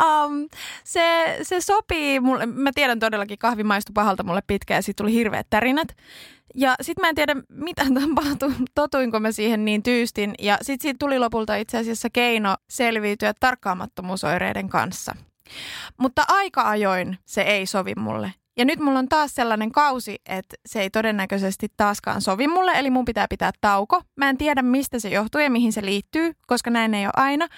Um, 0.00 0.48
se, 0.84 1.38
se 1.42 1.60
sopii 1.60 2.20
mulle. 2.20 2.46
Mä 2.46 2.70
tiedän 2.74 2.98
todellakin, 2.98 3.38
kahvi 3.38 3.64
maistui 3.64 3.92
pahalta 3.92 4.22
mulle 4.22 4.42
pitkään 4.46 4.78
ja 4.78 4.82
siitä 4.82 5.02
tuli 5.02 5.12
hirveät 5.12 5.46
tärinät. 5.50 5.88
Ja 6.54 6.74
sit 6.80 6.98
mä 7.00 7.08
en 7.08 7.14
tiedä, 7.14 7.36
mitä 7.48 7.84
tapahtui, 8.00 8.52
totuinko 8.74 9.20
mä 9.20 9.32
siihen 9.32 9.64
niin 9.64 9.82
tyystin. 9.82 10.34
Ja 10.38 10.58
sit 10.62 10.80
siitä 10.80 10.96
tuli 10.98 11.18
lopulta 11.18 11.56
itse 11.56 11.78
asiassa 11.78 12.10
keino 12.10 12.56
selviytyä 12.70 13.34
tarkkaamattomuusoireiden 13.40 14.68
kanssa. 14.68 15.16
Mutta 15.96 16.24
aika 16.28 16.68
ajoin 16.68 17.18
se 17.24 17.42
ei 17.42 17.66
sovi 17.66 17.94
mulle. 17.94 18.32
Ja 18.56 18.64
nyt 18.64 18.80
mulla 18.80 18.98
on 18.98 19.08
taas 19.08 19.34
sellainen 19.34 19.72
kausi, 19.72 20.20
että 20.26 20.56
se 20.66 20.80
ei 20.80 20.90
todennäköisesti 20.90 21.68
taaskaan 21.76 22.20
sovi 22.20 22.48
mulle, 22.48 22.72
eli 22.72 22.90
mun 22.90 23.04
pitää 23.04 23.26
pitää 23.30 23.50
tauko. 23.60 24.02
Mä 24.16 24.28
en 24.28 24.38
tiedä, 24.38 24.62
mistä 24.62 24.98
se 24.98 25.08
johtuu 25.08 25.40
ja 25.40 25.50
mihin 25.50 25.72
se 25.72 25.84
liittyy, 25.84 26.32
koska 26.46 26.70
näin 26.70 26.94
ei 26.94 27.06
ole 27.06 27.12
aina 27.16 27.48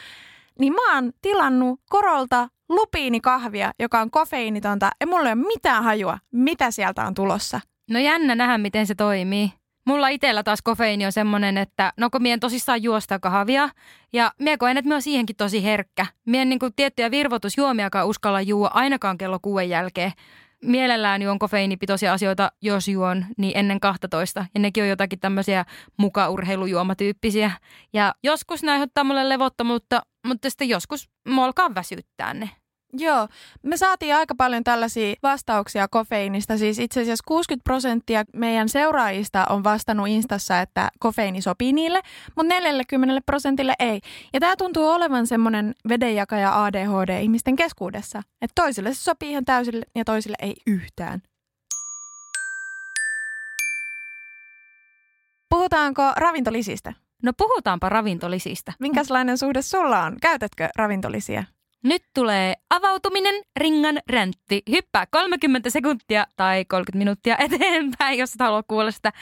niin 0.59 0.73
mä 0.73 0.95
oon 0.95 1.13
tilannut 1.23 1.81
Korolta 1.91 2.49
lupiinikahvia, 2.69 3.73
joka 3.79 4.01
on 4.01 4.11
kofeiinitonta, 4.11 4.91
ja 5.01 5.07
mulla 5.07 5.29
ei 5.29 5.33
ole 5.33 5.47
mitään 5.47 5.85
hajua, 5.85 6.19
mitä 6.33 6.71
sieltä 6.71 7.07
on 7.07 7.15
tulossa. 7.15 7.61
No 7.91 7.99
jännä 7.99 8.35
nähdä, 8.35 8.59
miten 8.59 8.87
se 8.87 8.95
toimii. 8.95 9.53
Mulla 9.87 10.09
itsellä 10.09 10.43
taas 10.43 10.63
kofeiini 10.63 11.07
on 11.07 11.13
semmonen, 11.13 11.59
että 11.59 11.93
no 11.97 12.11
kun 12.11 12.23
mien 12.23 12.41
tosissaan 12.41 12.83
juosta 12.83 13.19
kahvia 13.19 13.69
ja 14.13 14.33
mie 14.39 14.57
koen, 14.57 14.77
että 14.77 14.89
mä 14.89 14.95
oon 14.95 15.03
siihenkin 15.03 15.37
tosi 15.37 15.65
herkkä. 15.65 16.07
Mien 16.27 16.49
niinku 16.49 16.71
tiettyjä 16.77 17.11
virvotusjuomiakaan 17.11 18.07
uskalla 18.07 18.41
juo 18.41 18.71
ainakaan 18.75 19.19
kello 19.19 19.39
kuuden 19.43 19.69
jälkeen. 19.69 20.13
Mielellään 20.63 21.23
juon 21.23 21.39
kofeiinipitoisia 21.39 22.13
asioita, 22.13 22.53
jos 22.63 22.89
juon, 22.89 23.27
niin 23.37 23.53
ennen 23.59 23.81
12. 23.81 24.47
Ja 24.55 24.61
nekin 24.61 24.83
on 24.83 24.89
jotakin 24.89 25.21
tämmöisiä 25.21 25.65
mukaurheilujuomatyyppisiä. 25.97 27.51
Ja 27.93 28.15
joskus 28.23 28.63
ne 28.63 28.73
aiheuttaa 28.73 29.05
mulle 29.05 29.29
levottomuutta, 29.29 30.03
mutta 30.25 30.51
sitten 30.51 30.69
joskus 30.69 31.09
mua 31.29 31.45
alkaa 31.45 31.75
väsyttää 31.75 32.35
ne. 32.35 32.51
Joo, 32.99 33.29
me 33.63 33.77
saatiin 33.77 34.15
aika 34.15 34.35
paljon 34.35 34.65
tällaisia 34.65 35.15
vastauksia 35.23 35.89
kofeiinista. 35.89 36.59
Siis 36.59 36.79
itse 36.79 37.01
asiassa 37.01 37.25
60 37.29 37.65
prosenttia 37.65 38.25
meidän 38.37 38.69
seuraajista 38.69 39.47
on 39.51 39.65
vastannut 39.65 40.09
Instassa, 40.09 40.61
että 40.61 40.89
kofeiini 40.99 41.43
sopii 41.43 41.73
niille, 41.73 42.01
mutta 42.37 42.55
40 42.55 43.21
prosentille 43.27 43.75
ei. 43.79 44.01
Ja 44.33 44.41
tämä 44.41 44.57
tuntuu 44.57 44.89
olevan 44.89 45.27
semmoinen 45.27 45.75
vedenjakaja 45.89 46.65
ADHD-ihmisten 46.65 47.57
keskuudessa. 47.57 48.19
Että 48.19 48.63
toisille 48.63 48.95
se 48.95 49.03
sopii 49.03 49.31
ihan 49.31 49.45
täysille 49.45 49.85
ja 49.95 50.05
toisille 50.05 50.37
ei 50.43 50.55
yhtään. 50.67 51.23
Puhutaanko 55.51 56.03
ravintolisistä? 56.17 56.93
No 57.25 57.33
puhutaanpa 57.39 57.89
ravintolisistä. 57.89 58.73
Minkälainen 58.79 59.39
suhde 59.39 59.63
sulla 59.63 60.03
on? 60.03 60.17
Käytätkö 60.21 60.69
ravintolisia? 60.77 61.45
Nyt 61.83 62.03
tulee 62.15 62.55
avautuminen, 62.71 63.35
ringan 63.57 64.01
räntti. 64.11 64.63
Hyppää 64.71 65.07
30 65.11 65.71
sekuntia 65.71 66.27
tai 66.37 66.65
30 66.65 66.99
minuuttia 66.99 67.37
eteenpäin, 67.39 68.19
jos 68.19 68.35
et 68.35 68.41
halua 68.41 68.63
kuulla 68.63 68.91
sitä. 68.91 69.13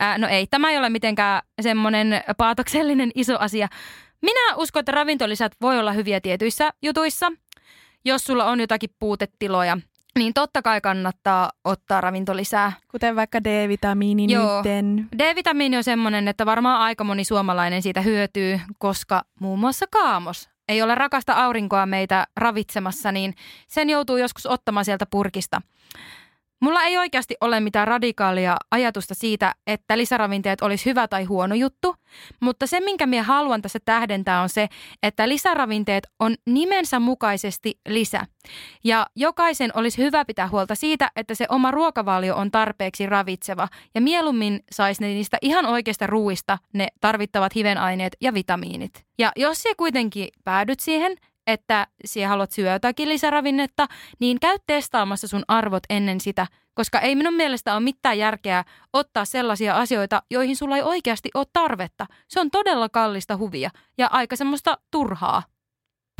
Ää, 0.00 0.18
no 0.18 0.28
ei, 0.28 0.46
tämä 0.46 0.70
ei 0.70 0.78
ole 0.78 0.90
mitenkään 0.90 1.42
semmoinen 1.60 2.24
paatoksellinen 2.36 3.10
iso 3.14 3.38
asia. 3.38 3.68
Minä 4.20 4.54
uskon, 4.56 4.80
että 4.80 4.92
ravintolisät 4.92 5.52
voi 5.60 5.78
olla 5.78 5.92
hyviä 5.92 6.20
tietyissä 6.20 6.70
jutuissa. 6.82 7.32
Jos 8.04 8.24
sulla 8.24 8.44
on 8.44 8.60
jotakin 8.60 8.90
puutetiloja, 8.98 9.78
niin 10.18 10.34
totta 10.34 10.62
kai 10.62 10.80
kannattaa 10.80 11.50
ottaa 11.64 12.00
ravintolisää. 12.00 12.72
Kuten 12.90 13.16
vaikka 13.16 13.44
D-vitamiini 13.44 14.32
Joo. 14.32 14.56
nytten. 14.56 15.08
D-vitamiini 15.18 15.76
on 15.76 15.84
semmoinen, 15.84 16.28
että 16.28 16.46
varmaan 16.46 16.80
aika 16.80 17.04
moni 17.04 17.24
suomalainen 17.24 17.82
siitä 17.82 18.00
hyötyy, 18.00 18.60
koska 18.78 19.22
muun 19.40 19.58
muassa 19.58 19.86
kaamos 19.90 20.48
ei 20.68 20.82
ole 20.82 20.94
rakasta 20.94 21.32
aurinkoa 21.32 21.86
meitä 21.86 22.26
ravitsemassa, 22.36 23.12
niin 23.12 23.34
sen 23.68 23.90
joutuu 23.90 24.16
joskus 24.16 24.46
ottamaan 24.46 24.84
sieltä 24.84 25.06
purkista. 25.06 25.62
Mulla 26.62 26.82
ei 26.82 26.98
oikeasti 26.98 27.34
ole 27.40 27.60
mitään 27.60 27.88
radikaalia 27.88 28.56
ajatusta 28.70 29.14
siitä, 29.14 29.54
että 29.66 29.98
lisäravinteet 29.98 30.60
olisi 30.60 30.86
hyvä 30.86 31.08
tai 31.08 31.24
huono 31.24 31.54
juttu, 31.54 31.96
mutta 32.40 32.66
se, 32.66 32.80
minkä 32.80 33.06
minä 33.06 33.22
haluan 33.22 33.62
tässä 33.62 33.78
tähdentää, 33.84 34.42
on 34.42 34.48
se, 34.48 34.68
että 35.02 35.28
lisäravinteet 35.28 36.06
on 36.20 36.34
nimensä 36.46 37.00
mukaisesti 37.00 37.78
lisä. 37.88 38.26
Ja 38.84 39.06
jokaisen 39.16 39.70
olisi 39.74 40.02
hyvä 40.02 40.24
pitää 40.24 40.48
huolta 40.48 40.74
siitä, 40.74 41.10
että 41.16 41.34
se 41.34 41.46
oma 41.48 41.70
ruokavalio 41.70 42.36
on 42.36 42.50
tarpeeksi 42.50 43.06
ravitseva 43.06 43.68
ja 43.94 44.00
mieluummin 44.00 44.60
saisi 44.72 45.02
niistä 45.02 45.38
ihan 45.42 45.66
oikeista 45.66 46.06
ruuista 46.06 46.58
ne 46.72 46.88
tarvittavat 47.00 47.54
hivenaineet 47.54 48.16
ja 48.20 48.34
vitamiinit. 48.34 49.04
Ja 49.18 49.32
jos 49.36 49.62
se 49.62 49.74
kuitenkin 49.76 50.28
päädyt 50.44 50.80
siihen, 50.80 51.16
että 51.46 51.86
sinä 52.04 52.28
haluat 52.28 52.50
syödä 52.50 52.72
jotakin 52.72 53.08
lisäravinnetta, 53.08 53.86
niin 54.18 54.40
käy 54.40 54.56
testaamassa 54.66 55.28
sun 55.28 55.44
arvot 55.48 55.82
ennen 55.90 56.20
sitä, 56.20 56.46
koska 56.74 57.00
ei 57.00 57.14
minun 57.14 57.34
mielestä 57.34 57.72
ole 57.72 57.80
mitään 57.80 58.18
järkeä 58.18 58.64
ottaa 58.92 59.24
sellaisia 59.24 59.76
asioita, 59.76 60.22
joihin 60.30 60.56
sulla 60.56 60.76
ei 60.76 60.82
oikeasti 60.82 61.30
ole 61.34 61.46
tarvetta. 61.52 62.06
Se 62.28 62.40
on 62.40 62.50
todella 62.50 62.88
kallista 62.88 63.36
huvia 63.36 63.70
ja 63.98 64.06
aika 64.12 64.36
semmoista 64.36 64.78
turhaa. 64.90 65.42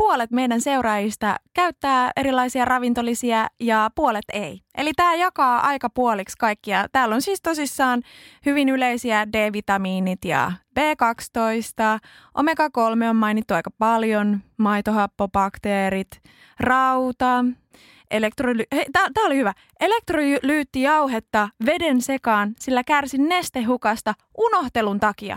Puolet 0.03 0.31
meidän 0.31 0.61
seuraajista 0.61 1.37
käyttää 1.55 2.11
erilaisia 2.17 2.65
ravintolisia 2.65 3.47
ja 3.61 3.91
puolet 3.95 4.25
ei. 4.33 4.61
Eli 4.77 4.93
tämä 4.97 5.15
jakaa 5.15 5.61
aika 5.61 5.91
puoliksi 5.91 6.37
kaikkia. 6.39 6.87
Täällä 6.93 7.15
on 7.15 7.23
siis 7.23 7.43
tosissaan 7.43 8.03
hyvin 8.47 8.69
yleisiä 8.69 9.27
D-vitamiinit 9.33 10.25
ja 10.25 10.53
B12, 10.81 11.99
omega-3 12.35 13.09
on 13.11 13.17
mainittu 13.17 13.55
aika 13.55 13.71
paljon, 13.79 14.41
maitohappobakteerit, 14.57 16.23
rauta, 16.61 17.45
elektroly... 18.13 18.65
Hei, 18.73 18.87
tää, 18.93 19.27
oli 19.27 19.37
hyvä. 19.37 19.53
Elektrolyyttijauhetta 19.81 21.49
veden 21.67 22.03
sekaan, 22.03 22.55
sillä 22.59 22.85
kärsin 22.85 23.29
nestehukasta 23.29 24.15
unohtelun 24.39 25.01
takia. 25.01 25.37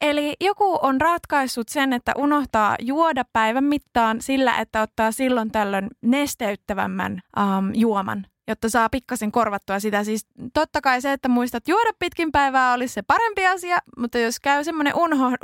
Eli 0.00 0.34
joku 0.40 0.78
on 0.82 1.00
ratkaissut 1.00 1.68
sen, 1.68 1.92
että 1.92 2.12
unohtaa 2.16 2.76
juoda 2.80 3.24
päivän 3.32 3.64
mittaan 3.64 4.22
sillä, 4.22 4.58
että 4.58 4.82
ottaa 4.82 5.12
silloin 5.12 5.50
tällöin 5.50 5.88
nesteyttävämmän 6.02 7.20
um, 7.36 7.70
juoman 7.74 8.26
jotta 8.48 8.68
saa 8.68 8.88
pikkasen 8.88 9.32
korvattua 9.32 9.80
sitä. 9.80 10.04
Siis 10.04 10.26
totta 10.54 10.80
kai 10.80 11.00
se, 11.00 11.12
että 11.12 11.28
muistat 11.28 11.68
juoda 11.68 11.90
pitkin 11.98 12.32
päivää 12.32 12.72
olisi 12.72 12.94
se 12.94 13.02
parempi 13.02 13.46
asia, 13.46 13.78
mutta 13.98 14.18
jos 14.18 14.40
käy 14.40 14.64
semmoinen 14.64 14.94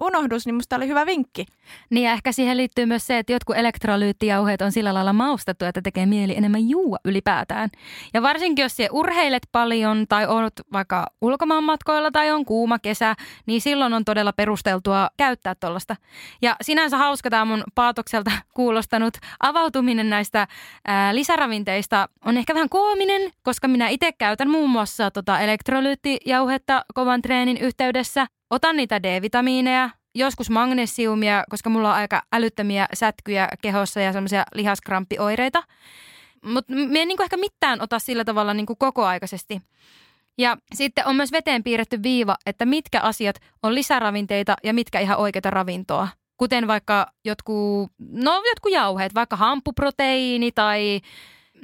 unohdus, 0.00 0.46
niin 0.46 0.54
musta 0.54 0.76
oli 0.76 0.88
hyvä 0.88 1.06
vinkki. 1.06 1.46
Niin 1.90 2.04
ja 2.04 2.12
ehkä 2.12 2.32
siihen 2.32 2.56
liittyy 2.56 2.86
myös 2.86 3.06
se, 3.06 3.18
että 3.18 3.32
jotkut 3.32 3.56
elektrolyyttijauheet 3.56 4.62
on 4.62 4.72
sillä 4.72 4.94
lailla 4.94 5.12
maustettu, 5.12 5.64
että 5.64 5.82
tekee 5.82 6.06
mieli 6.06 6.36
enemmän 6.36 6.68
juua 6.68 6.96
ylipäätään. 7.04 7.70
Ja 8.14 8.22
varsinkin 8.22 8.62
jos 8.62 8.76
siellä 8.76 8.92
urheilet 8.92 9.48
paljon 9.52 10.06
tai 10.08 10.26
olet 10.26 10.62
vaikka 10.72 11.06
ulkomaanmatkoilla 11.20 12.10
tai 12.10 12.30
on 12.30 12.44
kuuma 12.44 12.78
kesä, 12.78 13.14
niin 13.46 13.60
silloin 13.60 13.92
on 13.92 14.04
todella 14.04 14.32
perusteltua 14.32 15.08
käyttää 15.16 15.54
tuollaista. 15.54 15.96
Ja 16.42 16.56
sinänsä 16.62 16.96
hauska 16.96 17.30
tämä 17.30 17.44
mun 17.44 17.64
paatokselta 17.74 18.30
kuulostanut 18.54 19.14
avautuminen 19.40 20.10
näistä 20.10 20.46
ää, 20.84 21.14
lisäravinteista 21.14 22.08
on 22.24 22.36
ehkä 22.36 22.54
vähän 22.54 22.68
ko- 22.74 22.87
juominen, 22.88 23.32
koska 23.42 23.68
minä 23.68 23.88
itse 23.88 24.12
käytän 24.12 24.50
muun 24.50 24.70
muassa 24.70 25.10
tota 25.10 25.40
elektrolyyttijauhetta 25.40 26.84
kovan 26.94 27.22
treenin 27.22 27.58
yhteydessä. 27.58 28.26
Otan 28.50 28.76
niitä 28.76 29.02
D-vitamiineja, 29.02 29.90
joskus 30.14 30.50
magnesiumia, 30.50 31.44
koska 31.50 31.70
mulla 31.70 31.88
on 31.88 31.94
aika 31.94 32.22
älyttömiä 32.32 32.86
sätkyjä 32.94 33.48
kehossa 33.62 34.00
ja 34.00 34.12
semmoisia 34.12 34.44
lihaskrampioireita. 34.54 35.62
Mutta 36.44 36.72
me 36.72 37.02
en 37.02 37.08
niinku 37.08 37.22
ehkä 37.22 37.36
mitään 37.36 37.80
ota 37.80 37.98
sillä 37.98 38.24
tavalla 38.24 38.54
niinku 38.54 38.76
kokoaikaisesti. 38.76 39.62
Ja 40.38 40.56
sitten 40.74 41.06
on 41.06 41.16
myös 41.16 41.32
veteen 41.32 41.62
piirretty 41.62 42.02
viiva, 42.02 42.36
että 42.46 42.66
mitkä 42.66 43.00
asiat 43.00 43.36
on 43.62 43.74
lisäravinteita 43.74 44.56
ja 44.64 44.74
mitkä 44.74 45.00
ihan 45.00 45.18
oikeita 45.18 45.50
ravintoa. 45.50 46.08
Kuten 46.36 46.66
vaikka 46.66 47.06
jotkut, 47.24 47.92
no 47.98 48.42
jotkut 48.50 48.72
jauheet, 48.72 49.14
vaikka 49.14 49.36
hampuproteiini 49.36 50.52
tai 50.52 51.00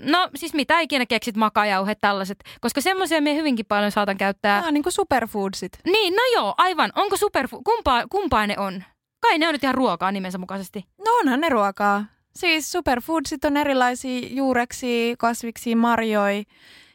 No 0.02 0.28
siis 0.34 0.54
mitä 0.54 0.80
ikinä 0.80 1.06
keksit, 1.06 1.36
makajauhe, 1.36 1.94
tällaiset. 1.94 2.44
Koska 2.60 2.80
semmoisia 2.80 3.20
me 3.20 3.34
hyvinkin 3.34 3.66
paljon 3.66 3.90
saatan 3.90 4.16
käyttää. 4.16 4.58
Ah, 4.58 4.72
niin 4.72 4.82
kuin 4.82 4.92
superfoodsit. 4.92 5.78
Niin, 5.84 6.16
no 6.16 6.22
joo, 6.34 6.54
aivan. 6.58 6.92
Onko 6.94 7.16
superfood? 7.16 7.62
Kumpaa, 7.64 8.04
kumpaa 8.10 8.46
ne 8.46 8.54
on? 8.58 8.82
Kai 9.20 9.38
ne 9.38 9.48
on 9.48 9.52
nyt 9.54 9.62
ihan 9.62 9.74
ruokaa 9.74 10.12
nimensä 10.12 10.38
mukaisesti. 10.38 10.84
No 10.98 11.12
onhan 11.12 11.40
ne 11.40 11.48
ruokaa. 11.48 12.04
Siis 12.36 12.72
superfoodsit 12.72 13.44
on 13.44 13.56
erilaisia 13.56 14.28
juureksi, 14.30 15.14
kasviksi, 15.18 15.74
marjoi, 15.74 16.44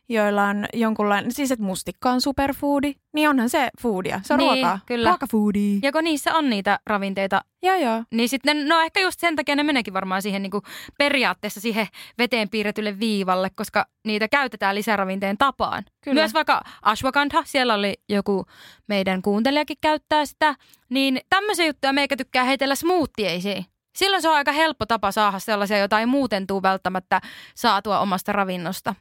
joilla 0.10 0.44
on 0.44 0.66
jonkunlainen, 0.74 1.32
siis 1.32 1.52
että 1.52 1.66
mustikka 1.66 2.12
on 2.12 2.22
superfoodi, 2.22 2.94
niin 3.14 3.30
onhan 3.30 3.50
se 3.50 3.70
foodia. 3.82 4.22
Se 4.24 4.34
on 4.34 4.38
niin, 4.38 4.52
ruokaa. 4.54 4.80
Kyllä. 4.86 5.10
Ruokafoodi. 5.10 5.80
Ja 5.84 5.92
kun 5.92 6.04
niissä 6.04 6.36
on 6.36 6.50
niitä 6.50 6.80
ravinteita, 6.86 7.42
joo, 7.64 7.76
joo. 7.76 8.04
niin 8.12 8.30
sitten, 8.30 8.68
no 8.68 8.82
ehkä 8.82 9.00
just 9.00 9.20
sen 9.20 9.36
takia 9.36 9.56
ne 9.56 9.64
meneekin 9.64 9.94
varmaan 9.94 10.22
siihen 10.22 10.42
niin 10.42 10.52
kuin 10.52 10.64
periaatteessa 10.98 11.62
siihen 11.62 11.88
veteen 12.18 12.50
piirretylle 12.50 13.00
viivalle, 13.00 13.50
koska 13.50 13.86
niitä 14.06 14.28
käytetään 14.28 14.76
lisäravinteen 14.76 15.38
tapaan. 15.38 15.84
Kyllä. 16.04 16.22
Myös 16.22 16.34
vaikka 16.34 16.62
ashwagandha, 16.82 17.44
siellä 17.46 17.74
oli 17.74 17.94
joku 18.10 18.46
meidän 18.88 19.22
kuuntelijakin 19.22 19.78
käyttää 19.82 20.26
sitä, 20.26 20.56
niin 20.90 21.22
tämmöisiä 21.30 21.66
juttuja 21.66 21.94
meikä 21.94 22.18
tykkää 22.18 22.44
heitellä 22.44 22.76
smoothieisiin. 22.76 23.66
Silloin 23.98 24.22
se 24.22 24.30
on 24.30 24.36
aika 24.36 24.52
helppo 24.52 24.86
tapa 24.86 25.12
saada 25.12 25.40
sellaisia, 25.40 25.78
joita 25.78 26.00
ei 26.00 26.06
muuten 26.06 26.48
tule 26.48 26.62
välttämättä 26.62 27.22
saatua 27.56 28.00
omasta 28.00 28.32
ravinnosta. 28.32 28.96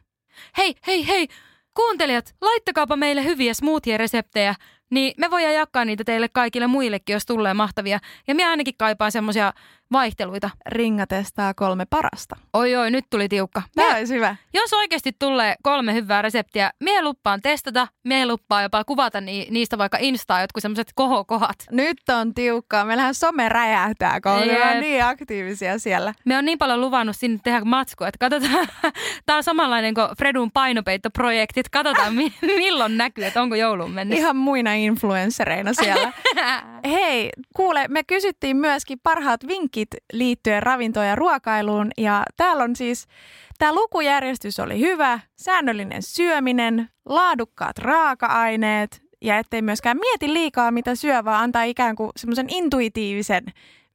Hei, 0.57 0.74
hei, 0.86 1.07
hei, 1.09 1.28
kuuntelijat, 1.74 2.34
laittakaapa 2.41 2.97
meille 2.97 3.24
hyviä 3.24 3.55
smoothie-reseptejä, 3.55 4.55
niin 4.91 5.14
me 5.18 5.30
voidaan 5.30 5.55
jakaa 5.55 5.84
niitä 5.84 6.05
teille 6.05 6.28
kaikille 6.32 6.66
muillekin, 6.66 7.12
jos 7.12 7.26
tulee 7.26 7.55
mahtavia. 7.55 7.99
Ja 8.28 8.34
minä 8.34 8.51
ainakin 8.51 8.74
kaipaan 8.78 9.12
semmoisia 9.12 9.53
vaihteluita. 9.93 10.51
Ringa 10.66 11.07
testaa 11.07 11.55
kolme 11.55 11.86
parasta. 11.91 12.36
Oi 12.53 12.76
oi, 12.76 12.91
nyt 12.91 13.05
tuli 13.11 13.28
tiukka. 13.28 13.62
Tämä 13.74 13.97
olisi 13.97 14.14
hyvä. 14.14 14.36
Jos 14.55 14.72
oikeasti 14.72 15.12
tulee 15.18 15.55
kolme 15.62 15.95
hyvää 15.95 16.22
reseptiä, 16.22 16.70
mie 16.80 17.03
luppaan 17.03 17.41
testata, 17.43 17.89
mie 18.05 18.26
luppaan 18.26 18.62
jopa 18.62 18.84
kuvata 18.84 19.20
ni, 19.20 19.47
niistä 19.51 19.78
vaikka 19.78 19.99
Instaa 20.01 20.41
jotkut 20.41 20.62
semmoiset 20.62 20.91
kohokohat. 20.95 21.57
Nyt 21.70 21.99
on 22.20 22.34
tiukkaa. 22.34 22.84
Meillähän 22.84 23.14
some 23.14 23.49
räjähtää, 23.49 24.20
kun 24.20 24.32
on 24.32 24.41
niin 24.80 25.05
aktiivisia 25.05 25.78
siellä. 25.78 26.14
Me 26.24 26.39
on 26.39 26.45
niin 26.45 26.59
paljon 26.59 26.80
luvannut 26.80 27.16
sinne 27.16 27.39
tehdä 27.45 27.61
matskua, 27.64 28.09
että 28.09 28.30
katsotaan. 28.30 28.68
Tämä 29.26 29.36
on 29.36 29.45
samanlainen 29.45 29.95
kuin 29.95 30.09
Fredun 30.18 30.51
painopeittoprojektit. 30.53 31.68
Katsotaan 31.68 32.14
mi- 32.14 32.32
milloin 32.57 32.97
näkyy, 32.97 33.24
että 33.24 33.43
onko 33.43 33.55
jouluun 33.55 33.91
mennyt. 33.91 34.18
Ihan 34.18 34.36
muina 34.36 34.74
influenssereina 34.85 35.74
siellä. 35.74 36.12
Hei, 36.95 37.31
kuule, 37.57 37.89
me 37.89 38.05
kysyttiin 38.05 38.57
myöskin 38.57 38.99
parhaat 39.03 39.47
vinkit 39.49 39.89
liittyen 40.12 40.62
ravintoon 40.62 41.07
ja 41.07 41.16
ruokailuun. 41.16 41.91
Ja 41.99 42.22
täällä 42.37 42.64
on 42.64 42.76
siis, 42.76 43.07
tämä 43.59 43.74
lukujärjestys 43.74 44.61
oli 44.61 44.81
hyvä, 44.81 45.20
säännöllinen 45.37 46.03
syöminen, 46.03 46.89
laadukkaat 47.05 47.79
raaka-aineet 47.79 49.03
ja 49.20 49.39
ettei 49.39 49.62
myöskään 49.62 49.99
mieti 49.99 50.33
liikaa 50.33 50.70
mitä 50.70 50.95
syö, 50.95 51.24
vaan 51.24 51.43
antaa 51.43 51.62
ikään 51.62 51.97
kuin 51.97 52.11
semmoisen 52.16 52.47
intuitiivisen 52.49 53.45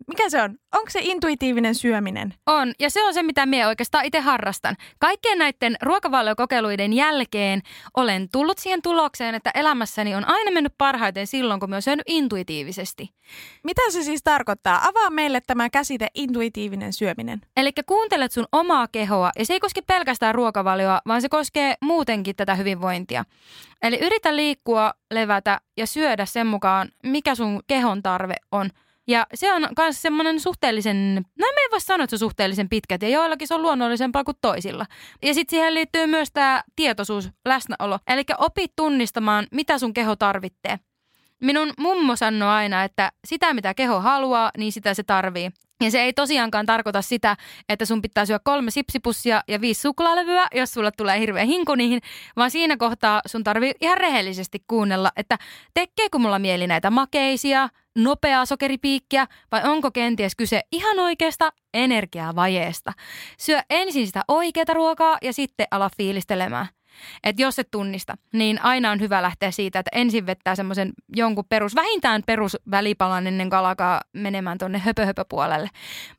mikä 0.07 0.29
se 0.29 0.41
on? 0.41 0.57
Onko 0.75 0.89
se 0.89 0.99
intuitiivinen 1.03 1.75
syöminen? 1.75 2.33
On, 2.45 2.73
ja 2.79 2.89
se 2.89 3.03
on 3.03 3.13
se, 3.13 3.23
mitä 3.23 3.45
minä 3.45 3.67
oikeastaan 3.67 4.05
itse 4.05 4.19
harrastan. 4.19 4.75
Kaikkien 4.99 5.37
näiden 5.37 5.75
ruokavaliokokeiluiden 5.81 6.93
jälkeen 6.93 7.61
olen 7.97 8.29
tullut 8.31 8.57
siihen 8.57 8.81
tulokseen, 8.81 9.35
että 9.35 9.51
elämässäni 9.53 10.15
on 10.15 10.27
aina 10.27 10.51
mennyt 10.51 10.73
parhaiten 10.77 11.27
silloin, 11.27 11.59
kun 11.59 11.69
minä 11.69 11.75
olen 11.75 11.81
syönyt 11.81 12.03
intuitiivisesti. 12.07 13.09
Mitä 13.63 13.81
se 13.89 14.03
siis 14.03 14.23
tarkoittaa? 14.23 14.87
Avaa 14.87 15.09
meille 15.09 15.41
tämä 15.47 15.69
käsite 15.69 16.07
intuitiivinen 16.15 16.93
syöminen. 16.93 17.41
Eli 17.57 17.71
kuuntelet 17.85 18.31
sun 18.31 18.47
omaa 18.51 18.87
kehoa, 18.87 19.31
ja 19.39 19.45
se 19.45 19.53
ei 19.53 19.59
koske 19.59 19.81
pelkästään 19.81 20.35
ruokavalioa, 20.35 21.01
vaan 21.07 21.21
se 21.21 21.29
koskee 21.29 21.75
muutenkin 21.81 22.35
tätä 22.35 22.55
hyvinvointia. 22.55 23.25
Eli 23.81 23.97
yritä 24.01 24.35
liikkua, 24.35 24.93
levätä 25.11 25.61
ja 25.77 25.87
syödä 25.87 26.25
sen 26.25 26.47
mukaan, 26.47 26.89
mikä 27.03 27.35
sun 27.35 27.59
kehon 27.67 28.03
tarve 28.03 28.35
on– 28.51 28.69
ja 29.07 29.27
se 29.33 29.53
on 29.53 29.67
myös 29.77 30.01
semmoinen 30.01 30.39
suhteellisen, 30.39 31.15
no 31.15 31.47
me 31.55 31.61
ei 31.61 31.71
voi 31.71 31.81
sanoa, 31.81 32.03
että 32.03 32.09
se 32.09 32.15
on 32.15 32.29
suhteellisen 32.29 32.69
pitkät 32.69 33.01
ja 33.01 33.09
joillakin 33.09 33.47
se 33.47 33.55
on 33.55 33.61
luonnollisempaa 33.61 34.23
kuin 34.23 34.37
toisilla. 34.41 34.85
Ja 35.23 35.33
sitten 35.33 35.57
siihen 35.57 35.73
liittyy 35.73 36.07
myös 36.07 36.31
tämä 36.31 36.63
tietoisuus, 36.75 37.29
läsnäolo. 37.45 37.99
Eli 38.07 38.23
opit 38.37 38.71
tunnistamaan, 38.75 39.47
mitä 39.51 39.77
sun 39.77 39.93
keho 39.93 40.15
tarvitsee. 40.15 40.79
Minun 41.41 41.73
mummo 41.77 42.15
sanoo 42.15 42.49
aina, 42.49 42.83
että 42.83 43.11
sitä 43.27 43.53
mitä 43.53 43.73
keho 43.73 43.99
haluaa, 43.99 44.51
niin 44.57 44.71
sitä 44.71 44.93
se 44.93 45.03
tarvii. 45.03 45.49
Ja 45.81 45.91
se 45.91 46.01
ei 46.01 46.13
tosiaankaan 46.13 46.65
tarkoita 46.65 47.01
sitä, 47.01 47.37
että 47.69 47.85
sun 47.85 48.01
pitää 48.01 48.25
syödä 48.25 48.39
kolme 48.43 48.71
sipsipussia 48.71 49.41
ja 49.47 49.61
viisi 49.61 49.81
suklaalevyä, 49.81 50.47
jos 50.55 50.73
sulle 50.73 50.91
tulee 50.97 51.19
hirveä 51.19 51.45
hinku 51.45 51.75
niihin, 51.75 52.01
vaan 52.35 52.51
siinä 52.51 52.77
kohtaa 52.77 53.21
sun 53.25 53.43
tarvii 53.43 53.71
ihan 53.81 53.97
rehellisesti 53.97 54.63
kuunnella, 54.67 55.11
että 55.15 55.37
tekeekö 55.73 56.17
mulla 56.17 56.39
mieli 56.39 56.67
näitä 56.67 56.89
makeisia, 56.91 57.69
nopeaa 57.97 58.45
sokeripiikkiä 58.45 59.27
vai 59.51 59.61
onko 59.63 59.91
kenties 59.91 60.35
kyse 60.35 60.61
ihan 60.71 60.99
oikeasta 60.99 61.49
energiavajeesta. 61.73 62.93
Syö 63.39 63.59
ensin 63.69 64.07
sitä 64.07 64.21
oikeaa 64.27 64.73
ruokaa 64.73 65.17
ja 65.21 65.33
sitten 65.33 65.67
ala 65.71 65.89
fiilistelemään. 65.97 66.67
Että 67.23 67.41
jos 67.41 67.59
et 67.59 67.71
tunnista, 67.71 68.17
niin 68.33 68.61
aina 68.61 68.91
on 68.91 68.99
hyvä 68.99 69.21
lähteä 69.21 69.51
siitä, 69.51 69.79
että 69.79 69.91
ensin 69.93 70.25
vettää 70.25 70.55
semmoisen 70.55 70.93
jonkun 71.15 71.45
perus, 71.49 71.75
vähintään 71.75 72.23
perusvälipalan 72.25 73.27
ennen 73.27 73.49
kuin 73.49 73.59
alkaa 73.59 74.01
menemään 74.13 74.57
tuonne 74.57 74.79
höpö-höpö-puolelle. 74.79 75.69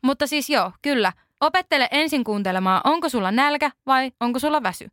Mutta 0.02 0.26
siis 0.26 0.50
joo, 0.50 0.72
kyllä, 0.82 1.12
opettele 1.40 1.88
ensin 1.90 2.24
kuuntelemaan, 2.24 2.80
onko 2.84 3.08
sulla 3.08 3.30
nälkä 3.30 3.70
vai 3.86 4.12
onko 4.20 4.38
sulla 4.38 4.62
väsy. 4.62 4.88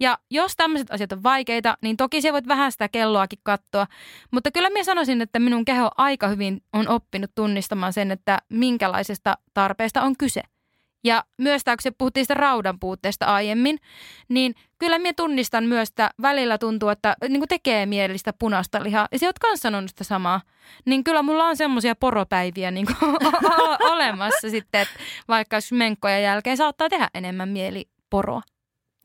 Ja 0.00 0.18
jos 0.30 0.56
tämmöiset 0.56 0.90
asiat 0.90 1.12
on 1.12 1.22
vaikeita, 1.22 1.78
niin 1.82 1.96
toki 1.96 2.22
se 2.22 2.32
voit 2.32 2.48
vähän 2.48 2.72
sitä 2.72 2.88
kelloakin 2.88 3.38
katsoa. 3.42 3.86
Mutta 4.30 4.50
kyllä 4.50 4.70
minä 4.70 4.84
sanoisin, 4.84 5.22
että 5.22 5.38
minun 5.38 5.64
keho 5.64 5.90
aika 5.96 6.28
hyvin 6.28 6.62
on 6.72 6.88
oppinut 6.88 7.30
tunnistamaan 7.34 7.92
sen, 7.92 8.10
että 8.10 8.38
minkälaisesta 8.48 9.38
tarpeesta 9.54 10.02
on 10.02 10.16
kyse. 10.16 10.42
Ja 11.04 11.24
myös 11.38 11.64
tämä, 11.64 11.76
kun 11.76 11.82
se 11.82 11.90
puhuttiin 11.90 12.24
sitä 12.24 12.34
raudan 12.34 12.80
puutteesta 12.80 13.26
aiemmin, 13.26 13.78
niin 14.28 14.54
kyllä 14.78 14.98
minä 14.98 15.12
tunnistan 15.16 15.64
myös, 15.64 15.88
että 15.88 16.10
välillä 16.22 16.58
tuntuu, 16.58 16.88
että 16.88 17.16
niin 17.28 17.48
tekee 17.48 17.86
mielistä 17.86 18.32
punaista 18.38 18.82
lihaa. 18.82 19.08
Ja 19.12 19.18
se 19.18 19.26
oot 19.26 19.38
kanssa 19.38 19.62
sanonut 19.62 19.90
sitä 19.90 20.04
samaa. 20.04 20.40
Niin 20.86 21.04
kyllä 21.04 21.22
mulla 21.22 21.44
on 21.46 21.56
semmoisia 21.56 21.96
poropäiviä 21.96 22.70
niin 22.70 22.86
olemassa 23.92 24.50
sitten, 24.50 24.80
että 24.80 24.94
vaikka 25.28 25.56
jos 25.56 25.72
menkkoja 25.72 26.18
jälkeen 26.18 26.56
saattaa 26.56 26.88
tehdä 26.88 27.08
enemmän 27.14 27.48
mieli 27.48 27.88
poroa. 28.10 28.42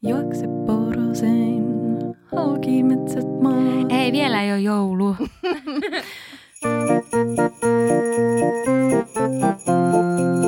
Juokse 0.03 0.45
porosein, 0.65 1.63
halki 2.35 2.83
metsät 2.83 3.41
maa. 3.41 3.99
Ei, 3.99 4.11
vielä 4.11 4.43
ei 4.43 4.51
ole 4.51 4.59
joulu. 4.59 5.15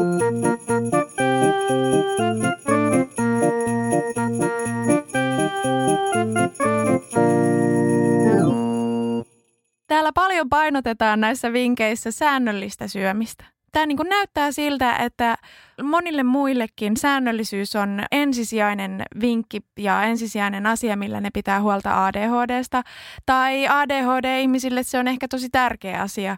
Täällä 9.88 10.12
paljon 10.14 10.50
painotetaan 10.50 11.20
näissä 11.20 11.54
vinkeissä 11.54 12.12
säännöllistä 12.12 12.88
syömistä. 12.88 13.46
Tämä 13.72 13.86
niin 13.86 13.98
kuin 13.98 14.10
näyttää 14.10 14.52
siltä, 14.52 14.96
että 14.96 15.36
monille 15.84 16.24
muillekin 16.24 16.98
säännöllisyys 16.98 17.76
on 17.76 18.04
ensisijainen 18.12 19.04
vinkki 19.22 19.62
ja 19.80 20.04
ensisijainen 20.04 20.66
asia, 20.66 20.96
millä 20.96 21.22
ne 21.22 21.30
pitää 21.34 21.62
huolta 21.62 22.06
ADHDsta. 22.06 22.84
Tai 23.26 23.68
ADHD-ihmisille 23.68 24.84
se 24.84 25.00
on 25.00 25.08
ehkä 25.08 25.28
tosi 25.28 25.50
tärkeä 25.50 26.02
asia. 26.02 26.38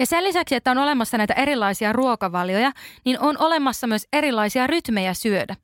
Ja 0.00 0.06
sen 0.06 0.24
lisäksi, 0.24 0.54
että 0.54 0.70
on 0.70 0.78
olemassa 0.78 1.18
näitä 1.18 1.34
erilaisia 1.34 1.92
ruokavalioja, 1.92 2.72
niin 3.04 3.20
on 3.20 3.36
olemassa 3.38 3.86
myös 3.86 4.06
erilaisia 4.12 4.66
rytmejä 4.66 5.14
syödä. 5.14 5.56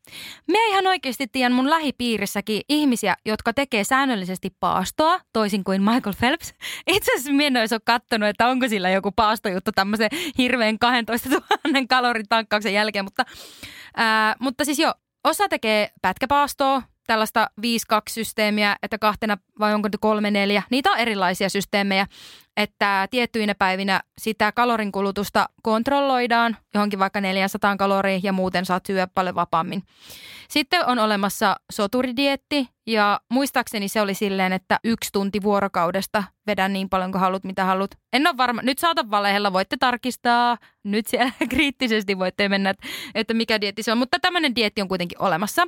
Me 0.46 0.58
ihan 0.68 0.86
oikeasti 0.86 1.26
tiedän 1.26 1.52
mun 1.52 1.70
lähipiirissäkin 1.70 2.60
ihmisiä, 2.68 3.16
jotka 3.26 3.52
tekee 3.52 3.84
säännöllisesti 3.84 4.50
paastoa, 4.60 5.20
toisin 5.32 5.64
kuin 5.64 5.82
Michael 5.82 6.14
Phelps. 6.18 6.54
Itse 6.86 7.12
asiassa 7.12 7.32
minä 7.32 7.46
en 7.46 7.56
olisi 7.56 7.74
ole 7.74 7.80
katsonut, 7.84 8.28
että 8.28 8.48
onko 8.48 8.68
sillä 8.68 8.90
joku 8.90 9.12
paastojuttu 9.12 9.70
tämmöisen 9.74 10.10
hirveän 10.38 10.78
12 10.78 11.28
000 11.28 11.42
kalorin 11.88 12.28
tankkauksen 12.28 12.74
jälkeen, 12.74 13.04
mutta, 13.04 13.24
ää, 13.96 14.36
mutta 14.40 14.64
siis 14.64 14.78
jo, 14.78 14.92
osa 15.24 15.48
tekee 15.48 15.90
pätkäpaastoa, 16.02 16.82
tällaista 17.06 17.50
5-2-systeemiä, 17.60 18.76
että 18.82 18.98
kahtena 18.98 19.38
vai 19.58 19.74
onko 19.74 19.88
kolme 20.00 20.30
neljä. 20.30 20.62
Niitä 20.70 20.90
on 20.90 20.98
erilaisia 20.98 21.48
systeemejä, 21.48 22.06
että 22.56 23.08
tiettyinä 23.10 23.54
päivinä 23.54 24.00
sitä 24.20 24.52
kalorinkulutusta 24.52 25.48
kontrolloidaan 25.62 26.56
johonkin 26.74 26.98
vaikka 26.98 27.20
400 27.20 27.76
kaloriin 27.76 28.20
ja 28.22 28.32
muuten 28.32 28.64
saat 28.64 28.86
syödä 28.86 29.06
paljon 29.14 29.34
vapaammin. 29.34 29.82
Sitten 30.48 30.86
on 30.86 30.98
olemassa 30.98 31.56
soturidietti 31.72 32.68
ja 32.86 33.20
muistaakseni 33.30 33.88
se 33.88 34.00
oli 34.00 34.14
silleen, 34.14 34.52
että 34.52 34.80
yksi 34.84 35.10
tunti 35.12 35.42
vuorokaudesta 35.42 36.24
vedän 36.46 36.72
niin 36.72 36.88
paljon 36.88 37.12
kuin 37.12 37.20
haluat, 37.20 37.44
mitä 37.44 37.64
haluat. 37.64 37.90
En 38.12 38.26
ole 38.26 38.36
varma. 38.36 38.62
Nyt 38.62 38.78
saatan 38.78 39.10
valehella, 39.10 39.52
voitte 39.52 39.76
tarkistaa. 39.80 40.58
Nyt 40.84 41.06
siellä 41.06 41.32
kriittisesti 41.50 42.18
voitte 42.18 42.48
mennä, 42.48 42.74
että 43.14 43.34
mikä 43.34 43.60
dietti 43.60 43.82
se 43.82 43.92
on. 43.92 43.98
Mutta 43.98 44.18
tämmöinen 44.22 44.56
dietti 44.56 44.82
on 44.82 44.88
kuitenkin 44.88 45.22
olemassa. 45.22 45.62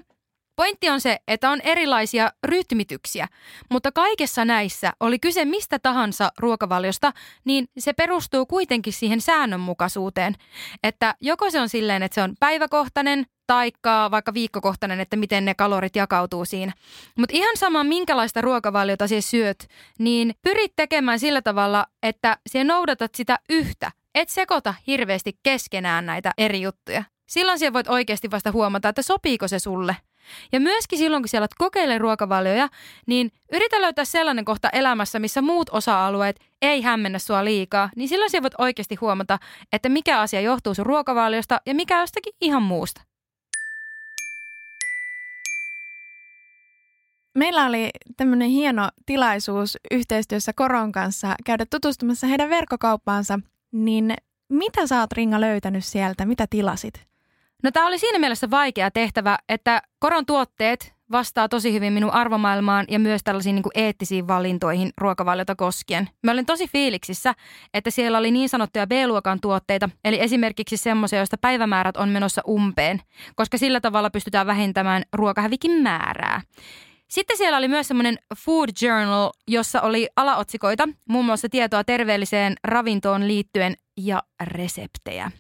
Pointti 0.59 0.91
on 0.91 1.01
se, 1.01 1.19
että 1.29 1.51
on 1.51 1.61
erilaisia 1.65 2.31
rytmityksiä, 2.47 3.29
mutta 3.71 3.93
kaikessa 3.93 4.45
näissä, 4.45 4.93
oli 5.01 5.19
kyse 5.19 5.45
mistä 5.45 5.79
tahansa 5.79 6.33
ruokavaliosta, 6.39 7.13
niin 7.45 7.69
se 7.79 7.93
perustuu 7.93 8.47
kuitenkin 8.47 8.93
siihen 8.93 9.21
säännönmukaisuuteen. 9.21 10.35
Että 10.83 11.15
joko 11.21 11.51
se 11.51 11.61
on 11.61 11.69
silleen, 11.69 12.03
että 12.03 12.15
se 12.15 12.23
on 12.23 12.35
päiväkohtainen, 12.41 13.27
taikka 13.47 14.11
vaikka 14.11 14.35
viikkokohtainen, 14.35 15.01
että 15.01 15.17
miten 15.17 15.45
ne 15.45 15.55
kalorit 15.55 15.97
jakautuu 15.97 16.45
siinä. 16.45 16.73
Mutta 17.19 17.37
ihan 17.37 17.57
sama, 17.57 17.85
minkälaista 17.85 18.41
ruokavaliota 18.41 19.09
sinä 19.09 19.21
syöt, 19.21 19.69
niin 19.99 20.35
pyrit 20.43 20.73
tekemään 20.77 21.19
sillä 21.19 21.43
tavalla, 21.43 21.87
että 22.03 22.37
sinä 22.47 22.65
noudatat 22.65 23.15
sitä 23.15 23.39
yhtä. 23.51 23.93
Et 24.15 24.29
sekoita 24.29 24.75
hirveästi 24.87 25.39
keskenään 25.43 26.07
näitä 26.07 26.33
eri 26.39 26.61
juttuja. 26.61 27.05
Silloin 27.29 27.59
sinä 27.59 27.73
voit 27.73 27.89
oikeasti 27.89 28.31
vasta 28.31 28.53
huomata, 28.53 28.89
että 28.89 29.03
sopiiko 29.03 29.49
se 29.49 29.59
sulle. 29.59 29.97
Ja 30.53 30.61
myöskin 30.61 30.99
silloin, 30.99 31.23
kun 31.23 31.29
siellä 31.29 31.43
olet 31.43 31.55
kokeile 31.59 31.99
ruokavalioja, 31.99 32.69
niin 33.07 33.33
yritä 33.53 33.81
löytää 33.81 34.05
sellainen 34.05 34.45
kohta 34.45 34.71
elämässä, 34.71 35.19
missä 35.19 35.43
muut 35.43 35.71
osa-alueet 35.73 36.41
ei 36.63 36.83
hämmennä 36.83 37.19
sua 37.19 37.45
liikaa, 37.45 37.91
niin 37.97 38.09
silloin 38.09 38.31
sä 38.31 38.43
voit 38.43 38.55
oikeasti 38.59 38.95
huomata, 38.95 39.39
että 39.73 39.89
mikä 39.89 40.21
asia 40.21 40.41
johtuu 40.41 40.75
sun 40.75 40.87
ruokavaliosta 40.87 41.61
ja 41.67 41.75
mikä 41.75 42.01
jostakin 42.01 42.33
ihan 42.41 42.63
muusta. 42.63 43.01
Meillä 47.39 47.67
oli 47.67 47.91
tämmöinen 48.17 48.49
hieno 48.49 48.89
tilaisuus 49.07 49.77
yhteistyössä 49.91 50.53
Koron 50.53 50.93
kanssa 50.93 51.35
käydä 51.45 51.67
tutustumassa 51.71 52.27
heidän 52.27 52.51
verkkokauppaansa, 52.51 53.41
niin 53.73 54.15
mitä 54.49 54.87
sä 54.87 55.01
oot 55.01 55.13
Ringa 55.13 55.41
löytänyt 55.41 55.85
sieltä, 55.85 56.27
mitä 56.27 56.47
tilasit? 56.51 57.09
No 57.63 57.71
tämä 57.71 57.87
oli 57.87 57.99
siinä 57.99 58.19
mielessä 58.19 58.51
vaikea 58.51 58.91
tehtävä, 58.91 59.39
että 59.49 59.83
koron 59.99 60.27
tuotteet 60.27 60.95
vastaa 61.13 61.49
tosi 61.49 61.73
hyvin 61.73 61.93
minun 61.93 62.11
arvomaailmaan 62.11 62.87
ja 62.89 62.99
myös 62.99 63.21
tällaisiin 63.25 63.55
niin 63.55 63.63
kuin 63.63 63.73
eettisiin 63.75 64.29
valintoihin 64.29 64.91
ruokavaliota 64.97 65.57
koskien. 65.57 66.09
Mä 66.25 66.33
olin 66.33 66.47
tosi 66.47 66.69
fiiliksissä, 66.69 67.35
että 67.75 67.91
siellä 67.91 68.19
oli 68.19 68.31
niin 68.31 68.49
sanottuja 68.49 68.87
B-luokan 68.87 69.41
tuotteita, 69.41 69.89
eli 70.05 70.21
esimerkiksi 70.21 70.77
semmoisia, 70.77 71.19
joista 71.19 71.39
päivämäärät 71.39 71.97
on 71.97 72.09
menossa 72.09 72.43
umpeen, 72.49 73.03
koska 73.35 73.59
sillä 73.59 73.81
tavalla 73.81 74.11
pystytään 74.11 74.47
vähentämään 74.47 75.03
ruokahävikin 75.13 75.83
määrää. 75.83 76.41
Sitten 77.09 77.37
siellä 77.37 77.59
oli 77.59 77.69
myös 77.69 77.89
semmoinen 77.89 78.19
Food 78.39 78.69
Journal, 78.83 79.31
jossa 79.49 79.81
oli 79.81 80.09
alaotsikoita, 80.17 80.89
muun 81.09 81.25
muassa 81.25 81.49
tietoa 81.49 81.85
terveelliseen 81.85 82.55
ravintoon 82.65 83.29
liittyen 83.29 83.75
ja 83.97 84.23
reseptejä. 84.43 85.31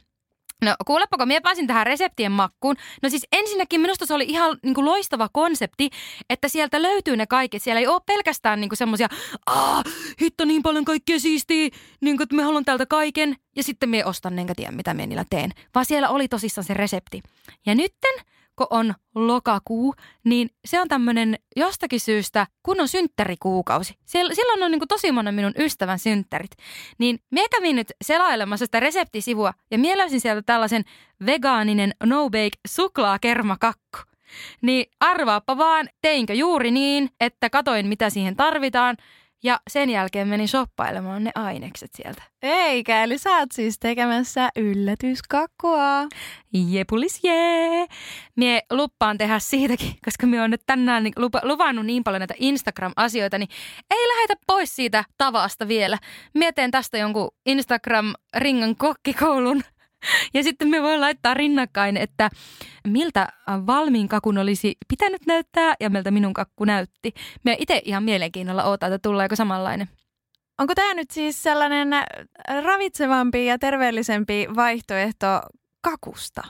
No 0.62 0.74
kuulepa, 0.86 1.16
kun 1.16 1.28
minä 1.28 1.40
pääsin 1.40 1.66
tähän 1.66 1.86
reseptien 1.86 2.32
makkuun. 2.32 2.76
No 3.02 3.08
siis 3.08 3.26
ensinnäkin 3.32 3.80
minusta 3.80 4.06
se 4.06 4.14
oli 4.14 4.24
ihan 4.28 4.58
niin 4.62 4.74
kuin 4.74 4.84
loistava 4.84 5.28
konsepti, 5.32 5.90
että 6.30 6.48
sieltä 6.48 6.82
löytyy 6.82 7.16
ne 7.16 7.26
kaikki. 7.26 7.58
Siellä 7.58 7.80
ei 7.80 7.86
ole 7.86 8.00
pelkästään 8.06 8.60
niin 8.60 8.70
semmoisia, 8.74 9.08
aah, 9.46 9.84
hitto 10.20 10.44
niin 10.44 10.62
paljon 10.62 10.84
kaikkea 10.84 11.20
siistiä, 11.20 11.68
niin 12.00 12.16
kuin, 12.16 12.22
että 12.22 12.36
me 12.36 12.42
haluan 12.42 12.64
täältä 12.64 12.86
kaiken. 12.86 13.36
Ja 13.56 13.62
sitten 13.62 13.88
minä 13.88 14.06
ostan, 14.06 14.38
enkä 14.38 14.54
tiedä 14.54 14.72
mitä 14.72 14.94
minä 14.94 15.06
niillä 15.06 15.24
teen. 15.30 15.50
Vaan 15.74 15.86
siellä 15.86 16.08
oli 16.08 16.28
tosissaan 16.28 16.64
se 16.64 16.74
resepti. 16.74 17.22
Ja 17.66 17.74
nytten 17.74 18.14
kun 18.58 18.66
on 18.70 18.94
lokakuu, 19.14 19.94
niin 20.24 20.50
se 20.64 20.80
on 20.80 20.88
tämmöinen 20.88 21.38
jostakin 21.56 22.00
syystä, 22.00 22.46
kun 22.62 22.80
on 22.80 22.88
synttärikuukausi. 22.88 23.94
Silloin 24.06 24.62
on 24.62 24.70
niin 24.70 24.80
kuin 24.80 24.88
tosi 24.88 25.12
monen 25.12 25.34
minun 25.34 25.54
ystävän 25.58 25.98
synttärit. 25.98 26.50
Niin 26.98 27.18
me 27.30 27.40
kävin 27.50 27.76
nyt 27.76 27.92
selailemassa 28.04 28.66
sitä 28.66 28.80
reseptisivua 28.80 29.52
ja 29.70 29.78
mieläisin 29.78 30.20
sieltä 30.20 30.42
tällaisen 30.42 30.84
vegaaninen 31.26 31.92
no-bake 32.04 32.58
suklaakermakakku. 32.68 33.98
Niin 34.62 34.86
arvaappa 35.00 35.58
vaan, 35.58 35.88
teinkö 36.02 36.34
juuri 36.34 36.70
niin, 36.70 37.10
että 37.20 37.50
katoin 37.50 37.86
mitä 37.86 38.10
siihen 38.10 38.36
tarvitaan– 38.36 38.96
ja 39.42 39.60
sen 39.70 39.90
jälkeen 39.90 40.28
menin 40.28 40.48
shoppailemaan 40.48 41.24
ne 41.24 41.30
ainekset 41.34 41.90
sieltä. 41.94 42.22
Eikä, 42.42 43.04
eli 43.04 43.18
sä 43.18 43.30
oot 43.30 43.52
siis 43.52 43.78
tekemässä 43.78 44.48
yllätyskakkua. 44.56 46.06
Jepulis 46.68 47.20
jee! 47.24 47.86
Mie 48.36 48.62
luppaan 48.70 49.18
tehdä 49.18 49.38
siitäkin, 49.38 49.94
koska 50.04 50.26
me 50.26 50.42
on 50.42 50.50
nyt 50.50 50.62
tänään 50.66 51.02
niin 51.02 51.12
lupa, 51.16 51.40
luvannut 51.42 51.86
niin 51.86 52.04
paljon 52.04 52.20
näitä 52.20 52.34
Instagram-asioita, 52.38 53.38
niin 53.38 53.48
ei 53.90 54.08
lähetä 54.08 54.34
pois 54.46 54.76
siitä 54.76 55.04
tavasta 55.18 55.68
vielä. 55.68 55.98
Mie 56.34 56.52
teen 56.52 56.70
tästä 56.70 56.98
jonkun 56.98 57.30
Instagram-ringan 57.48 58.76
kokkikoulun 58.78 59.62
ja 60.34 60.42
sitten 60.42 60.68
me 60.68 60.82
voi 60.82 60.98
laittaa 60.98 61.34
rinnakkain, 61.34 61.96
että 61.96 62.30
miltä 62.86 63.28
valmiin 63.66 64.08
kakun 64.08 64.38
olisi 64.38 64.76
pitänyt 64.88 65.26
näyttää 65.26 65.74
ja 65.80 65.90
miltä 65.90 66.10
minun 66.10 66.34
kakku 66.34 66.64
näytti. 66.64 67.14
Me 67.44 67.56
itse 67.58 67.82
ihan 67.84 68.02
mielenkiinnolla 68.02 68.64
ootan, 68.64 68.92
että 68.92 69.08
tuleeko 69.08 69.36
samanlainen. 69.36 69.88
Onko 70.60 70.74
tämä 70.74 70.94
nyt 70.94 71.10
siis 71.10 71.42
sellainen 71.42 71.88
ravitsevampi 72.64 73.46
ja 73.46 73.58
terveellisempi 73.58 74.46
vaihtoehto 74.56 75.26
kakusta? 75.80 76.42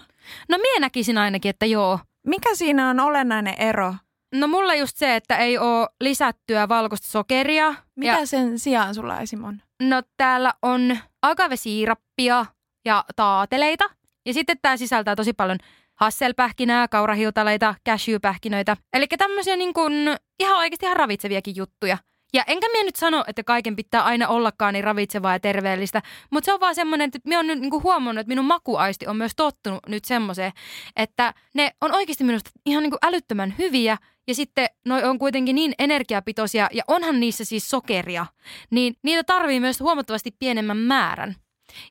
No 0.49 0.59
minä 0.59 0.81
näkisin 0.81 1.19
ainakin, 1.19 1.51
että 1.51 1.67
joo. 1.67 1.99
Mikä 2.27 2.55
siinä 2.55 2.91
on 2.91 3.01
olennainen 3.01 3.55
ero 3.59 3.95
No 4.35 4.49
mulla 4.49 4.75
just 4.75 4.97
se, 4.97 5.17
että 5.17 5.37
ei 5.37 5.59
ole 5.59 5.89
lisättyä 6.01 6.69
valkoista 6.69 7.09
sokeria. 7.09 7.75
Mitä 7.97 8.13
Ja, 8.13 8.27
sen 8.27 8.59
sijaan 8.59 8.95
sulla 8.95 9.21
esim. 9.21 9.45
on? 9.45 9.63
no 9.83 10.03
täällä 10.17 10.55
on 10.63 10.99
agavesiirappia 11.23 12.47
ja 12.89 13.05
taateleita. 13.17 13.85
Ja 14.27 14.35
sitten 14.35 14.59
tää 14.63 14.77
sisältää 14.77 15.17
tosi 15.17 15.33
paljon 15.33 15.59
hasselpähkinää, 15.95 16.89
kaurahiutaleita, 16.89 17.75
cashewpähkinöitä. 17.89 18.77
Eli 18.93 19.07
tämmöisiä 19.19 19.57
niin 19.57 19.75
kuin 19.75 19.93
ihan 20.41 20.59
oikeasti 20.59 20.87
ihan 20.87 20.97
ravitseviakin 20.97 21.57
juttuja. 21.57 21.99
Ja 22.33 22.45
enkä 22.47 22.69
minä 22.69 22.85
nyt 22.85 22.97
sano, 22.97 23.25
että 23.27 23.45
kaiken 23.45 23.77
pitää 23.77 24.03
aina 24.05 24.29
ollakaan 24.29 24.75
niin 24.75 24.85
ravitsevaa 24.85 25.33
ja 25.33 25.41
terveellistä, 25.41 26.03
mutta 26.31 26.45
se 26.45 26.53
on 26.53 26.61
vaan 26.61 26.75
semmoinen, 26.75 27.07
että 27.07 27.19
minä 27.25 27.39
olen 27.39 27.47
nyt 27.47 27.61
niin 27.61 27.71
kuin 27.71 27.83
huomannut, 27.83 28.21
että 28.21 28.29
minun 28.29 28.45
makuaisti 28.45 29.07
on 29.07 29.17
myös 29.17 29.33
tottunut 29.37 29.81
nyt 29.87 30.05
semmoiseen, 30.05 30.53
että 30.97 31.35
ne 31.55 31.71
on 31.81 31.95
oikeasti 31.95 32.25
minusta 32.25 32.51
ihan 32.67 32.83
niin 32.83 32.91
kuin 32.91 32.99
älyttömän 33.03 33.55
hyviä 33.59 33.97
ja 34.27 34.35
sitten 34.35 34.67
noi 34.85 35.05
on 35.05 35.19
kuitenkin 35.19 35.55
niin 35.55 35.73
energiapitoisia 35.79 36.69
ja 36.73 36.83
onhan 36.89 37.21
niissä 37.21 37.45
siis 37.45 37.71
sokeria, 37.71 38.27
niin 38.71 38.95
niitä 39.03 39.25
tarvii 39.25 39.61
myös 39.61 39.81
huomattavasti 39.81 40.31
pienemmän 40.39 40.77
määrän. 40.77 41.35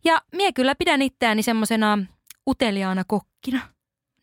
Ja 0.03 0.21
mie 0.35 0.51
kyllä 0.51 0.75
pidän 0.75 1.01
itseäni 1.01 1.43
semmoisena 1.43 1.97
uteliaana 2.47 3.03
kokkina. 3.07 3.61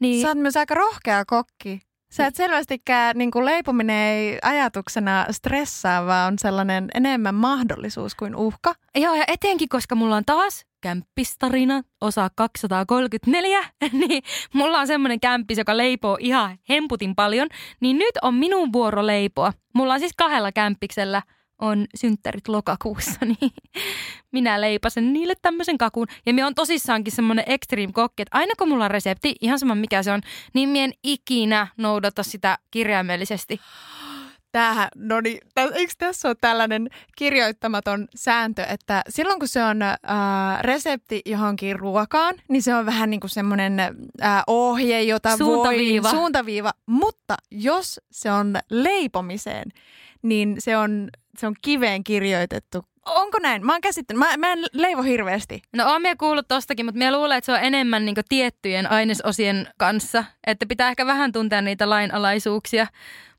Niin, 0.01 0.23
Sä 0.23 0.29
oot 0.29 0.39
myös 0.39 0.57
aika 0.57 0.75
rohkea 0.75 1.25
kokki. 1.25 1.81
Sä 2.13 2.27
et 2.27 2.35
selvästikään, 2.35 3.19
niin 3.19 3.31
kuin 3.31 3.45
leipominen 3.45 3.97
ei 3.97 4.39
ajatuksena 4.43 5.27
stressaa, 5.31 6.07
vaan 6.07 6.33
on 6.33 6.39
sellainen 6.39 6.89
enemmän 6.95 7.35
mahdollisuus 7.35 8.15
kuin 8.15 8.37
uhka. 8.37 8.75
Joo, 8.95 9.15
ja 9.15 9.25
etenkin, 9.29 9.69
koska 9.69 9.95
mulla 9.95 10.17
on 10.17 10.25
taas 10.25 10.67
kämppistarina, 10.81 11.83
osa 12.01 12.29
234, 12.35 13.65
niin 13.93 14.23
mulla 14.53 14.81
on 14.81 14.87
semmoinen 14.87 15.21
kämppis, 15.21 15.59
joka 15.59 15.77
leipoo 15.77 16.17
ihan 16.21 16.59
hemputin 16.69 17.15
paljon, 17.15 17.49
niin 17.81 17.99
nyt 17.99 18.19
on 18.23 18.35
minun 18.35 18.73
vuoro 18.73 19.07
leipoa. 19.07 19.53
Mulla 19.75 19.95
on 19.95 20.01
siis 20.01 20.13
kahdella 20.17 20.53
kämppiksellä 20.53 21.23
on 21.59 21.87
synttärit 21.97 22.49
lokakuussa, 22.49 23.19
niin 23.41 23.53
minä 24.33 24.61
leipasen 24.61 25.13
niille 25.13 25.35
tämmöisen 25.43 25.79
kakun. 25.79 26.07
Ja 26.27 26.35
minä 26.35 26.47
on 26.47 26.55
tosissaankin 26.55 27.13
semmoinen 27.13 27.45
extreme 27.49 27.93
kokki, 27.93 28.23
että 28.23 28.39
aina 28.39 28.53
kun 28.59 28.69
mulla 28.69 28.85
on 28.85 28.91
resepti, 28.91 29.35
ihan 29.41 29.59
sama 29.59 29.75
mikä 29.75 30.03
se 30.03 30.13
on, 30.13 30.21
niin 30.55 30.69
mien 30.69 30.93
ikinä 31.03 31.67
noudata 31.77 32.23
sitä 32.23 32.59
kirjaimellisesti. 32.71 33.61
Tämähän, 34.55 34.89
no 34.95 35.21
niin, 35.21 35.39
tä, 35.55 35.63
eikö 35.75 35.93
tässä 35.99 36.29
ole 36.29 36.37
tällainen 36.41 36.89
kirjoittamaton 37.17 38.09
sääntö, 38.15 38.65
että 38.65 39.03
silloin 39.09 39.39
kun 39.39 39.49
se 39.49 39.65
on 39.65 39.83
äh, 39.83 39.97
resepti 40.61 41.23
johonkin 41.27 41.79
ruokaan, 41.79 42.35
niin 42.49 42.63
se 42.63 42.75
on 42.75 42.87
vähän 42.87 43.11
niin 43.11 43.21
kuin 43.21 43.31
semmoinen 43.31 43.81
äh, 43.81 44.43
ohje, 44.47 45.03
jota 45.03 45.37
Suuntaviiva. 45.37 46.09
voi... 46.09 46.19
Suuntaviiva. 46.19 46.73
Mutta 46.87 47.37
jos 47.51 48.01
se 48.11 48.33
on 48.33 48.57
leipomiseen, 48.71 49.73
niin 50.23 50.57
se 50.59 50.77
on, 50.77 51.09
se 51.41 51.47
on 51.47 51.55
kiveen 51.63 52.05
kirjoitettu. 52.05 52.85
Onko 53.07 53.39
näin? 53.39 53.67
Mä 53.67 53.73
oon 53.73 53.81
käsittänyt. 53.81 54.19
Mä, 54.19 54.37
mä 54.37 54.53
en 54.53 54.67
leivo 54.73 55.03
hirveästi. 55.03 55.63
No 55.77 55.91
oon 55.91 56.03
minä 56.03 56.17
kuullut 56.17 56.49
tostakin, 56.49 56.87
mutta 56.87 56.99
minä 56.99 57.13
luulen, 57.13 57.39
että 57.39 57.47
se 57.47 57.53
on 57.53 57.65
enemmän 57.65 58.05
niin 58.05 58.17
tiettyjen 58.29 58.91
ainesosien 58.91 59.69
kanssa. 59.77 60.25
Että 60.47 60.67
pitää 60.67 60.89
ehkä 60.89 61.07
vähän 61.07 61.33
tuntea 61.33 61.63
niitä 61.63 61.91
lainalaisuuksia. 61.91 62.87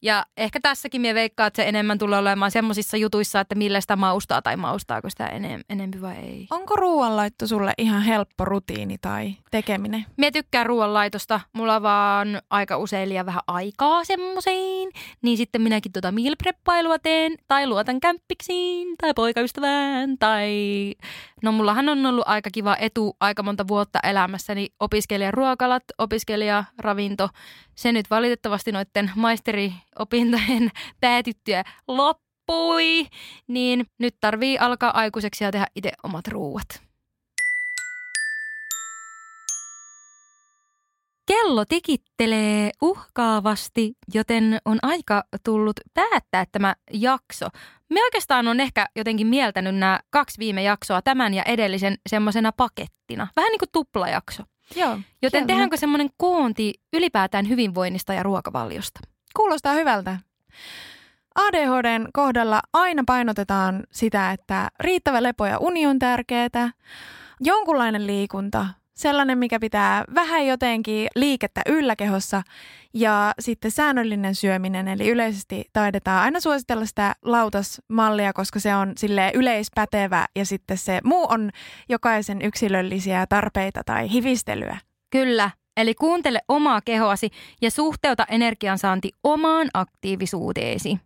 Ja 0.05 0.25
ehkä 0.37 0.59
tässäkin 0.59 1.01
minä 1.01 1.13
veikkaan, 1.13 1.47
että 1.47 1.63
se 1.63 1.69
enemmän 1.69 1.97
tulee 1.97 2.19
olemaan 2.19 2.51
semmoisissa 2.51 2.97
jutuissa, 2.97 3.39
että 3.39 3.55
millä 3.55 3.81
sitä 3.81 3.95
maustaa 3.95 4.41
tai 4.41 4.57
maustaako 4.57 5.09
sitä 5.09 5.27
enem- 5.27 5.63
enempi 5.69 6.01
vai 6.01 6.15
ei. 6.15 6.47
Onko 6.51 6.75
ruoanlaitto 6.75 7.47
sulle 7.47 7.73
ihan 7.77 8.01
helppo 8.01 8.45
rutiini 8.45 8.97
tai 8.97 9.35
tekeminen? 9.51 10.05
Mie 10.17 10.31
tykkään 10.31 10.65
ruoanlaitosta. 10.65 11.39
Mulla 11.53 11.81
vaan 11.81 12.41
aika 12.49 12.77
usein 12.77 13.09
liian 13.09 13.25
vähän 13.25 13.41
aikaa 13.47 14.03
semmoiseen. 14.03 14.89
Niin 15.21 15.37
sitten 15.37 15.61
minäkin 15.61 15.91
tuota 15.91 16.11
meal 16.11 16.35
preppailua 16.43 16.99
teen. 16.99 17.35
Tai 17.47 17.67
luotan 17.67 17.99
kämppiksiin. 17.99 18.87
Tai 19.01 19.13
poikaystävään. 19.13 20.17
Tai... 20.17 20.51
No 21.43 21.51
mullahan 21.51 21.89
on 21.89 22.05
ollut 22.05 22.27
aika 22.27 22.49
kiva 22.53 22.77
etu 22.79 23.15
aika 23.19 23.43
monta 23.43 23.67
vuotta 23.67 23.99
elämässäni. 24.03 24.67
Opiskelijaruokalat, 24.79 25.83
opiskelijaravinto. 25.97 27.29
Se 27.75 27.91
nyt 27.91 28.09
valitettavasti 28.09 28.71
noiden 28.71 29.11
maisteriopintojen 29.15 30.71
päätyttyä 31.01 31.63
loppui. 31.87 33.07
Niin 33.47 33.85
nyt 33.99 34.15
tarvii 34.21 34.57
alkaa 34.57 34.97
aikuiseksi 34.97 35.43
ja 35.43 35.51
tehdä 35.51 35.67
itse 35.75 35.91
omat 36.03 36.27
ruuat. 36.27 36.85
Kello 41.27 41.65
tikittelee 41.65 42.71
uhkaavasti, 42.81 43.93
joten 44.13 44.57
on 44.65 44.79
aika 44.81 45.23
tullut 45.43 45.79
päättää 45.93 46.45
tämä 46.51 46.75
jakso. 46.93 47.47
Me 47.89 48.03
oikeastaan 48.03 48.47
on 48.47 48.59
ehkä 48.59 48.85
jotenkin 48.95 49.27
mieltänyt 49.27 49.75
nämä 49.75 49.99
kaksi 50.09 50.39
viime 50.39 50.63
jaksoa, 50.63 51.01
tämän 51.01 51.33
ja 51.33 51.43
edellisen, 51.43 51.97
semmoisena 52.09 52.51
pakettina. 52.51 53.27
Vähän 53.35 53.51
niin 53.51 53.59
kuin 53.59 53.69
tuplajakso. 53.71 54.43
Joo. 54.75 54.99
Joten 55.21 55.39
hieno. 55.39 55.47
tehdäänkö 55.47 55.77
semmoinen 55.77 56.09
koonti 56.17 56.73
ylipäätään 56.93 57.49
hyvinvoinnista 57.49 58.13
ja 58.13 58.23
ruokavaliosta? 58.23 58.99
Kuulostaa 59.35 59.73
hyvältä. 59.73 60.17
ADHDn 61.35 62.07
kohdalla 62.13 62.61
aina 62.73 63.03
painotetaan 63.07 63.83
sitä, 63.91 64.31
että 64.31 64.69
riittävä 64.79 65.23
lepo 65.23 65.45
ja 65.45 65.57
uni 65.59 65.85
on 65.85 65.99
tärkeää. 65.99 66.71
Jonkunlainen 67.39 68.07
liikunta, 68.07 68.67
sellainen, 68.95 69.37
mikä 69.37 69.59
pitää 69.59 70.03
vähän 70.15 70.47
jotenkin 70.47 71.07
liikettä 71.15 71.61
ylläkehossa 71.65 72.41
ja 72.93 73.33
sitten 73.39 73.71
säännöllinen 73.71 74.35
syöminen, 74.35 74.87
eli 74.87 75.09
yleisesti 75.09 75.65
taidetaan 75.73 76.23
aina 76.23 76.39
suositella 76.39 76.85
sitä 76.85 77.15
lautasmallia, 77.21 78.33
koska 78.33 78.59
se 78.59 78.75
on 78.75 78.93
sille 78.97 79.31
yleispätevä 79.33 80.25
ja 80.35 80.45
sitten 80.45 80.77
se 80.77 80.99
muu 81.03 81.27
on 81.29 81.51
jokaisen 81.89 82.41
yksilöllisiä 82.41 83.25
tarpeita 83.29 83.81
tai 83.85 84.11
hivistelyä. 84.11 84.77
Kyllä, 85.11 85.51
eli 85.77 85.93
kuuntele 85.93 86.39
omaa 86.47 86.81
kehoasi 86.81 87.29
ja 87.61 87.71
suhteuta 87.71 88.25
energiansaanti 88.29 89.11
omaan 89.23 89.67
aktiivisuuteesi. 89.73 90.99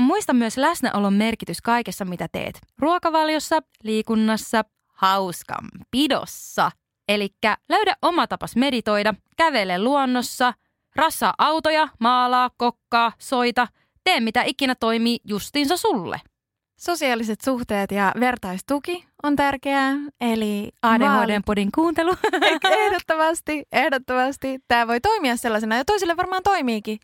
Muista 0.00 0.32
myös 0.32 0.56
läsnäolon 0.56 1.14
merkitys 1.14 1.62
kaikessa, 1.62 2.04
mitä 2.04 2.28
teet. 2.32 2.60
Ruokavaliossa, 2.78 3.58
liikunnassa, 3.82 4.64
hauskan 4.96 5.68
pidossa. 5.90 6.70
Eli 7.08 7.28
löydä 7.68 7.96
oma 8.02 8.26
tapas 8.26 8.56
meditoida, 8.56 9.14
kävele 9.36 9.78
luonnossa, 9.78 10.54
rassaa 10.96 11.34
autoja, 11.38 11.88
maalaa, 12.00 12.50
kokkaa, 12.56 13.12
soita, 13.18 13.68
tee 14.04 14.20
mitä 14.20 14.42
ikinä 14.42 14.74
toimii 14.74 15.18
justiinsa 15.24 15.76
sulle. 15.76 16.20
Sosiaaliset 16.80 17.40
suhteet 17.40 17.90
ja 17.90 18.12
vertaistuki 18.20 19.06
on 19.22 19.36
tärkeää, 19.36 19.94
eli 20.20 20.70
ADHDn 20.82 21.42
podin 21.46 21.72
kuuntelu. 21.74 22.16
Ehdottomasti, 22.84 23.64
ehdottomasti. 23.72 24.58
Tämä 24.68 24.86
voi 24.86 25.00
toimia 25.00 25.36
sellaisena 25.36 25.76
ja 25.76 25.84
toisille 25.84 26.16
varmaan 26.16 26.42
toimiikin. 26.42 26.98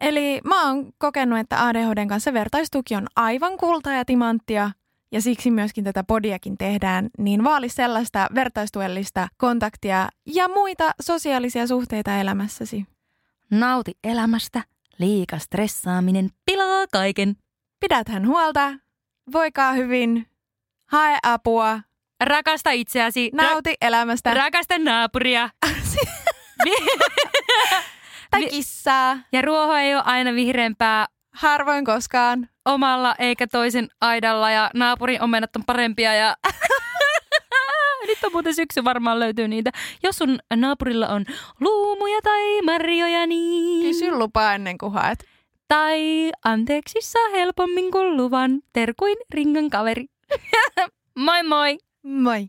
Eli 0.00 0.40
mä 0.44 0.66
oon 0.66 0.92
kokenut, 0.98 1.38
että 1.38 1.66
ADHDn 1.66 2.08
kanssa 2.08 2.32
vertaistuki 2.32 2.96
on 2.96 3.06
aivan 3.16 3.56
kultaa 3.56 3.92
ja 3.92 4.04
timanttia 4.04 4.70
ja 5.12 5.22
siksi 5.22 5.50
myöskin 5.50 5.84
tätä 5.84 6.04
podiakin 6.04 6.58
tehdään, 6.58 7.08
niin 7.18 7.44
vaali 7.44 7.68
sellaista 7.68 8.28
vertaistuellista 8.34 9.28
kontaktia 9.36 10.08
ja 10.34 10.48
muita 10.48 10.90
sosiaalisia 11.02 11.66
suhteita 11.66 12.16
elämässäsi. 12.16 12.86
Nauti 13.50 13.92
elämästä, 14.04 14.62
liika 14.98 15.38
stressaaminen 15.38 16.30
pilaa 16.44 16.86
kaiken. 16.92 17.36
Pidäthän 17.80 18.26
huolta, 18.26 18.72
voikaa 19.32 19.72
hyvin, 19.72 20.26
hae 20.86 21.18
apua, 21.22 21.80
Rakasta 22.24 22.70
itseäsi. 22.70 23.30
nauti 23.34 23.74
elämästä. 23.80 24.34
Rakasta 24.34 24.78
naapuria. 24.78 25.50
tai 28.30 28.46
kissaa, 28.46 29.18
ja 29.32 29.42
ruoho 29.42 29.74
ei 29.74 29.94
ole 29.94 30.02
aina 30.06 30.34
vihreämpää 30.34 31.06
harvoin 31.38 31.84
koskaan. 31.84 32.48
omalla 32.64 33.14
eikä 33.18 33.46
toisen 33.46 33.88
aidalla 34.00 34.50
ja 34.50 34.70
naapurin 34.74 35.22
omenat 35.22 35.56
on 35.56 35.64
parempia 35.66 36.14
ja 36.14 36.36
nyt 38.06 38.24
on 38.24 38.32
muuten 38.32 38.54
syksy 38.54 38.84
varmaan 38.84 39.20
löytyy 39.20 39.48
niitä. 39.48 39.70
Jos 40.02 40.16
sun 40.16 40.38
naapurilla 40.56 41.08
on 41.08 41.24
luumuja 41.60 42.22
tai 42.22 42.62
marjoja 42.62 43.26
niin... 43.26 43.86
Kysy 43.86 44.10
lupa 44.10 44.52
ennen 44.52 44.78
kuin 44.78 44.92
haet. 44.92 45.24
Tai 45.68 46.30
anteeksi 46.44 46.98
saa 47.00 47.28
helpommin 47.32 47.90
kuin 47.90 48.16
luvan. 48.16 48.60
Terkuin 48.72 49.16
ringan 49.34 49.70
kaveri. 49.70 50.06
moi 51.26 51.42
moi! 51.42 51.78
Moi. 52.02 52.48